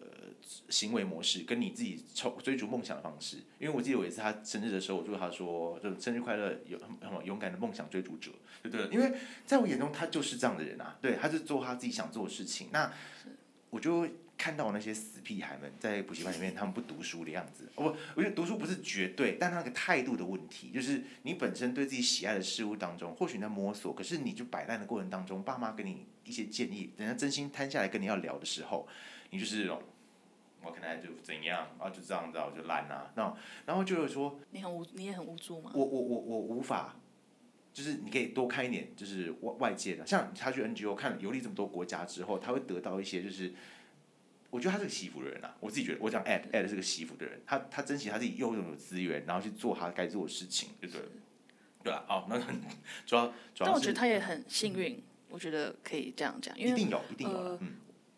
[0.68, 8.30] 行为模式跟你自己冲追逐梦想的方式，因为我记得有一次他生日的时候，我祝他说，就生日快乐，有很很勇敢的梦想追逐者，
[8.62, 8.88] 对不对？
[8.90, 9.12] 因为
[9.44, 12.68] 在我眼中，他就是这样的人啊，对，他是做他自己想做的事情。
[12.72, 12.92] 那
[13.70, 14.08] 我就
[14.38, 17.68] 看到那些死屁孩们在补习班里面，他们不读书的样子。
[17.74, 28.86] 不我觉得读书不是绝对，但那个态度的问题，就是你本身对自己喜爱的事物当中，或许你在摸索，可是你就摆烂的过程当中，爸妈给你一些建议，人家真心摊下来跟你要聊的时候，
[29.30, 29.82] 你就是这种。
[30.66, 33.10] 我可能就怎样啊，就这样子，我就烂啊。
[33.14, 35.70] 那然后就是说，你很无，你也很无助吗？
[35.74, 36.96] 我我我我无法，
[37.72, 43.54] 就是你可以多看一点，就是外外界的，像他去 NGO 看游历这么多国家之后，他会得到一些，就是
[44.50, 45.56] 我觉得他是个惜福的人啊。
[45.60, 51.02] 我自己觉得，我讲 Ed Ed 是个惜福的人，他他珍惜他自己拥有的资源，然后去做他该做的事情，对不对？
[51.84, 52.36] 对啊，哦，那
[53.06, 57.76] 主要主要，但我觉得他也很幸运，嗯、我觉得可以这样讲，因为一定有，一定有，呃、嗯。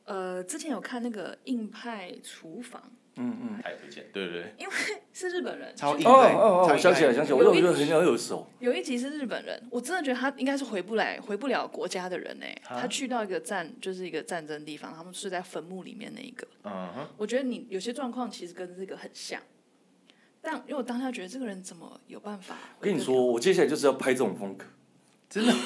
[0.09, 2.83] 呃，之前有看那个硬派厨房，
[3.17, 4.73] 嗯嗯，太推荐，对对对，因为
[5.13, 12.47] 是日本人，超硬哦哦哦，想起来想起来，我有一个很有耳熟，有一集是日本人，我真的觉得他应该是回不来、回不了国家的人呢。
[12.65, 16.49] 他去到一个战，就是一个战争地方，他们睡在坟墓里面那一个。
[16.65, 19.39] 嗯哼，我觉得你有些状况其实跟这个很像，
[20.41, 22.57] 但因为我当下觉得这个人怎么有办法？
[22.81, 24.65] 我跟你说，我接下来就是要拍这种风格，
[25.29, 25.53] 真的。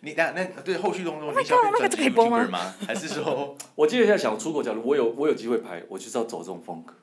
[0.00, 2.74] 你那那对后续动作，你想变成 YouTuber 吗？
[2.86, 6.94] 还是说， 我接下来想出国，假如我有我有机会拍，我就是要走这种风格，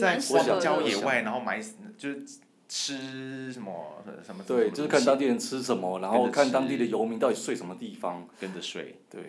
[0.00, 1.58] 在荒郊野外，然后买
[1.96, 2.22] 就是
[2.68, 4.44] 吃什么什么。
[4.46, 8.96] 对，就是看当地人吃什么，然后看当地的游民到底睡什么地方，跟着睡。
[9.10, 9.20] 对。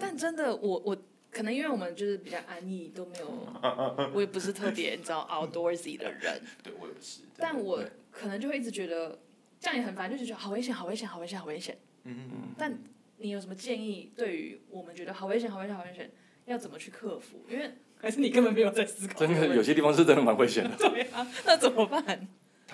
[0.00, 0.96] 但真的，我我
[1.30, 3.26] 可能因为我们就是比较安逸，都没有，
[4.12, 6.40] 我也不是特别你知道 outdoorsy 的人。
[6.64, 7.20] 对，我也不是。
[7.36, 7.80] 但我
[8.10, 9.18] 可能就会一直觉得
[9.60, 11.78] 这样也很烦，就是觉得好危险，好危险，好危险，好危险。
[12.06, 12.78] 嗯嗯，但
[13.18, 14.12] 你有什么建议？
[14.16, 16.10] 对于我们觉得好危险、好危险、好危险，
[16.44, 17.44] 要怎么去克服？
[17.50, 19.18] 因为 还是你根本没有在思考。
[19.20, 20.76] 真的有些地方是真的蛮危险的。
[20.78, 22.04] 对啊，那怎么办？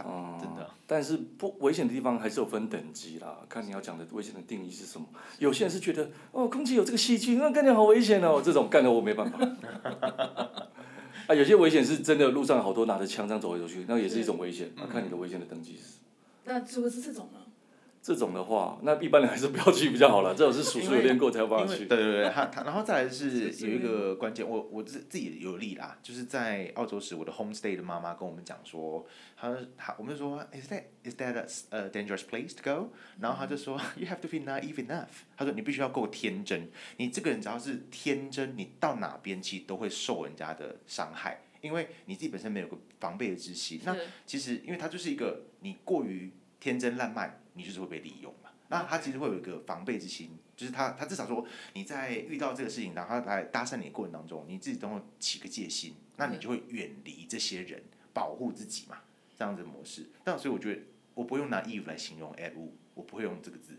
[0.05, 0.69] 嗯， 真的。
[0.87, 5.07] 但是不危险的地方还是有分等级啦，看你要讲的危险的定义是什么。
[5.39, 9.39] 有些人是觉得哦，空气有这个细菌，那干的好危险哦，这种干的我没办法。
[11.29, 14.71] 啊，有些危险是真的，路上好多拿着枪这样走来走去，那也是一种危险。
[14.77, 15.99] 那看你的危险的等级是。
[16.45, 17.39] 那如果是这种呢？
[18.03, 20.35] 这种的话，那一般人还是不要去比较好了。
[20.37, 21.87] 这种是叔叔有练过才有办法去。
[21.87, 29.07] 对对对，他他 然后再来是有一个关键，我我自自己有例啦，就是在澳洲时，我的 homestay 的妈妈跟我们讲说，
[29.37, 32.89] 她她我们就说，is that is that a dangerous place to go？
[33.21, 35.23] 然后她就说，you have to be naive enough。
[35.37, 43.81] 她说你必须要够天真，你这个人只要是天真，你到哪边其实都会受人家的伤害，因为你自己本身没有个防备的之心。
[43.85, 43.97] 那
[44.27, 47.39] 其实因为他就是一个你过于天真烂漫。
[47.55, 48.51] 你就是会被利用嘛？
[48.69, 57.83] 那他其实会有一个防备之心，就是他他至少说你在遇到这个事情，然后他来搭讪你的过程当中，你自己都会起个戒心，那你就会远离这些人，
[58.15, 58.99] 保护自己嘛，
[59.37, 60.07] 这样子模式。
[60.25, 60.81] 但所以我觉得
[61.13, 63.75] 我不用 naive 来形容 Ed Wu，我不会用这个字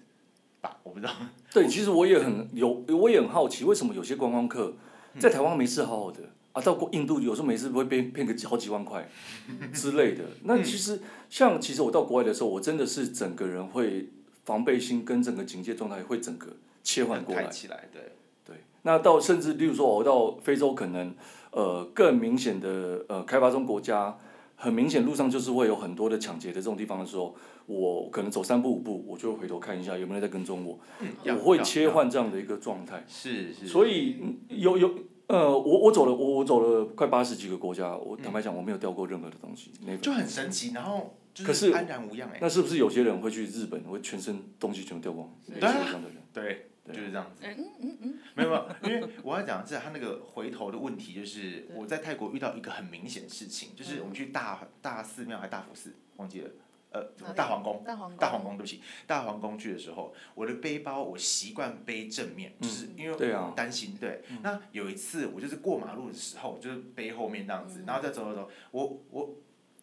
[0.61, 0.79] 吧？
[0.83, 1.15] 我不知道。
[1.51, 4.75] 对，其实我也很有，我也很好奇，为什么有些观光客
[5.19, 6.29] 在台湾没事好好的？
[6.53, 9.09] 啊，到过印度有时候每次不会被骗个好几万块
[9.73, 10.23] 之类的。
[10.43, 14.09] 那其实像其实我到国外的时候，我真的是整个人会
[14.45, 17.47] 防备心跟整个警戒状态会整个切换过来。
[17.49, 18.01] 起来，对
[18.45, 18.57] 对。
[18.83, 21.15] 那到甚至例如说我到非洲，可能
[21.49, 24.15] 呃更明显的呃开发中国家，
[24.55, 27.35] 很明显路上就是会有很多的抢劫的这种地方的时候，
[27.65, 30.79] 我可能走三步五步，我就会回头看一下有没有人在跟踪我。
[30.99, 33.03] 嗯，我会切换这样的一个状态。
[33.07, 33.65] 是是。
[33.65, 34.17] 所以
[34.49, 34.93] 有有。
[35.27, 42.39] 呃，我我走了，我我走了快八十几个国家，我坦白讲，我没有掉过任何的东西，那就很神奇，然后就是安然无恙哎。
[42.41, 45.33] 那是不是有些人会去日本，会全身东西全部掉光？
[45.47, 46.01] 对啊，
[46.33, 47.41] 对，就是这样子。
[47.45, 56.49] 嗯嗯嗯，没有没有，因为我要讲的是他那个回头的问题，就是我在泰国遇到一个很明显的事情，就是我们去大大寺庙还是大佛寺，忘记了。
[56.93, 57.03] 呃，
[57.33, 57.95] 大皇宫，大
[58.29, 64.23] 皇宫，对不起，大皇宫去的时候，我的背包我习惯背正面，就是因为我担心，对。
[64.43, 69.35] 那有一次我就是过马路的时候，就是背后面这样子，然后再走走走，我我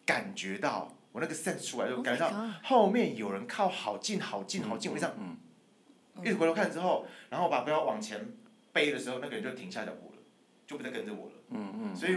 [0.05, 8.25] 感觉到我那个 sense 出来，就感觉到后面有人靠好近好近好近，我就这样，嗯，一直回头看之后，然后把背包往前
[8.71, 10.21] 背的时候，那个人就停下脚步了，
[10.65, 12.15] 就不再跟着我了，嗯嗯，所以。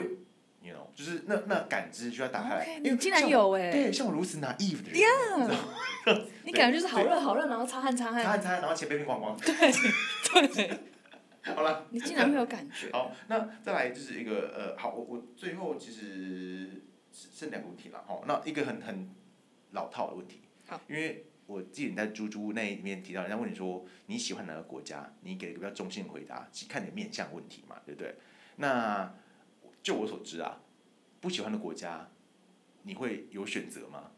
[0.64, 3.70] You know, 就是那那感知需要打开来，okay, 你竟然有哎、欸！
[3.70, 6.24] 对，像我如此 naive 的人，Yeah.
[6.42, 9.36] 你感觉就是好热好热，然后擦汗擦汗，擦汗擦汗，然后前被变光光。
[9.36, 9.52] 对
[10.48, 10.78] 对。
[11.54, 11.86] 好了。
[11.90, 12.90] 你竟然会有感觉。
[12.96, 16.82] 好，那再来就是一个呃，好，我我最后其实
[17.12, 18.22] 剩两个问题了哈。
[18.26, 19.10] 那一个很很
[19.72, 28.14] 老套的问题，好，因为我记得你在猪猪那里面提到，人家问你说你喜欢哪个国家，你给一个比较中性的回答，看你的面向问题嘛，对不对？
[28.56, 29.14] 那
[29.84, 30.62] 就我所知啊，
[31.20, 32.08] 不喜欢的国家，
[32.84, 34.10] 你会有选择吗？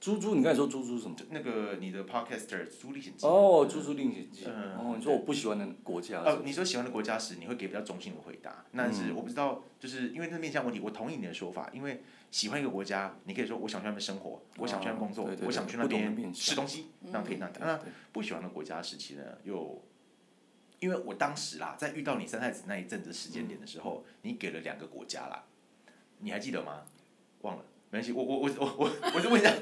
[0.00, 1.16] 猪猪，你刚才说猪猪什么？
[1.30, 3.24] 那个你的 podcaster《猪猪历险记》。
[3.28, 4.44] 哦，《猪猪历险记》。
[4.48, 4.76] 嗯。
[4.76, 6.20] 哦，你说我不喜欢的国家。
[6.22, 8.64] 呃，你说喜欢的国家时，你会给比较中性的回答。
[8.76, 11.70] 但是我不知道，就是因为这面向问题，我同意你的说法。
[11.72, 12.02] 因为
[12.32, 17.54] 喜欢一个国家，你可以说我想去那边生活，我想去那边工作，我想去那边吃东西，那可以那样。
[17.60, 17.80] 那
[18.12, 19.80] 不喜欢的国家时期呢，又。
[20.80, 25.44] 因为我当时啦，在遇到你三太子那一阵子时间点的时候，嗯、你给了两个国家啦，
[26.20, 26.82] 你还记得吗？
[27.42, 29.52] 忘了，没关系，我我我我我我就问一下，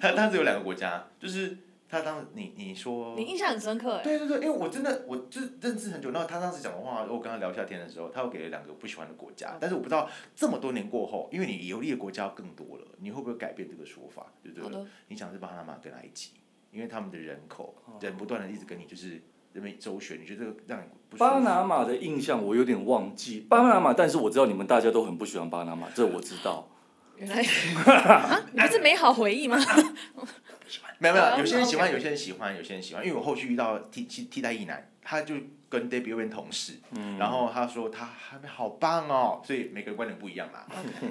[0.00, 1.56] 他当时有两个国家，就是
[1.88, 14.26] 他当时你你说，你印象很深刻哎，对对对，因为我真的我就是认识很久，然后他当时讲的话，我跟他聊下天的时候，他又给了两个不喜欢的国家，但是我不知道这么多年过后，因为你游历的国家更多了，你会不会改变这个说法？
[14.42, 14.70] 对不对？
[14.70, 16.32] 的你想是巴拿马跟埃及，
[16.70, 19.22] 因为他们的人口人不断的一直跟你就是。
[19.52, 21.16] 这边周旋，你觉得这个让你不？
[21.16, 26.68] 巴拿马的印象我有点忘记，巴拿马，但是我知道你们大家都很不喜欢巴拿马，这我知道。
[27.16, 27.42] 原来
[28.06, 29.58] 啊， 你不是美好回忆吗？
[30.98, 35.34] 没有没有，有些人喜欢，有些人喜欢，有些人喜欢，因为我后续遇到替替替代役男，他就
[35.68, 40.66] 跟 Debbie 变同事，嗯、然后他说他还没好棒哦，所以每个人观点不一样啦。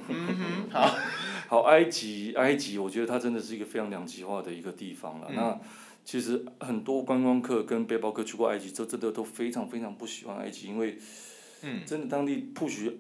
[0.08, 0.96] 嗯、好，
[1.48, 5.28] 好，埃及埃及，我觉得它真的是一个非常两极化的一个地方了。
[5.30, 5.60] 嗯、那。
[6.10, 10.98] 其实很多观光客跟背包客去过埃及，这真的都非常非常不喜欢埃及，因为，
[11.86, 12.92] 真的当地 push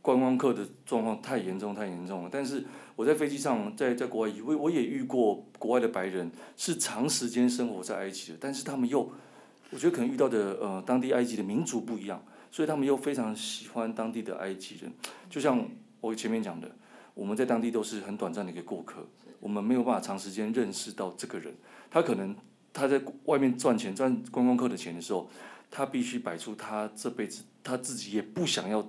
[0.00, 2.28] 观光客的状况太严重太严重了。
[2.30, 2.64] 但是
[2.94, 9.10] 我在飞机上，在在国外，我我也遇过国外的白人是长时间生活在埃及的，但是他们又，
[9.70, 14.92] 我觉得可能遇到的呃当地埃及的民族不一样，所以他们又非常喜欢当地的埃及人。
[15.28, 15.68] 就像
[16.00, 16.70] 我前面讲的，
[17.14, 19.04] 我们在当地都是很短暂的一个过客，
[19.40, 21.52] 我们没有办法长时间认识到这个人，
[21.90, 22.36] 他可能。
[22.72, 25.28] 他在外面赚钱赚观光客的钱的时候，
[25.70, 28.82] 他必须摆出他这辈子他自己也不想要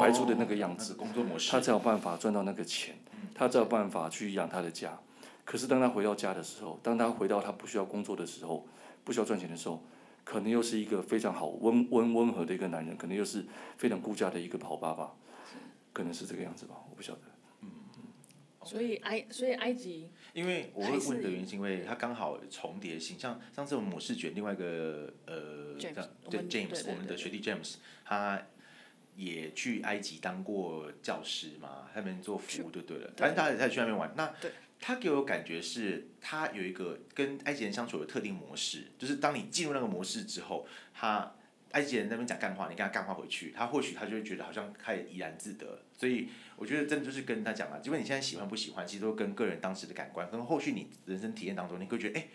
[0.00, 2.94] 摆出的那个样子，工作模式，他才有办法赚到那个钱，
[3.34, 4.98] 他才有办法去养他的家。
[5.44, 8.66] 可是当他回到家的时候，当他回到他不需要工作的时候，
[9.04, 9.82] 不需要赚钱的时候，
[10.24, 13.44] 可能又是一个非常好温温温和的一个男人，可能又是
[13.76, 15.12] 非常顾家的一个好爸爸，
[15.92, 17.20] 可能是这个样子吧，我不晓得。
[17.62, 17.70] 嗯
[18.64, 28.46] 所以埃，所以埃及，因为我会问的原因是因为它刚好重叠性，像上次我们抹视卷另外一个呃，这样对 James，我们的学弟 James，他
[29.16, 34.12] 也去埃及当过教师嘛，他那边做服务就对了，反正他也在去那边玩。
[34.14, 34.30] 那
[34.78, 41.32] 他给我感觉是，他有一个跟埃及人相处的特定模式，就是当你进入那个模式之后，他。
[41.72, 45.82] 埃及人在那边讲干话，你跟他干话回去，他或许他就会觉得好像他也怡然自得。
[45.98, 52.28] 所以我觉得真的就是跟他讲了，即便你现在喜欢不喜欢，其实都跟个人当时的感官，跟后续你人生体验当中，你会觉得，哎、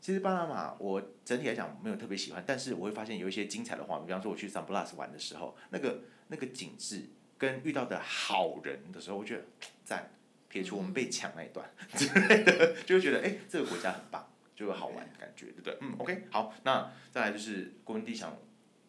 [0.00, 9.44] 其实巴拿马我整体来讲没有特别喜欢，但是我会发现有一些精彩的画面，比方说我去 San Blas 玩的时候，那个那个景致跟遇到的好人的时候，我觉得
[9.84, 10.10] 赞，
[10.48, 14.26] 撇除我们被抢那一段之类的，就会觉得，哎、这个国家很棒，
[14.56, 15.76] 就有好玩的感觉，对不对？
[15.82, 18.34] 嗯，OK，好，那再来就是郭文帝想。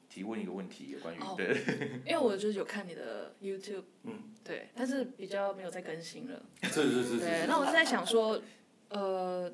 [0.10, 1.56] 提问一个问题，有关于、oh, 对，
[2.04, 6.42] 因为我就是有看你的 YouTube，嗯，对，但是比较没有再更新了。
[6.64, 7.20] 是是是。
[7.20, 8.42] 对，那我是在想说，
[8.90, 9.52] 呃，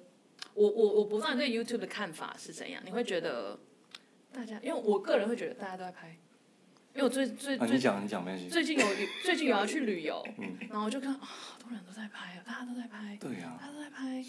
[0.53, 2.81] 我我我不知道你对 YouTube 的看法是怎样？
[2.85, 3.59] 你会觉得
[4.31, 6.17] 大家，因为我个人会觉得大家都在拍，
[6.93, 8.47] 因为我最最最，啊、你讲你讲没关系。
[8.47, 8.87] 最近有
[9.23, 14.23] 最近有要去旅游，嗯，然后我就看啊，好多人都在拍，大家都在拍，对呀、啊，大家都在拍。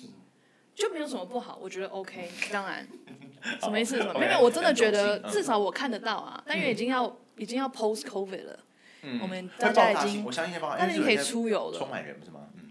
[0.77, 2.87] 就没有什么不好，我觉得 OK， 当然，
[3.61, 3.97] 什么意思？
[3.97, 4.21] 什么？
[4.21, 6.45] 没有，我真的觉得至少我看得到啊。
[6.47, 8.61] 但因为已经要已经要 post COVID 了，
[9.23, 10.23] 我们大家已经，
[10.79, 11.89] 但是你可以出游了。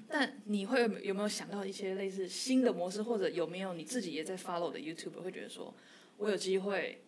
[0.07, 5.73] 但你会有没有想到一些类似新的模式，或者有没有你自己也在 follow 的 YouTube 会觉得说，
[6.17, 7.01] 我有机会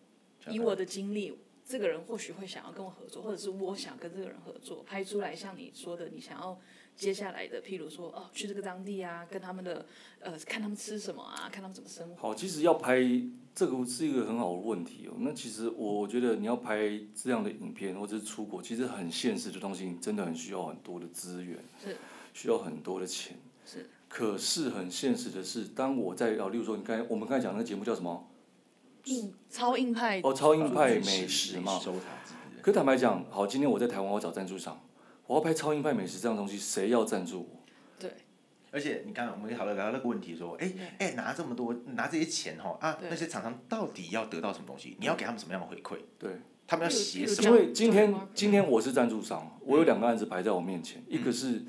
[0.48, 6.60] 以我的经历，这个人或许会想要跟我合作，或者是我想跟这个人合作，拍出来像你说的，你想要。
[6.98, 9.86] 接下来的，譬如说，哦，去这个当地啊，跟他们的，
[10.18, 12.16] 呃，看他们吃什么啊，看他们怎么生活。
[12.16, 13.00] 好，其实要拍
[13.54, 15.14] 这个是一个很好的问题哦。
[15.20, 21.96] 那其实我觉得你要拍这样的影片，或者是出国，其实很现实的东西，真的很需要很多的资源，是，
[22.34, 23.88] 需要很多的钱，是。
[24.08, 28.28] 可是很现实的是，当我在哦，例如说，你刚才我们刚才讲那个节目叫什么？
[29.04, 31.80] 硬超硬派哦，超硬派美食嘛。
[32.60, 34.76] 可坦白讲，好，今天我在台湾，我找赞助商。
[35.28, 37.62] 我要拍超硬派美食这样东西，谁要赞助我？
[38.00, 38.10] 对。
[38.72, 44.96] 而且你刚刚我们讨论聊到那个问题，说，哎哎，拿这么多，拿这些钱哈啊，那些厂商到底要得到什么东西？
[44.98, 45.98] 你要给他们什么样的回馈？
[46.18, 46.32] 对。
[46.66, 47.48] 他们要写什么？
[47.48, 51.62] 因为今天今天我是赞助商，我有两个案子排在我面前，一个是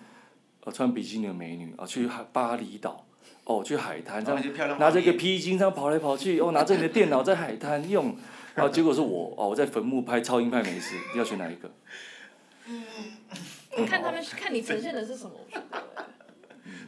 [0.65, 3.05] 呃穿比基尼的美女啊，去海巴厘岛，
[3.45, 8.13] 哦去海滩这样，拿着一个披巾这样跑来跑去，哦拿着你的电脑在海滩用，
[8.55, 11.71] 然后结果是我哦我在坟墓拍超英派美食，你要选哪一个？
[13.87, 15.33] 看他们看你呈现的是什么？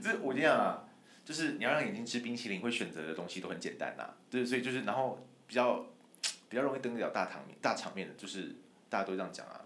[0.01, 0.83] 这我这样啊，
[1.23, 4.17] 就是你要让眼睛吃冰淇淋，会选择的东西都很简单呐、啊。
[4.29, 5.85] 对，所以就是然后比较
[6.49, 8.55] 比较容易登得了大场面大场面的，就是
[8.89, 9.61] 大家都这样讲啊。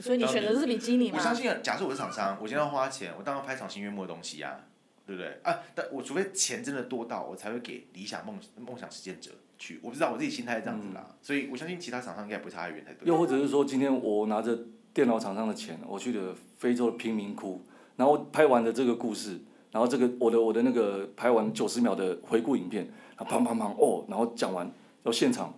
[0.00, 1.18] 所以你选的是比基尼吗？
[1.18, 4.66] 我相信，假设我是厂商，我今天要花钱，我当然拍赏心悦目的东西呀、啊，
[5.06, 5.38] 对不对？
[5.44, 9.78] 啊，但我除非钱真的多到，我才会给理想梦梦想实践者去。
[9.80, 13.06] 我不知道我自己心态是这样子啦，嗯、所以我相信其他厂商应该不差太远才对。
[13.06, 14.58] 又或者是说，今天我拿着
[14.98, 17.62] 电脑厂商的钱，我去了非洲的贫民窟，
[17.94, 19.38] 然后拍完了这个故事，
[19.70, 22.84] 然后这个我的我的那个拍完九十秒的回顾影片，
[23.16, 24.68] 然后砰砰砰哦，然后讲完
[25.04, 25.54] 到现场。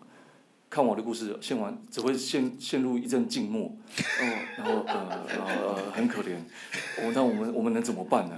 [0.69, 4.25] 看我的故事，现完只会陷陷入一阵静默，哦，
[4.59, 6.37] 然后呃呃呃很可怜，
[6.99, 8.37] 哦，那我们我们能怎么办呢？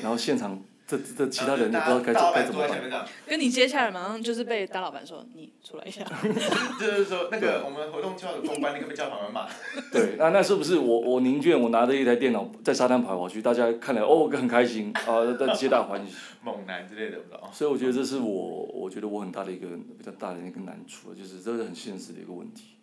[0.00, 0.62] 然后现场。
[0.90, 3.06] 这这其他人都不知道该怎该怎么办。
[3.26, 6.02] 跟你接下来马上就是被大老板说，你出来一下。
[6.80, 9.48] 就是说那个我们活动叫的公关，那个被叫旁边骂。
[9.92, 16.14] 对，那那是不是我我宁愿我拿着一台电脑在沙滩跑跑去，大家看来哦很开心 啊，在皆大欢喜。
[16.42, 17.18] 猛男之类的，
[17.52, 19.68] 所以我觉得这是我我觉得我很大的一个
[19.98, 22.76] 比较大的一个难处，就是这是很现实的一个问题。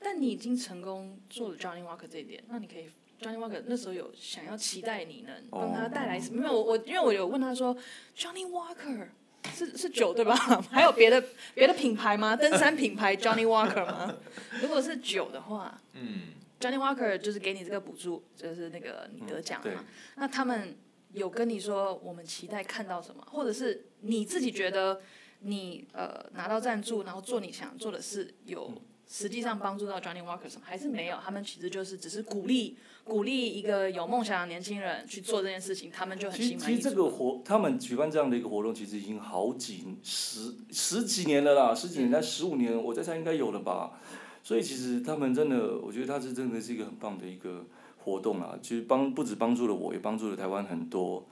[0.00, 2.86] 但你已经成功做了 Johnny Walker 这一点，那你可以。
[3.20, 6.38] Johnny Walker 那时候有想要期待你能帮他带来什么？
[6.38, 7.76] 因为我我因为我有问他说
[8.16, 9.08] ，Johnny Walker
[9.54, 10.34] 是是酒对吧？
[10.70, 11.22] 还有别的
[11.54, 12.34] 别的品牌吗？
[12.36, 14.14] 登山品牌 Johnny Walker 吗？
[14.60, 19.84] 如果是酒的话，嗯，Johnny Walker 就是给你这个补助，就是那个你得奖嘛。
[20.16, 20.76] 那他们
[21.12, 25.00] 有跟你说我们期待看到什么，或者是你自己觉得
[25.40, 28.70] 你呃拿到赞助，然后做你想做的事有？
[29.16, 36.82] 实际上帮助到 Johnny Walker 什么还是没有，他们其实就是只是鼓励鼓励一个有梦想的年轻人去做这件事情，他们就很心满意足。
[36.82, 44.00] 其实这个活，他们举办这样的一个活动，其实已经好几十十几年了啦，十几年、在十五年，我在猜应该有了吧。
[44.42, 47.64] 所以其实他们真的，我觉得他是真的是一个很棒的一个
[47.98, 48.58] 活动啊。
[48.60, 51.24] 其实帮不止帮助了我，也帮助了台湾很多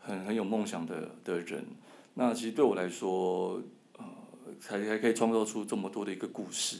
[0.00, 1.66] 很很有梦想的的人。
[2.14, 3.60] 那其实对我来说，
[3.98, 4.04] 呃，
[4.58, 6.78] 才还可以创造出这么多的一个故事。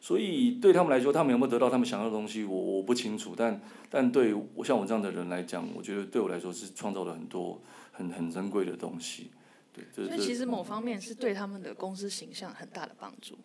[0.00, 3.34] 所以对他们来说，他们有没有得到他们想要的东西，我我不清楚。
[3.36, 3.60] 但
[3.90, 7.60] 但对我像我这样的人来讲，我觉得对我来说是创造了很多
[7.92, 9.30] 很很珍贵的东西。
[9.72, 13.36] 对，所以其实某方面是对他们的公司形象很大的帮助。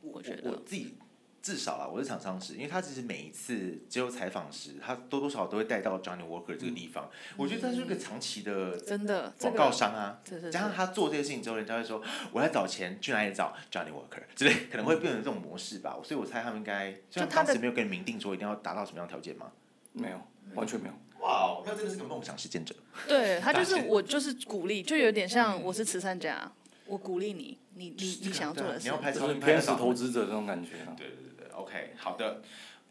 [0.00, 0.50] 我觉得。
[0.50, 0.94] 我自己。
[1.44, 7.04] 至少啊，我是厂商时，因为他其实每一次接受采访时，他多多少少都会带到 Johnny Walker 这个地方。
[7.12, 12.02] 嗯、我觉得他是一个长期的真的广告商啊，加上他做这些事情之后，人家会说
[12.32, 15.98] 我要找钱去哪里找 Johnny Walker 之类，可能会变成这种模式吧。
[16.02, 19.52] 所以我猜他们应该，就当时没有跟你明定说一定要达到什么样的条件吗？
[19.92, 20.18] 没有，
[20.54, 20.94] 完全没有。
[21.20, 22.74] 哇哦，那真的是个梦想实践者。
[23.06, 26.50] 对，他就是我就是鼓励，就有点像我是慈善家，
[26.86, 30.96] 我鼓励你，你你你想要做的事，你要拍成天使投资者这种感觉啊。
[30.96, 31.06] 对。
[31.54, 32.42] OK，好的，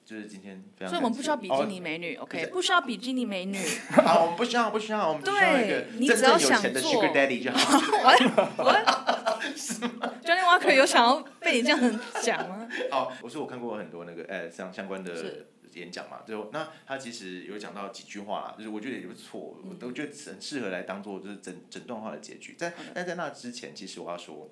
[0.06, 0.90] 就是今天非常。
[0.90, 3.58] 所以我们不需要比基尼美女，OK，不需要比基尼美女。
[4.04, 7.80] 好，我们不需要，不需要，我们只需要一个真正有钱的 Sugar Daddy 就好。
[8.58, 12.68] 我我是吗？Johnny Walker 有想要被你这样讲吗？
[12.92, 22.56] 好，我说我看过很多那个呃相相关的演讲嘛，最后那他其实有讲到几句话，就是我觉得也不错，我都觉得很适合来当做就是整整段话的结局。
[22.58, 24.50] 在但在那之前，其实我要说，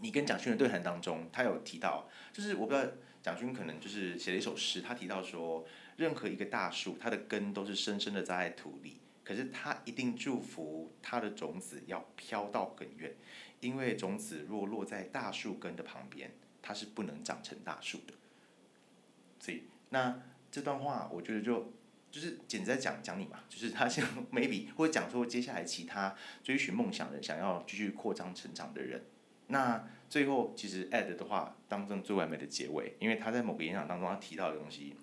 [0.00, 2.86] 你跟蒋勋的对谈当中，他有提到，就是我不知道。
[3.26, 5.66] 蒋勋可能就是写了一首诗，他提到说，
[5.96, 13.12] 任何一个大树，它的根都是深深的扎在土里，可是他一定祝福它的种子要飘到很远，
[13.58, 16.30] 因为种子若落在大树根的旁边，
[16.62, 18.14] 它是不能长成大树的。
[19.40, 20.22] 所以，那
[20.52, 21.72] 这段话我觉得就
[22.12, 29.04] 就是简直在讲讲你嘛，就是他像 maybe 或者讲说接下来其他追寻梦想的，想要继续扩张成长的人。
[29.48, 34.94] 那最后，其实 Ed 的话当成最完美的结尾，因为他在某个演讲当中，他提到的东西，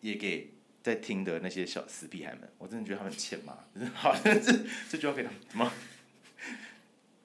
[0.00, 0.52] 也给
[0.82, 3.54] 在听的那些小死屁孩们，我真的觉得他们欠骂，
[3.94, 4.40] 好，这
[4.90, 5.72] 这句话可以怎么？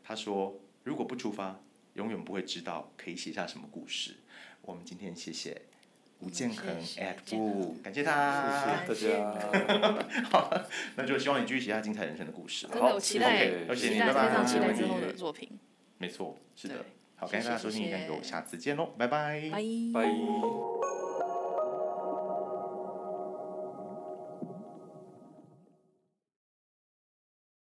[0.04, 1.60] 他说：“如果不出发，
[1.94, 4.16] 永远不会知道可以写下什么故事。”
[4.64, 5.62] 我们今天谢谢
[6.20, 6.68] 吴建恒
[6.98, 10.06] Ed 不感谢他，谢谢大家。
[10.32, 10.52] 好，
[10.96, 12.68] 那就希望你继续写下精彩人生的故事。
[12.68, 15.50] 好，我期待，而且你非常期待之后的作品。
[16.00, 16.84] 没错，是的，
[17.18, 19.62] 好，感谢大家收听，应该有下次见喽，拜拜，拜。
[19.94, 21.09] 拜。